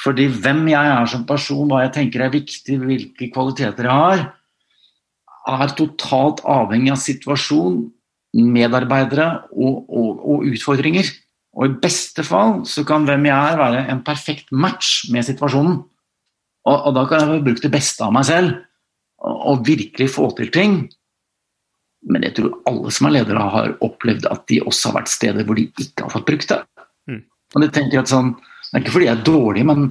Fordi 0.05 0.29
hvem 0.31 0.67
jeg 0.71 0.91
er 0.95 1.09
som 1.11 1.25
person, 1.27 1.69
hva 1.71 1.87
jeg 1.87 1.95
tenker 1.97 2.23
er 2.23 2.35
viktig, 2.35 2.77
hvilke 2.85 3.31
kvaliteter 3.35 3.89
jeg 3.89 4.03
har, 4.05 4.27
er 5.49 5.73
totalt 5.79 6.43
avhengig 6.45 6.93
av 6.93 7.01
situasjon, 7.01 7.81
medarbeidere 8.37 9.31
og, 9.57 9.89
og, 9.89 10.11
og, 10.21 10.45
utfordringer. 10.53 11.09
Og 11.57 11.67
i 11.67 11.79
beste 11.83 12.23
fall 12.23 12.61
så 12.69 12.85
kan 12.87 13.09
hvem 13.09 13.25
jeg 13.27 13.53
er 13.53 13.59
være 13.59 13.87
en 13.91 14.03
perfekt 14.05 14.53
match 14.53 15.09
med 15.11 15.25
situasjonen. 15.27 15.81
Og, 16.69 16.89
og 16.89 16.97
da 16.97 17.05
kan 17.09 17.25
jeg 17.25 17.45
bruke 17.47 17.65
det 17.65 17.73
beste 17.73 18.05
av 18.05 18.15
meg 18.15 18.27
selv 18.29 18.55
og, 19.25 19.37
og, 19.37 19.63
virkelig 19.67 20.11
få 20.15 20.31
til 20.39 20.51
ting. 20.55 20.81
Men 22.09 22.27
jeg 22.27 22.37
tror 22.39 22.59
alle 22.71 22.93
som 22.95 23.09
er 23.09 23.17
ledere 23.19 23.47
har 23.55 23.73
opplevd 23.85 24.29
at 24.31 24.45
de 24.51 24.61
også 24.63 24.91
har 24.91 25.01
vært 25.01 25.13
steder 25.13 25.47
hvor 25.47 25.59
de 25.59 25.67
ikke 25.71 26.05
har 26.05 26.13
fått 26.15 26.29
brukt 26.29 26.53
det. 26.53 26.61
Mm. 27.11 27.23
Og 27.55 27.65
det 27.65 27.71
tenker 27.75 27.99
jeg 27.99 28.05
at 28.07 28.13
sånn, 28.13 28.37
Det 28.69 28.77
er 28.77 28.83
ikke 28.85 28.93
fordi 28.99 29.07
jeg 29.09 29.17
er 29.17 29.25
dårlig, 29.25 29.63
men, 29.65 29.87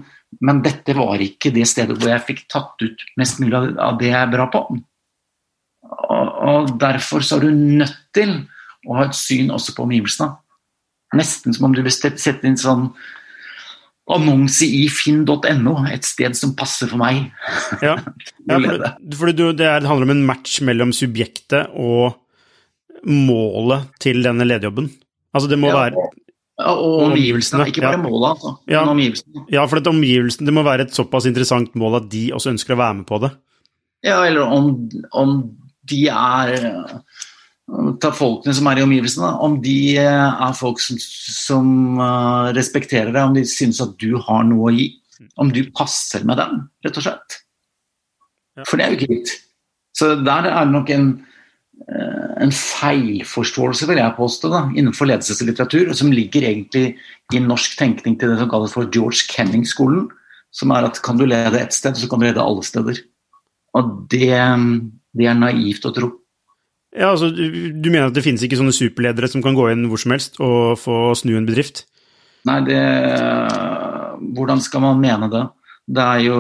men 0.46 0.60
dette 0.62 0.94
var 0.94 1.22
ikke 1.24 1.50
det 1.56 1.64
stedet 1.66 1.96
hvor 1.98 2.12
jeg 2.12 2.26
fikk 2.28 2.44
tatt 2.54 2.84
ut 2.84 3.06
mest 3.18 3.40
mulig 3.42 3.58
av 3.58 3.98
det 3.98 4.12
jeg 4.12 4.20
er 4.20 4.34
bra 4.36 4.46
på. 4.54 4.62
Og, 5.88 6.28
og 6.52 6.76
Derfor 6.80 7.26
så 7.26 7.40
er 7.40 7.48
du 7.48 7.64
nødt 7.82 7.98
til 8.14 8.36
å 8.86 9.00
ha 9.00 9.08
et 9.08 9.18
syn 9.18 9.50
også 9.56 9.74
på 9.74 9.88
omgivelsene. 9.88 10.36
Nesten 11.18 11.56
som 11.56 11.66
om 11.66 11.74
du 11.74 11.82
vil 11.82 11.94
sette 11.94 12.46
inn 12.46 12.60
sånn 12.60 12.92
annonse 14.16 14.68
i 14.68 14.86
finn.no, 14.92 15.74
et 15.92 16.06
sted 16.08 16.38
som 16.40 16.54
passer 16.58 16.90
for 16.92 17.02
meg. 17.02 17.28
ja, 17.84 17.98
ja 18.52 18.60
for, 19.18 19.34
det, 19.34 19.50
det, 19.60 19.68
handler 19.68 20.08
om 20.08 20.16
en 20.16 20.26
match 20.30 20.62
mellom 20.66 20.94
subjektet 20.96 21.74
og 21.76 22.16
målet 23.08 23.92
til 24.04 24.24
denne 24.26 24.48
lederjobben. 24.48 24.90
Altså 25.36 25.52
det 25.52 25.60
må 25.62 25.70
ja, 25.70 25.84
være 25.84 26.08
og 26.58 27.04
omgivelsene, 27.12 27.68
ikke 27.70 27.84
bare 27.84 28.00
ja. 28.00 28.02
målet, 28.02 28.30
altså. 28.32 28.52
Ja, 28.66 28.80
omgivelsene. 28.90 29.44
ja, 29.54 29.66
for 29.70 29.78
det, 29.78 29.92
omgivelsen, 29.92 30.48
det 30.48 30.54
må 30.58 30.64
være 30.66 30.88
et 30.88 30.96
såpass 30.96 31.28
interessant 31.30 31.76
mål 31.78 32.00
at 32.00 32.08
de 32.10 32.24
også 32.34 32.50
ønsker 32.56 32.74
å 32.74 32.80
være 32.80 32.96
med 32.98 33.06
på 33.10 33.20
det. 33.22 33.30
Ja, 34.06 34.24
eller 34.26 34.50
om, 34.56 34.72
om 35.14 35.36
de 35.90 36.00
er 36.10 36.56
Ta 38.02 38.14
folkene 38.16 38.54
som 38.56 38.68
er 38.72 38.80
i 38.80 38.86
omgivelsene, 38.86 39.30
om 39.44 39.58
de 39.64 39.98
er 40.00 40.54
folk 40.56 40.80
som, 40.80 41.00
som 41.02 42.00
uh, 42.00 42.54
respekterer 42.56 43.12
deg, 43.12 43.24
om 43.26 43.34
de 43.36 43.44
synes 43.48 43.82
at 43.84 43.98
du 44.00 44.14
har 44.24 44.46
noe 44.48 44.70
å 44.70 44.76
gi. 44.76 44.88
Om 45.42 45.52
du 45.52 45.66
passer 45.76 46.24
med 46.28 46.40
dem, 46.40 46.62
rett 46.86 47.00
og 47.00 47.04
slett. 47.04 47.40
For 48.64 48.80
det 48.80 48.86
er 48.86 48.94
jo 48.94 49.00
ikke 49.00 49.18
gitt. 49.18 49.34
Så 49.98 50.14
der 50.22 50.48
er 50.48 50.62
det 50.62 50.76
nok 50.78 50.92
en, 50.96 51.10
uh, 51.92 52.30
en 52.46 52.54
feilforståelse, 52.56 53.90
vil 53.90 54.00
jeg 54.00 54.16
påstå, 54.16 54.52
da, 54.54 54.62
innenfor 54.72 55.10
ledelseslitteratur, 55.12 55.92
som 55.98 56.14
ligger 56.16 56.48
egentlig 56.48 56.94
i 57.36 57.42
norsk 57.44 57.76
tenkning 57.82 58.16
til 58.16 58.32
det 58.32 58.40
som 58.40 58.52
kalles 58.54 58.78
for 58.78 58.88
George 58.96 59.28
Kenning-skolen. 59.34 60.08
Som 60.56 60.72
er 60.72 60.88
at 60.88 61.02
kan 61.04 61.20
du 61.20 61.26
lede 61.28 61.60
ett 61.60 61.76
sted, 61.76 62.00
så 62.00 62.08
kan 62.08 62.24
du 62.24 62.30
lede 62.30 62.40
alle 62.40 62.64
steder. 62.64 63.04
Og 63.76 63.92
det 64.14 64.32
det 65.18 65.26
er 65.26 65.38
naivt 65.38 65.86
å 65.88 65.92
tro. 65.96 66.12
Ja, 66.98 67.12
altså, 67.14 67.30
Du 67.30 67.90
mener 67.92 68.10
at 68.10 68.18
det 68.18 68.26
finnes 68.26 68.44
ikke 68.46 68.60
sånne 68.60 68.76
superledere 68.76 69.30
som 69.32 69.44
kan 69.46 69.58
gå 69.58 69.70
inn 69.72 69.86
hvor 69.92 70.02
som 70.02 70.16
helst 70.16 70.40
og 70.44 70.80
få 70.82 71.14
snu 71.20 71.36
en 71.38 71.48
bedrift? 71.48 71.86
Nei, 72.48 72.62
det 72.68 72.82
Hvordan 74.38 74.62
skal 74.64 74.84
man 74.84 75.02
mene 75.04 75.30
det? 75.30 75.46
Det 75.88 76.04
er 76.04 76.24
jo 76.26 76.40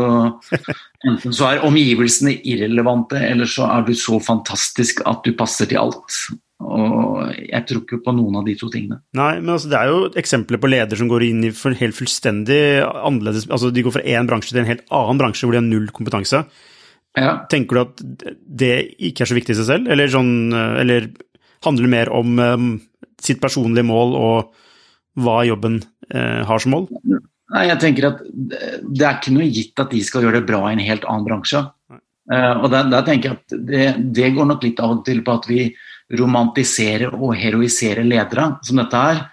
Enten 1.07 1.35
så 1.35 1.51
er 1.51 1.63
omgivelsene 1.67 2.33
irrelevante, 2.49 3.19
eller 3.21 3.47
så 3.47 3.69
er 3.69 3.85
du 3.85 3.93
så 3.95 4.17
fantastisk 4.23 5.03
at 5.07 5.21
du 5.23 5.35
passer 5.37 5.69
til 5.69 5.79
alt. 5.79 6.15
Og 6.57 7.21
jeg 7.37 7.61
tror 7.69 7.83
ikke 7.83 7.99
på 8.01 8.13
noen 8.17 8.39
av 8.39 8.47
de 8.47 8.55
to 8.57 8.67
tingene. 8.73 8.97
Nei, 9.15 9.35
men 9.37 9.53
altså, 9.53 9.69
det 9.69 9.77
er 9.77 9.91
jo 9.91 10.07
eksempler 10.17 10.59
på 10.59 10.71
ledere 10.71 10.97
som 10.97 11.11
går 11.11 11.27
inn 11.27 11.45
i 11.45 11.53
helt 11.53 11.95
fullstendig 11.95 12.61
annerledes 12.81 13.45
Altså 13.45 13.69
de 13.71 13.83
går 13.85 13.93
fra 13.99 14.05
én 14.09 14.27
bransje 14.29 14.55
til 14.55 14.63
en 14.63 14.71
helt 14.71 14.83
annen 14.89 15.21
bransje 15.21 15.45
hvor 15.45 15.53
de 15.53 15.61
har 15.61 15.67
null 15.67 15.87
kompetanse. 15.93 16.41
Ja. 17.17 17.31
Tenker 17.49 17.77
du 17.77 17.81
at 17.81 18.03
det 18.61 18.73
ikke 19.09 19.25
er 19.25 19.29
så 19.31 19.37
viktig 19.37 19.55
i 19.55 19.57
seg 19.57 19.69
selv, 19.71 19.89
eller, 19.93 20.11
sånn, 20.11 20.53
eller 20.53 21.09
handler 21.65 21.87
det 21.87 21.93
mer 21.93 22.11
om 22.13 22.37
um, 22.37 22.67
sitt 23.23 23.41
personlige 23.41 23.87
mål 23.87 24.13
og 24.17 24.51
hva 25.17 25.39
jobben 25.47 25.79
uh, 26.13 26.43
har 26.45 26.61
som 26.61 26.75
mål? 26.75 26.85
Nei, 27.47 27.63
jeg 27.69 27.79
tenker 27.79 28.09
at 28.09 28.17
Det 28.27 29.05
er 29.05 29.15
ikke 29.15 29.33
noe 29.33 29.47
gitt 29.47 29.79
at 29.79 29.93
de 29.95 30.01
skal 30.03 30.25
gjøre 30.25 30.41
det 30.41 30.49
bra 30.49 30.65
i 30.67 30.75
en 30.75 30.83
helt 30.83 31.07
annen 31.07 31.25
bransje. 31.25 31.63
Uh, 32.27 32.53
og 32.59 32.69
der, 32.73 32.91
der, 32.91 33.05
tenker 33.07 33.31
jeg 33.31 33.39
at 33.39 33.57
det, 33.71 33.87
det, 34.19 34.33
går 34.35 34.51
nok 34.51 34.67
litt 34.67 34.83
av 34.83 34.97
og 34.97 35.05
til 35.07 35.23
på 35.25 35.37
at 35.39 35.47
vi 35.49 35.61
romantiserer 36.17 37.15
og 37.15 37.33
heroiserer 37.39 38.05
ledere 38.07 38.51
som 38.67 38.83
dette 38.83 39.03
er. 39.13 39.23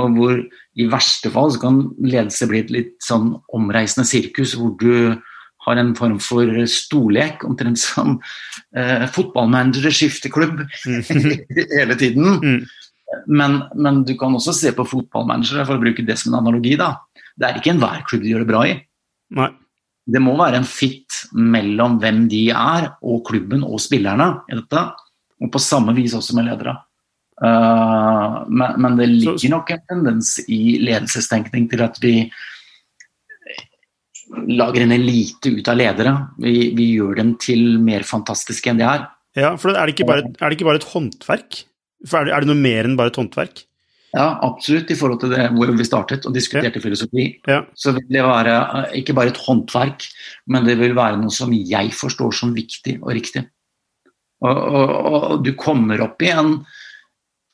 Og 0.00 0.16
hvor 0.16 0.40
i 0.40 0.88
verste 0.90 1.30
fall 1.34 1.52
så 1.54 1.60
kan 1.62 1.82
ledelse 2.02 2.48
bli 2.50 2.64
et 2.64 2.72
litt 2.74 2.94
sånn 3.04 3.34
omreisende 3.54 4.06
sirkus 4.08 4.56
hvor 4.58 4.72
du 4.80 5.20
har 5.64 5.80
en 5.80 5.92
form 5.96 6.18
for 6.22 6.50
storlek, 6.70 7.44
omtrent 7.48 7.80
som 7.80 8.18
eh, 8.76 9.06
fotballmanagere 9.12 9.92
skifter 9.94 10.32
klubb 10.34 10.62
hele 11.78 11.98
tiden. 12.00 12.38
Mm. 12.42 12.62
Men, 13.26 13.58
men, 13.74 14.02
du 14.04 14.14
kan 14.18 14.34
også 14.34 14.54
se 14.56 14.72
på 14.76 14.86
fotballmanagere, 14.88 15.66
for 15.68 15.78
å 15.78 15.82
bruke 15.82 16.04
det 16.06 16.18
som 16.20 16.32
en 16.32 16.40
analogi. 16.42 16.76
da. 16.80 16.94
Det 17.34 17.48
er 17.48 17.60
ikke 17.60 17.74
enhver 17.74 18.04
klubb 18.08 18.24
de 18.24 18.32
gjør 18.32 18.44
det 18.44 18.50
bra 18.52 18.64
i. 18.70 18.78
Nei. 19.38 19.50
Det 20.04 20.20
må 20.20 20.34
være 20.36 20.60
en 20.60 20.66
fit 20.68 21.22
mellom 21.32 21.96
hvem 22.02 22.26
de 22.28 22.46
er, 22.52 22.90
og 23.00 23.22
klubben 23.28 23.64
og 23.64 23.80
spillerne 23.80 24.34
i 24.52 24.58
dette. 24.58 24.82
Og 25.40 25.52
på 25.52 25.62
samme 25.62 25.94
vis 25.96 26.16
også 26.16 26.36
med 26.36 26.50
ledere. 26.50 26.76
Uh, 27.42 28.44
men, 28.46 28.76
men, 28.78 28.98
det 29.00 29.08
ligger 29.10 29.56
nok 29.56 29.72
en 29.74 29.86
tendens 29.90 30.36
i 30.44 30.76
ledelsestenkning 30.78 31.66
til 31.72 31.82
at 31.82 31.96
vi 32.02 32.14
lager 34.48 34.84
en 34.84 34.94
elite 34.94 35.52
ut 35.54 35.68
av 35.70 35.78
ledere. 35.78 36.14
Vi, 36.42 36.54
vi, 36.76 36.88
gjør 36.96 37.20
dem 37.20 37.34
til 37.42 37.78
mer 37.82 38.06
fantastiske 38.06 38.70
enn 38.70 38.80
de 38.80 38.86
er. 38.88 39.06
Ja, 39.38 39.54
for 39.58 39.74
er 39.74 39.86
det 39.86 39.96
ikke 39.96 40.08
bare, 40.08 40.26
det 40.30 40.56
ikke 40.56 40.68
bare 40.68 40.80
et 40.82 40.90
håndverk? 40.92 41.62
Er 42.04 42.28
det, 42.28 42.34
er 42.34 42.44
det, 42.44 42.50
noe 42.50 42.60
mer 42.60 42.86
enn 42.86 42.98
bare 42.98 43.12
et 43.12 43.18
håndverk? 43.18 43.64
Ja, 44.14 44.28
absolutt. 44.46 44.92
I 44.94 44.98
forhold 44.98 45.24
til 45.24 45.32
det 45.34 45.48
hvor 45.56 45.72
vi 45.74 45.86
startet 45.86 46.28
og 46.28 46.36
diskuterte 46.36 46.78
ja. 46.78 46.84
filosofi. 46.84 47.26
Ja. 47.50 47.64
Så 47.74 47.96
vil 47.96 48.06
det 48.14 48.22
være 48.22 48.54
eh, 48.62 48.94
ikke 49.00 49.16
bare 49.18 49.32
et 49.32 49.42
håndverk, 49.42 50.06
men 50.54 50.68
det 50.68 50.78
vil 50.82 50.94
være 50.96 51.18
noe 51.22 51.34
som 51.34 51.52
jeg 51.54 51.90
forstår 51.98 52.36
som 52.36 52.54
viktig 52.54 53.00
og 53.02 53.10
riktig. 53.16 53.46
Og, 54.44 54.54
og, 54.54 54.94
og 55.08 55.44
du 55.46 55.54
kommer 55.58 56.02
opp 56.04 56.22
i 56.22 56.30
en 56.34 56.58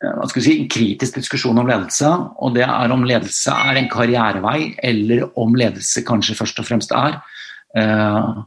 hva 0.00 0.28
skal 0.28 0.40
vi 0.40 0.46
si, 0.46 0.54
en 0.56 0.70
kritisk 0.72 1.18
diskusjon 1.18 1.60
om 1.60 1.68
ledelse. 1.68 2.08
Og 2.40 2.54
det 2.56 2.64
er 2.64 2.94
om 2.94 3.04
ledelse 3.04 3.52
er 3.52 3.80
en 3.80 3.90
karrierevei, 3.92 4.72
eller 4.90 5.26
om 5.40 5.52
ledelse 5.58 6.04
kanskje 6.08 6.38
først 6.38 6.62
og 6.62 6.68
fremst 6.68 6.94
er 6.96 7.18
eh, 7.76 8.40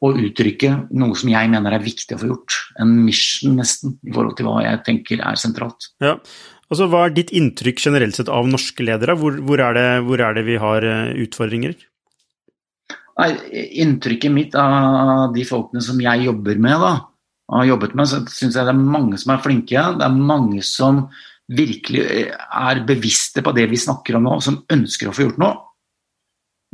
å 0.00 0.12
uttrykke 0.14 0.72
noe 0.96 1.18
som 1.18 1.32
jeg 1.32 1.50
mener 1.52 1.74
er 1.76 1.84
viktig 1.84 2.16
å 2.16 2.22
få 2.22 2.30
gjort. 2.30 2.60
En 2.80 2.94
mission, 3.04 3.58
nesten, 3.58 3.98
i 4.06 4.14
forhold 4.14 4.38
til 4.38 4.48
hva 4.48 4.62
jeg 4.64 4.82
tenker 4.86 5.24
er 5.26 5.40
sentralt. 5.40 5.90
Ja, 6.04 6.16
altså 6.70 6.88
Hva 6.92 7.04
er 7.08 7.16
ditt 7.18 7.34
inntrykk 7.34 7.82
generelt 7.82 8.16
sett 8.16 8.30
av 8.32 8.48
norske 8.48 8.86
ledere? 8.86 9.18
Hvor, 9.18 9.42
hvor, 9.44 9.66
er, 9.66 9.76
det, 9.76 9.88
hvor 10.06 10.22
er 10.22 10.38
det 10.38 10.46
vi 10.46 10.60
har 10.62 10.86
eh, 10.86 11.14
utfordringer? 11.26 11.74
Nei, 13.20 13.30
Inntrykket 13.82 14.32
mitt 14.32 14.54
av 14.56 15.34
de 15.34 15.42
folkene 15.44 15.82
som 15.84 15.98
jeg 16.00 16.24
jobber 16.30 16.60
med, 16.62 16.78
da, 16.80 16.92
har 17.58 17.66
jobbet 17.66 17.96
med, 17.98 18.08
så 18.08 18.20
syns 18.30 18.56
jeg 18.56 18.66
det 18.66 18.72
er 18.72 18.88
mange 18.94 19.18
som 19.18 19.34
er 19.34 19.42
flinke. 19.42 19.82
Det 19.98 20.06
er 20.06 20.22
mange 20.30 20.62
som 20.66 21.02
virkelig 21.50 22.04
er 22.30 22.84
bevisste 22.86 23.42
på 23.42 23.54
det 23.56 23.66
vi 23.72 23.80
snakker 23.80 24.16
om 24.16 24.28
nå, 24.28 24.38
som 24.44 24.60
ønsker 24.70 25.10
å 25.10 25.14
få 25.14 25.26
gjort 25.26 25.40
noe. 25.42 25.56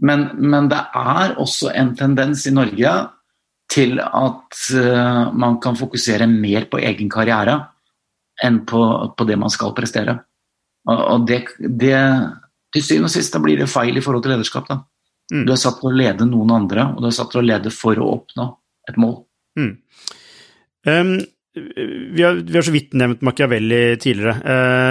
Men, 0.04 0.28
men 0.36 0.68
det 0.68 0.82
er 0.92 1.38
også 1.40 1.70
en 1.72 1.94
tendens 1.96 2.44
i 2.48 2.52
Norge 2.52 2.92
til 3.72 3.96
at 4.04 4.58
uh, 4.76 5.32
man 5.34 5.56
kan 5.62 5.78
fokusere 5.78 6.28
mer 6.30 6.68
på 6.70 6.80
egen 6.84 7.08
karriere 7.10 7.56
enn 8.44 8.60
på, 8.68 8.82
på 9.16 9.26
det 9.26 9.38
man 9.40 9.52
skal 9.52 9.72
prestere. 9.76 10.18
Og, 10.86 11.00
og 11.00 11.24
det, 11.26 11.40
det, 11.58 11.96
Til 12.74 12.84
syvende 12.84 13.08
og 13.08 13.14
sist 13.16 13.32
da 13.32 13.40
blir 13.42 13.58
det 13.58 13.70
feil 13.72 13.96
i 13.96 14.04
forhold 14.04 14.26
til 14.26 14.36
lederskap. 14.36 14.68
Da. 14.68 14.82
Mm. 15.32 15.46
Du 15.48 15.54
er 15.54 15.60
satt 15.60 15.80
til 15.80 15.90
å 15.90 15.96
lede 15.96 16.28
noen 16.28 16.52
andre, 16.54 16.90
og 16.92 17.02
du 17.02 17.08
er 17.08 17.16
satt 17.16 17.32
til 17.32 17.40
å 17.40 17.46
lede 17.46 17.72
for 17.74 17.98
å 17.98 18.10
oppnå 18.18 18.50
et 18.90 19.00
mål. 19.00 19.16
Mm. 19.58 19.72
Um, 20.86 21.18
vi, 21.56 22.22
har, 22.22 22.34
vi 22.34 22.54
har, 22.54 22.62
så 22.62 22.72
vidt 22.74 22.92
nevnt 22.98 23.22
Machiavelli 23.24 23.96
tidligere. 24.00 24.36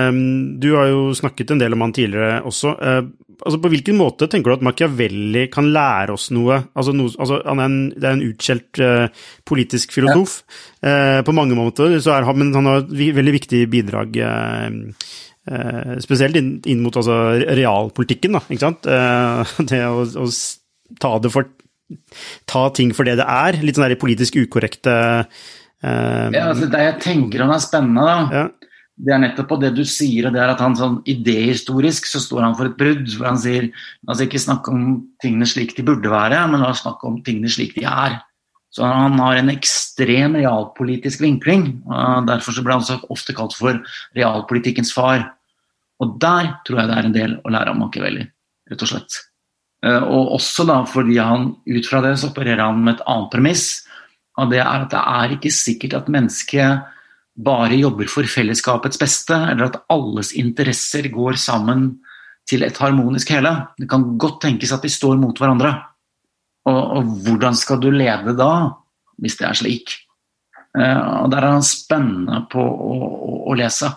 Um, 0.09 0.57
du 0.59 0.71
har 0.73 0.89
jo 0.89 1.03
snakket 1.17 1.53
en 1.53 1.61
del 1.61 1.75
om 1.75 1.83
han 1.85 1.93
tidligere 1.95 2.39
også. 2.49 2.73
Uh, 2.79 3.35
altså 3.35 3.59
på 3.61 3.69
hvilken 3.73 3.99
måte 3.99 4.27
tenker 4.31 4.51
du 4.51 4.55
at 4.57 4.65
Machiavelli 4.65 5.45
kan 5.53 5.69
lære 5.75 6.15
oss 6.15 6.31
noe? 6.33 6.63
Altså, 6.73 6.95
noe, 6.97 7.13
altså 7.21 7.39
han 7.45 7.61
er 7.61 7.69
en, 7.69 7.77
det 7.93 8.09
er 8.09 8.17
en 8.17 8.25
utskjelt 8.25 8.81
uh, 8.81 9.27
politisk 9.45 9.93
filosof. 9.95 10.39
Ja. 10.85 11.21
På 11.25 11.33
mange 11.33 11.55
måter, 11.57 11.95
så 11.97 12.11
er 12.13 12.27
han, 12.27 12.37
men 12.37 12.51
han 12.53 12.67
har 12.69 12.83
et 12.83 13.15
veldig 13.17 13.31
viktig 13.33 13.63
bidrag. 13.73 14.19
Uh, 14.21 15.95
spesielt 16.01 16.37
inn, 16.37 16.51
inn 16.69 16.83
mot 16.83 16.93
altså, 16.97 17.15
realpolitikken, 17.57 18.37
da, 18.37 18.43
ikke 18.45 18.61
sant. 18.61 18.85
det 19.71 19.81
å, 19.85 20.05
å, 20.05 20.27
ta 21.01 21.15
det 21.21 21.33
for 21.33 21.49
Ta 22.49 22.63
ting 22.73 22.93
for 22.97 23.05
det 23.05 23.19
det 23.19 23.25
er. 23.29 23.59
Litt 23.61 23.77
sånn 23.77 23.85
der 23.85 23.99
politisk 24.01 24.37
ukorrekte 24.41 24.93
Ja, 25.83 26.47
altså 26.49 26.69
Det 26.71 26.79
jeg 26.81 27.01
tenker 27.03 27.43
han 27.43 27.51
er 27.53 27.61
spennende, 27.61 28.05
da. 28.05 28.19
Ja 28.31 28.45
det 28.95 29.11
er 29.11 29.19
nettopp 29.19 29.49
på 29.49 29.57
det 29.59 29.73
du 29.75 29.83
sier, 29.87 30.27
og 30.27 30.35
det 30.35 30.39
er 30.39 30.53
at 30.53 30.61
han 30.63 30.75
sånn 30.79 31.01
idéhistorisk 31.11 32.07
så 32.07 32.21
står 32.23 32.45
han 32.45 32.55
for 32.55 32.69
et 32.69 32.77
brudd. 32.79 33.09
hvor 33.17 33.27
Han 33.27 33.41
sier 33.41 33.67
la 33.67 34.13
oss 34.13 34.23
ikke 34.23 34.39
snakke 34.39 34.71
om 34.71 34.85
tingene 35.23 35.47
slik 35.49 35.75
de 35.75 35.83
burde 35.83 36.11
være, 36.11 36.39
men 36.51 36.63
la 36.63 36.71
oss 36.71 36.85
snakke 36.85 37.09
om 37.09 37.19
tingene 37.25 37.51
slik 37.51 37.75
de 37.75 37.83
er. 37.89 38.21
Så 38.71 38.87
han 38.87 39.19
har 39.19 39.39
en 39.39 39.51
ekstrem 39.51 40.35
realpolitisk 40.39 41.21
vinkling. 41.23 41.67
og 41.87 42.27
Derfor 42.27 42.55
så 42.55 42.63
ble 42.63 42.75
han 42.75 42.87
så 42.87 42.99
ofte 43.11 43.35
kalt 43.35 43.55
for 43.55 43.79
realpolitikkens 44.15 44.91
far. 44.95 45.27
Og 46.03 46.17
der 46.19 46.55
tror 46.67 46.81
jeg 46.81 46.91
det 46.91 46.97
er 46.97 47.07
en 47.07 47.15
del 47.15 47.37
å 47.43 47.51
lære 47.51 47.71
av 47.71 47.79
Machiavelli, 47.79 48.25
rett 48.71 48.83
og 48.83 48.91
slett. 48.91 49.19
Eh, 49.83 50.03
og 50.03 50.35
også 50.39 50.65
da 50.67 50.81
fordi 50.87 51.19
han 51.19 51.53
ut 51.67 51.87
fra 51.87 52.01
det 52.03 52.15
så 52.19 52.31
opererer 52.31 52.63
han 52.63 52.83
med 52.83 52.97
et 52.97 53.05
annet 53.11 53.31
premiss. 53.31 53.84
Og 54.41 54.51
det 54.51 54.59
er 54.61 54.67
at 54.67 54.91
det 54.91 55.01
er 55.01 55.35
ikke 55.37 55.53
sikkert 55.53 55.95
at 56.01 56.11
mennesket 56.11 56.83
bare 57.35 57.75
jobber 57.75 58.07
for 58.11 58.27
fellesskapets 58.27 58.99
beste, 58.99 59.35
eller 59.35 59.69
at 59.69 59.81
alles 59.91 60.31
interesser 60.39 61.09
går 61.11 61.39
sammen 61.39 61.87
til 62.47 62.63
et 62.63 62.77
harmonisk 62.79 63.31
hele. 63.33 63.51
Det 63.79 63.89
kan 63.91 64.15
godt 64.21 64.41
tenkes 64.45 64.71
at 64.71 64.85
de 64.85 64.91
står 64.91 65.17
mot 65.19 65.37
hverandre. 65.39 65.73
Og, 66.65 66.81
og 66.97 67.15
hvordan 67.25 67.57
skal 67.57 67.81
du 67.81 67.89
lede 67.93 68.35
da, 68.37 68.51
hvis 69.21 69.37
det 69.39 69.47
er 69.49 69.59
slik? 69.59 69.95
Uh, 70.75 71.23
og 71.23 71.31
Der 71.31 71.43
er 71.43 71.55
han 71.55 71.65
spennende 71.65 72.43
på 72.51 72.61
å, 72.61 72.95
å, 72.99 73.35
å 73.51 73.57
lese. 73.57 73.91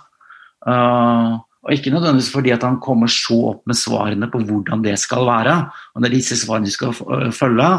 Uh, 0.66 1.38
og 1.66 1.74
Ikke 1.74 1.92
nødvendigvis 1.92 2.32
fordi 2.32 2.52
at 2.54 2.64
han 2.66 2.78
kommer 2.82 3.10
så 3.10 3.38
opp 3.52 3.64
med 3.68 3.78
svarene 3.78 4.28
på 4.30 4.40
hvordan 4.46 4.82
det 4.84 4.94
skal 5.00 5.26
være, 5.28 5.56
og 5.94 6.02
det 6.02 6.08
er 6.08 6.14
disse 6.14 6.38
svarene 6.38 6.70
du 6.70 6.74
skal 6.74 6.94
følge, 7.34 7.70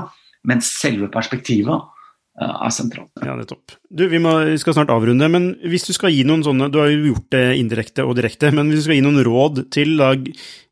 men 0.49 0.62
selve 0.64 1.07
perspektivet 1.12 1.88
er 2.45 2.71
sentralt. 2.71 3.11
Ja, 3.25 3.35
nettopp. 3.35 3.75
Du, 3.89 4.05
vi, 4.11 4.21
må, 4.23 4.35
vi, 4.47 4.57
skal 4.61 4.77
snart 4.77 4.93
avrunde, 4.93 5.27
men 5.31 5.51
hvis 5.67 5.87
du 5.89 5.93
skal 5.95 6.13
gi 6.13 6.23
noen 6.27 6.45
sånne 6.45 6.69
Du 6.71 6.79
har 6.79 6.87
jo 6.91 7.11
gjort 7.11 7.27
det 7.35 7.43
indirekte 7.59 8.05
og 8.07 8.15
direkte, 8.19 8.53
men 8.55 8.71
hvis 8.71 8.83
du 8.83 8.87
skal 8.87 8.99
gi 8.99 9.05
noen 9.05 9.23
råd 9.25 9.63
til 9.73 9.95
da, 9.99 10.13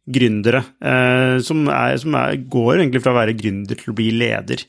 gründere 0.07 0.63
eh, 0.80 1.36
som, 1.43 1.65
er, 1.68 1.97
som 1.99 2.15
er, 2.15 2.39
går 2.47 2.80
egentlig 2.80 3.03
fra 3.03 3.13
å 3.13 3.20
være 3.20 3.36
gründer 3.38 3.80
til 3.80 3.91
å 3.91 3.97
bli 3.97 4.07
leder, 4.15 4.63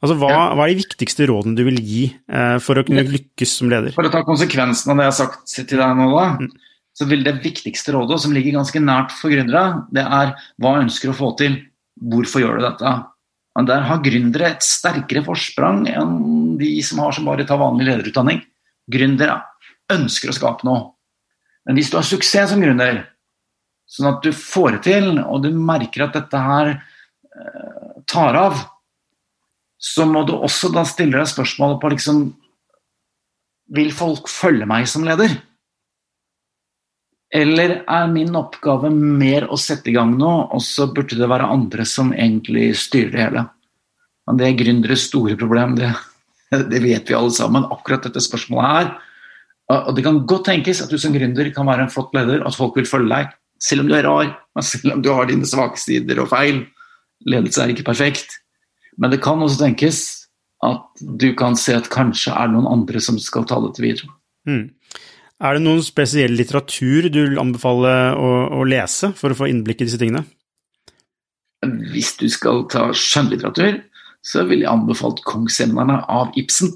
altså 0.00 0.16
hva, 0.16 0.30
ja. 0.32 0.42
hva 0.56 0.64
er 0.64 0.72
de 0.72 0.80
viktigste 0.80 1.28
rådene 1.28 1.58
du 1.58 1.66
vil 1.68 1.80
gi 1.84 2.06
eh, 2.08 2.56
for 2.64 2.80
å 2.80 2.86
kunne 2.88 3.04
lykkes 3.04 3.54
som 3.60 3.72
leder? 3.72 3.92
For 3.96 4.08
å 4.08 4.12
ta 4.12 4.24
konsekvensen 4.26 4.92
av 4.92 5.00
det 5.00 5.08
jeg 5.08 5.12
har 5.12 5.18
sagt 5.20 5.56
til 5.58 5.82
deg 5.82 5.96
nå, 6.00 6.10
da. 6.16 6.26
Mm. 6.40 6.50
Så 7.00 7.06
vil 7.08 7.22
det 7.24 7.38
viktigste 7.44 7.94
rådet, 7.94 8.18
som 8.20 8.32
ligger 8.34 8.58
ganske 8.58 8.80
nært 8.82 9.12
for 9.16 9.32
gründere, 9.32 9.84
det 9.94 10.02
er 10.04 10.34
hva 10.60 10.78
ønsker 10.80 11.10
du 11.10 11.14
å 11.14 11.20
få 11.20 11.34
til? 11.38 11.60
Hvorfor 12.10 12.42
gjør 12.42 12.58
du 12.58 12.64
dette? 12.64 12.94
Men 13.58 13.66
der 13.66 13.86
har 13.88 14.02
gründere 14.04 14.52
et 14.54 14.64
sterkere 14.64 15.24
forsprang 15.26 15.82
enn 15.90 16.56
de 16.60 16.70
som 16.86 17.02
har 17.02 17.14
som 17.16 17.26
bare 17.26 17.46
tar 17.48 17.60
vanlig 17.60 17.88
lederutdanning. 17.88 18.44
Gründere 18.90 19.40
ønsker 19.90 20.30
å 20.30 20.36
skape 20.36 20.66
noe. 20.68 20.92
Men 21.66 21.76
hvis 21.76 21.90
du 21.90 21.98
har 21.98 22.06
suksess 22.06 22.52
som 22.52 22.62
gründer, 22.62 23.02
sånn 23.90 24.12
at 24.12 24.22
du 24.24 24.30
får 24.36 24.78
det 24.78 24.82
til, 24.86 25.18
og 25.22 25.42
du 25.44 25.50
merker 25.54 26.06
at 26.06 26.14
dette 26.16 26.40
her 26.40 26.72
eh, 26.76 27.90
tar 28.10 28.38
av, 28.38 28.62
så 29.80 30.06
må 30.06 30.22
du 30.28 30.34
også 30.36 30.70
da 30.74 30.84
stille 30.88 31.18
deg 31.18 31.28
spørsmålet 31.28 31.80
på 31.80 31.90
liksom 31.94 32.24
Vil 33.70 33.92
folk 33.94 34.26
følge 34.28 34.66
meg 34.66 34.88
som 34.90 35.04
leder? 35.06 35.36
Eller 37.30 37.76
er 37.86 38.08
min 38.10 38.34
oppgave 38.34 38.90
mer 38.90 39.46
å 39.46 39.58
sette 39.60 39.92
i 39.92 39.94
gang 39.94 40.16
noe, 40.18 40.48
og 40.50 40.62
så 40.66 40.88
burde 40.90 41.18
det 41.18 41.28
være 41.30 41.46
andre 41.46 41.86
som 41.86 42.10
egentlig 42.10 42.72
styrer 42.80 43.12
det 43.14 43.22
hele? 43.22 43.44
Men 44.26 44.40
det 44.40 44.48
er 44.48 44.58
gründeres 44.58 45.06
store 45.06 45.36
problem, 45.38 45.76
det, 45.78 45.92
det, 46.72 46.82
vet 46.82 47.10
vi 47.10 47.16
alle 47.18 47.34
sammen, 47.34 47.68
akkurat 47.70 48.08
dette 48.08 48.22
spørsmålet 48.24 48.74
her. 48.74 48.90
Og 49.70 49.94
Det 49.94 50.02
kan 50.02 50.24
godt 50.26 50.48
tenkes 50.50 50.82
at 50.82 50.90
du 50.90 50.98
som 50.98 51.14
gründer 51.14 51.52
kan 51.54 51.68
være 51.70 51.86
en 51.86 51.92
flott 51.92 52.14
leder, 52.16 52.42
at 52.42 52.58
folk 52.58 52.74
vil 52.78 52.88
følge 52.90 53.12
deg, 53.12 53.34
selv 53.62 53.84
om 53.84 53.90
du 53.90 53.94
er 53.94 54.08
rar, 54.08 54.32
selv 54.66 54.96
om 54.96 55.04
du 55.04 55.12
har 55.14 55.30
dine 55.30 55.46
svake 55.46 55.78
sider 55.78 56.18
og 56.22 56.32
feil. 56.32 56.64
Ledelse 57.30 57.62
er 57.62 57.70
ikke 57.70 57.86
perfekt. 57.86 58.40
Men 58.98 59.12
det 59.12 59.20
kan 59.22 59.38
også 59.38 59.60
tenkes 59.62 60.00
at 60.66 60.82
du 61.00 61.30
kan 61.38 61.54
se 61.56 61.76
at 61.78 61.88
kanskje 61.92 62.34
er 62.34 62.50
det 62.50 62.56
noen 62.56 62.68
andre 62.68 63.00
som 63.00 63.18
skal 63.22 63.46
ta 63.48 63.60
dette 63.62 63.84
videre. 63.84 64.10
Mm. 64.48 64.72
Er 65.40 65.56
det 65.56 65.64
noen 65.64 65.80
spesiell 65.80 66.34
litteratur 66.36 67.08
du 67.08 67.22
vil 67.22 67.40
anbefale 67.40 67.94
å, 68.12 68.28
å, 68.60 68.64
lese 68.68 69.14
for 69.16 69.32
å 69.32 69.38
få 69.38 69.48
innblikk 69.48 69.80
i 69.80 69.88
disse 69.88 70.00
tingene? 70.00 70.26
Hvis 71.92 72.12
du 72.20 72.26
skal 72.32 72.66
ta 72.72 72.90
skjønnlitteratur, 72.96 73.80
så 74.20 74.44
ville 74.44 74.66
jeg 74.66 74.72
anbefalt 74.72 75.22
kongsemnerne 75.24 76.02
av 76.12 76.36
Ibsen. 76.40 76.74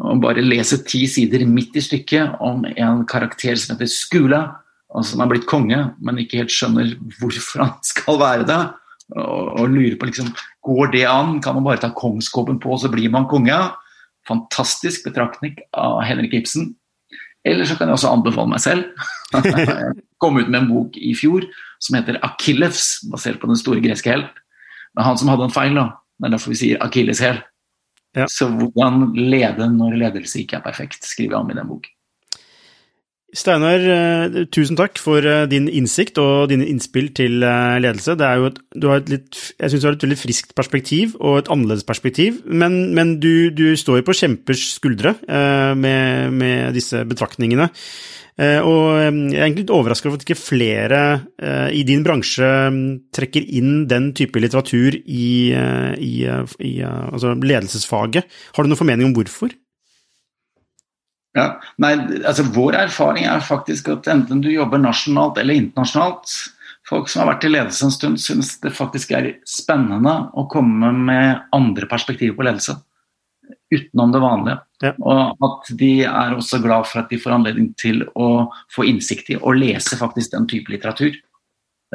Og 0.00 0.24
bare 0.24 0.44
lese 0.44 0.80
ti 0.88 1.04
sider 1.10 1.44
midt 1.44 1.76
i 1.76 1.84
stykket 1.84 2.40
om 2.40 2.64
en 2.72 3.04
karakter 3.08 3.60
som 3.60 3.74
heter 3.74 3.92
Skula, 3.92 4.42
og 4.92 5.04
som 5.08 5.20
er 5.24 5.28
blitt 5.28 5.48
konge, 5.48 5.84
men 6.00 6.20
ikke 6.20 6.40
helt 6.40 6.52
skjønner 6.52 6.94
hvorfor 7.20 7.66
han 7.66 7.76
skal 7.84 8.20
være 8.20 8.48
det. 8.48 8.60
Og, 9.12 9.48
og 9.60 9.68
lurer 9.68 9.98
på 10.00 10.08
liksom, 10.08 10.32
går 10.64 10.94
det 10.96 11.06
an, 11.12 11.40
kan 11.44 11.58
man 11.58 11.68
bare 11.68 11.84
ta 11.84 11.92
kongskåpen 11.92 12.60
på, 12.62 12.76
så 12.80 12.88
blir 12.92 13.12
man 13.12 13.28
konge? 13.28 13.56
Fantastisk 14.28 15.04
betraktning 15.04 15.58
av 15.76 16.00
Henrik 16.08 16.40
Ibsen. 16.40 16.72
Eller 17.44 17.66
så 17.66 17.76
kan 17.76 17.90
jeg 17.90 17.98
også 17.98 18.12
anbefale 18.12 18.52
meg 18.52 18.62
selv. 18.62 18.84
Jeg 19.32 19.94
kom 20.22 20.36
ut 20.38 20.50
med 20.50 20.60
en 20.60 20.68
bok 20.70 20.96
i 20.96 21.14
fjor 21.18 21.46
som 21.82 21.96
heter 21.98 22.20
'Akillefs', 22.22 23.02
basert 23.10 23.40
på 23.40 23.48
den 23.50 23.58
store 23.58 23.80
greske 23.82 24.12
helt. 24.12 24.30
Men 24.94 25.04
han 25.04 25.18
som 25.18 25.30
hadde 25.32 25.48
en 25.48 25.54
feil, 25.54 25.74
da. 25.74 25.88
Det 26.20 26.28
er 26.28 26.34
derfor 26.36 26.52
vi 26.52 26.60
sier 26.60 26.78
'akilleshæl'. 26.78 27.40
Ja. 28.14 28.26
Så 28.28 28.46
hvordan 28.52 29.14
lede 29.16 29.66
når 29.72 29.96
ledelse 29.96 30.42
ikke 30.42 30.60
er 30.60 30.64
perfekt, 30.66 31.04
skriver 31.04 31.40
han 31.40 31.50
i 31.50 31.56
den 31.58 31.68
boken. 31.68 31.90
Steinar, 33.32 33.80
eh, 33.80 34.42
tusen 34.52 34.76
takk 34.76 34.98
for 35.00 35.24
eh, 35.24 35.46
din 35.48 35.64
innsikt 35.64 36.18
og 36.20 36.50
dine 36.50 36.66
innspill 36.68 37.08
til 37.16 37.40
eh, 37.40 37.78
ledelse. 37.80 38.12
Et, 38.12 38.58
du 38.76 38.88
har 38.90 39.00
et 39.00 39.08
litt, 39.08 39.38
jeg 39.56 39.72
syns 39.72 39.80
du 39.80 39.88
har 39.88 39.96
et 39.96 40.04
veldig 40.04 40.18
friskt 40.20 40.52
perspektiv 40.58 41.14
og 41.16 41.38
et 41.40 41.48
annerledes 41.48 41.86
perspektiv, 41.88 42.42
men, 42.44 42.92
men 42.92 43.14
du, 43.24 43.48
du, 43.48 43.70
står 43.80 44.02
jo 44.02 44.06
på 44.10 44.18
kjempers 44.18 44.66
skuldre 44.74 45.14
med, 45.24 46.34
med, 46.36 46.74
disse 46.76 47.00
betraktningene. 47.08 47.70
Og 48.36 48.84
jeg 48.98 49.08
er 49.08 49.44
egentlig 49.44 49.64
litt 49.64 49.72
overrasket 49.74 50.08
over 50.08 50.18
at 50.18 50.24
ikke 50.24 50.38
flere 50.40 51.00
i 51.72 51.82
din 51.88 52.04
bransje 52.04 52.48
mm, 52.72 52.84
trekker 53.12 53.44
inn 53.58 53.84
den 53.88 54.10
type 54.16 54.40
litteratur 54.40 54.96
i, 54.96 55.52
i, 55.52 56.12
i 56.24 56.72
altså 56.84 57.34
ledelsesfaget. 57.36 58.40
Har 58.56 58.64
du 58.64 58.72
noen 58.72 58.80
formening 58.80 59.10
om 59.10 59.16
hvorfor? 59.16 59.52
Ja, 61.36 61.46
nei, 61.80 61.94
altså 62.28 62.44
Vår 62.52 62.76
erfaring 62.76 63.24
er 63.24 63.44
faktisk 63.44 63.88
at 63.94 64.08
enten 64.12 64.42
du 64.44 64.50
jobber 64.52 64.80
nasjonalt 64.82 65.40
eller 65.40 65.56
internasjonalt, 65.56 66.34
folk 66.88 67.08
som 67.08 67.22
har 67.22 67.32
vært 67.32 67.46
i 67.48 67.52
ledelse 67.54 67.86
en 67.86 67.94
stund, 67.94 68.20
syns 68.20 68.58
det 68.60 68.74
faktisk 68.76 69.14
er 69.16 69.30
spennende 69.48 70.14
å 70.36 70.44
komme 70.52 70.92
med 70.92 71.46
andre 71.56 71.88
perspektiver 71.88 72.36
på 72.36 72.46
ledelse. 72.48 72.76
Utenom 73.72 74.12
det 74.12 74.20
vanlige. 74.20 74.60
Ja. 74.84 74.92
Og 75.00 75.46
at 75.48 75.72
de 75.80 75.92
er 76.04 76.36
også 76.36 76.60
glad 76.60 76.88
for 76.90 77.00
at 77.02 77.12
de 77.12 77.20
får 77.22 77.36
anledning 77.38 77.70
til 77.80 78.04
å 78.12 78.48
få 78.74 78.84
innsikt 78.90 79.32
i 79.32 79.38
og 79.40 79.56
lese 79.56 79.96
faktisk 80.00 80.34
den 80.34 80.48
type 80.50 80.72
litteratur 80.72 81.14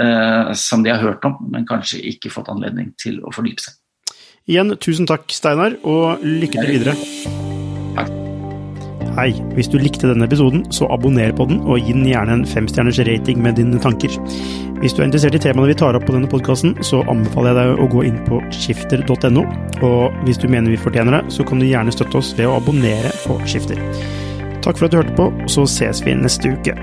eh, 0.02 0.54
som 0.58 0.86
de 0.86 0.94
har 0.96 1.04
hørt 1.04 1.26
om, 1.30 1.38
men 1.52 1.68
kanskje 1.70 2.02
ikke 2.14 2.34
fått 2.34 2.50
anledning 2.54 2.96
til 3.02 3.22
å 3.22 3.34
fordype 3.36 3.68
seg. 3.68 3.78
Igjen, 4.48 4.78
tusen 4.80 5.10
takk, 5.10 5.28
Steinar, 5.36 5.76
og 5.84 6.24
lykke 6.24 6.64
til 6.64 6.80
videre. 6.80 8.26
Hei, 9.18 9.32
hvis 9.58 9.66
du 9.74 9.80
likte 9.82 10.06
denne 10.06 10.28
episoden, 10.28 10.60
så 10.70 10.86
abonner 10.94 11.32
på 11.34 11.48
den, 11.50 11.64
og 11.66 11.82
gi 11.82 11.96
den 11.96 12.04
gjerne 12.06 12.36
en 12.38 12.44
femstjerners 12.46 13.00
rating 13.08 13.40
med 13.42 13.58
dine 13.58 13.80
tanker. 13.82 14.14
Hvis 14.78 14.94
du 14.94 15.02
er 15.02 15.08
interessert 15.08 15.34
i 15.34 15.42
temaene 15.42 15.72
vi 15.72 15.78
tar 15.80 15.98
opp 15.98 16.06
på 16.06 16.14
denne 16.14 16.30
podkasten, 16.30 16.76
så 16.86 17.00
anbefaler 17.10 17.50
jeg 17.50 17.58
deg 17.58 17.82
å 17.82 17.90
gå 17.96 18.04
inn 18.06 18.22
på 18.28 18.44
skifter.no, 18.54 19.48
og 19.90 20.22
hvis 20.28 20.38
du 20.38 20.46
mener 20.46 20.70
vi 20.70 20.78
fortjener 20.78 21.18
det, 21.18 21.34
så 21.34 21.48
kan 21.50 21.58
du 21.58 21.66
gjerne 21.66 21.98
støtte 21.98 22.22
oss 22.22 22.30
ved 22.38 22.46
å 22.46 22.60
abonnere 22.60 23.10
på 23.24 23.40
Skifter. 23.50 23.82
Takk 24.62 24.78
for 24.78 24.86
at 24.86 24.94
du 24.94 25.02
hørte 25.02 25.18
på, 25.18 25.32
så 25.50 25.66
ses 25.66 26.06
vi 26.06 26.14
neste 26.14 26.54
uke. 26.54 26.78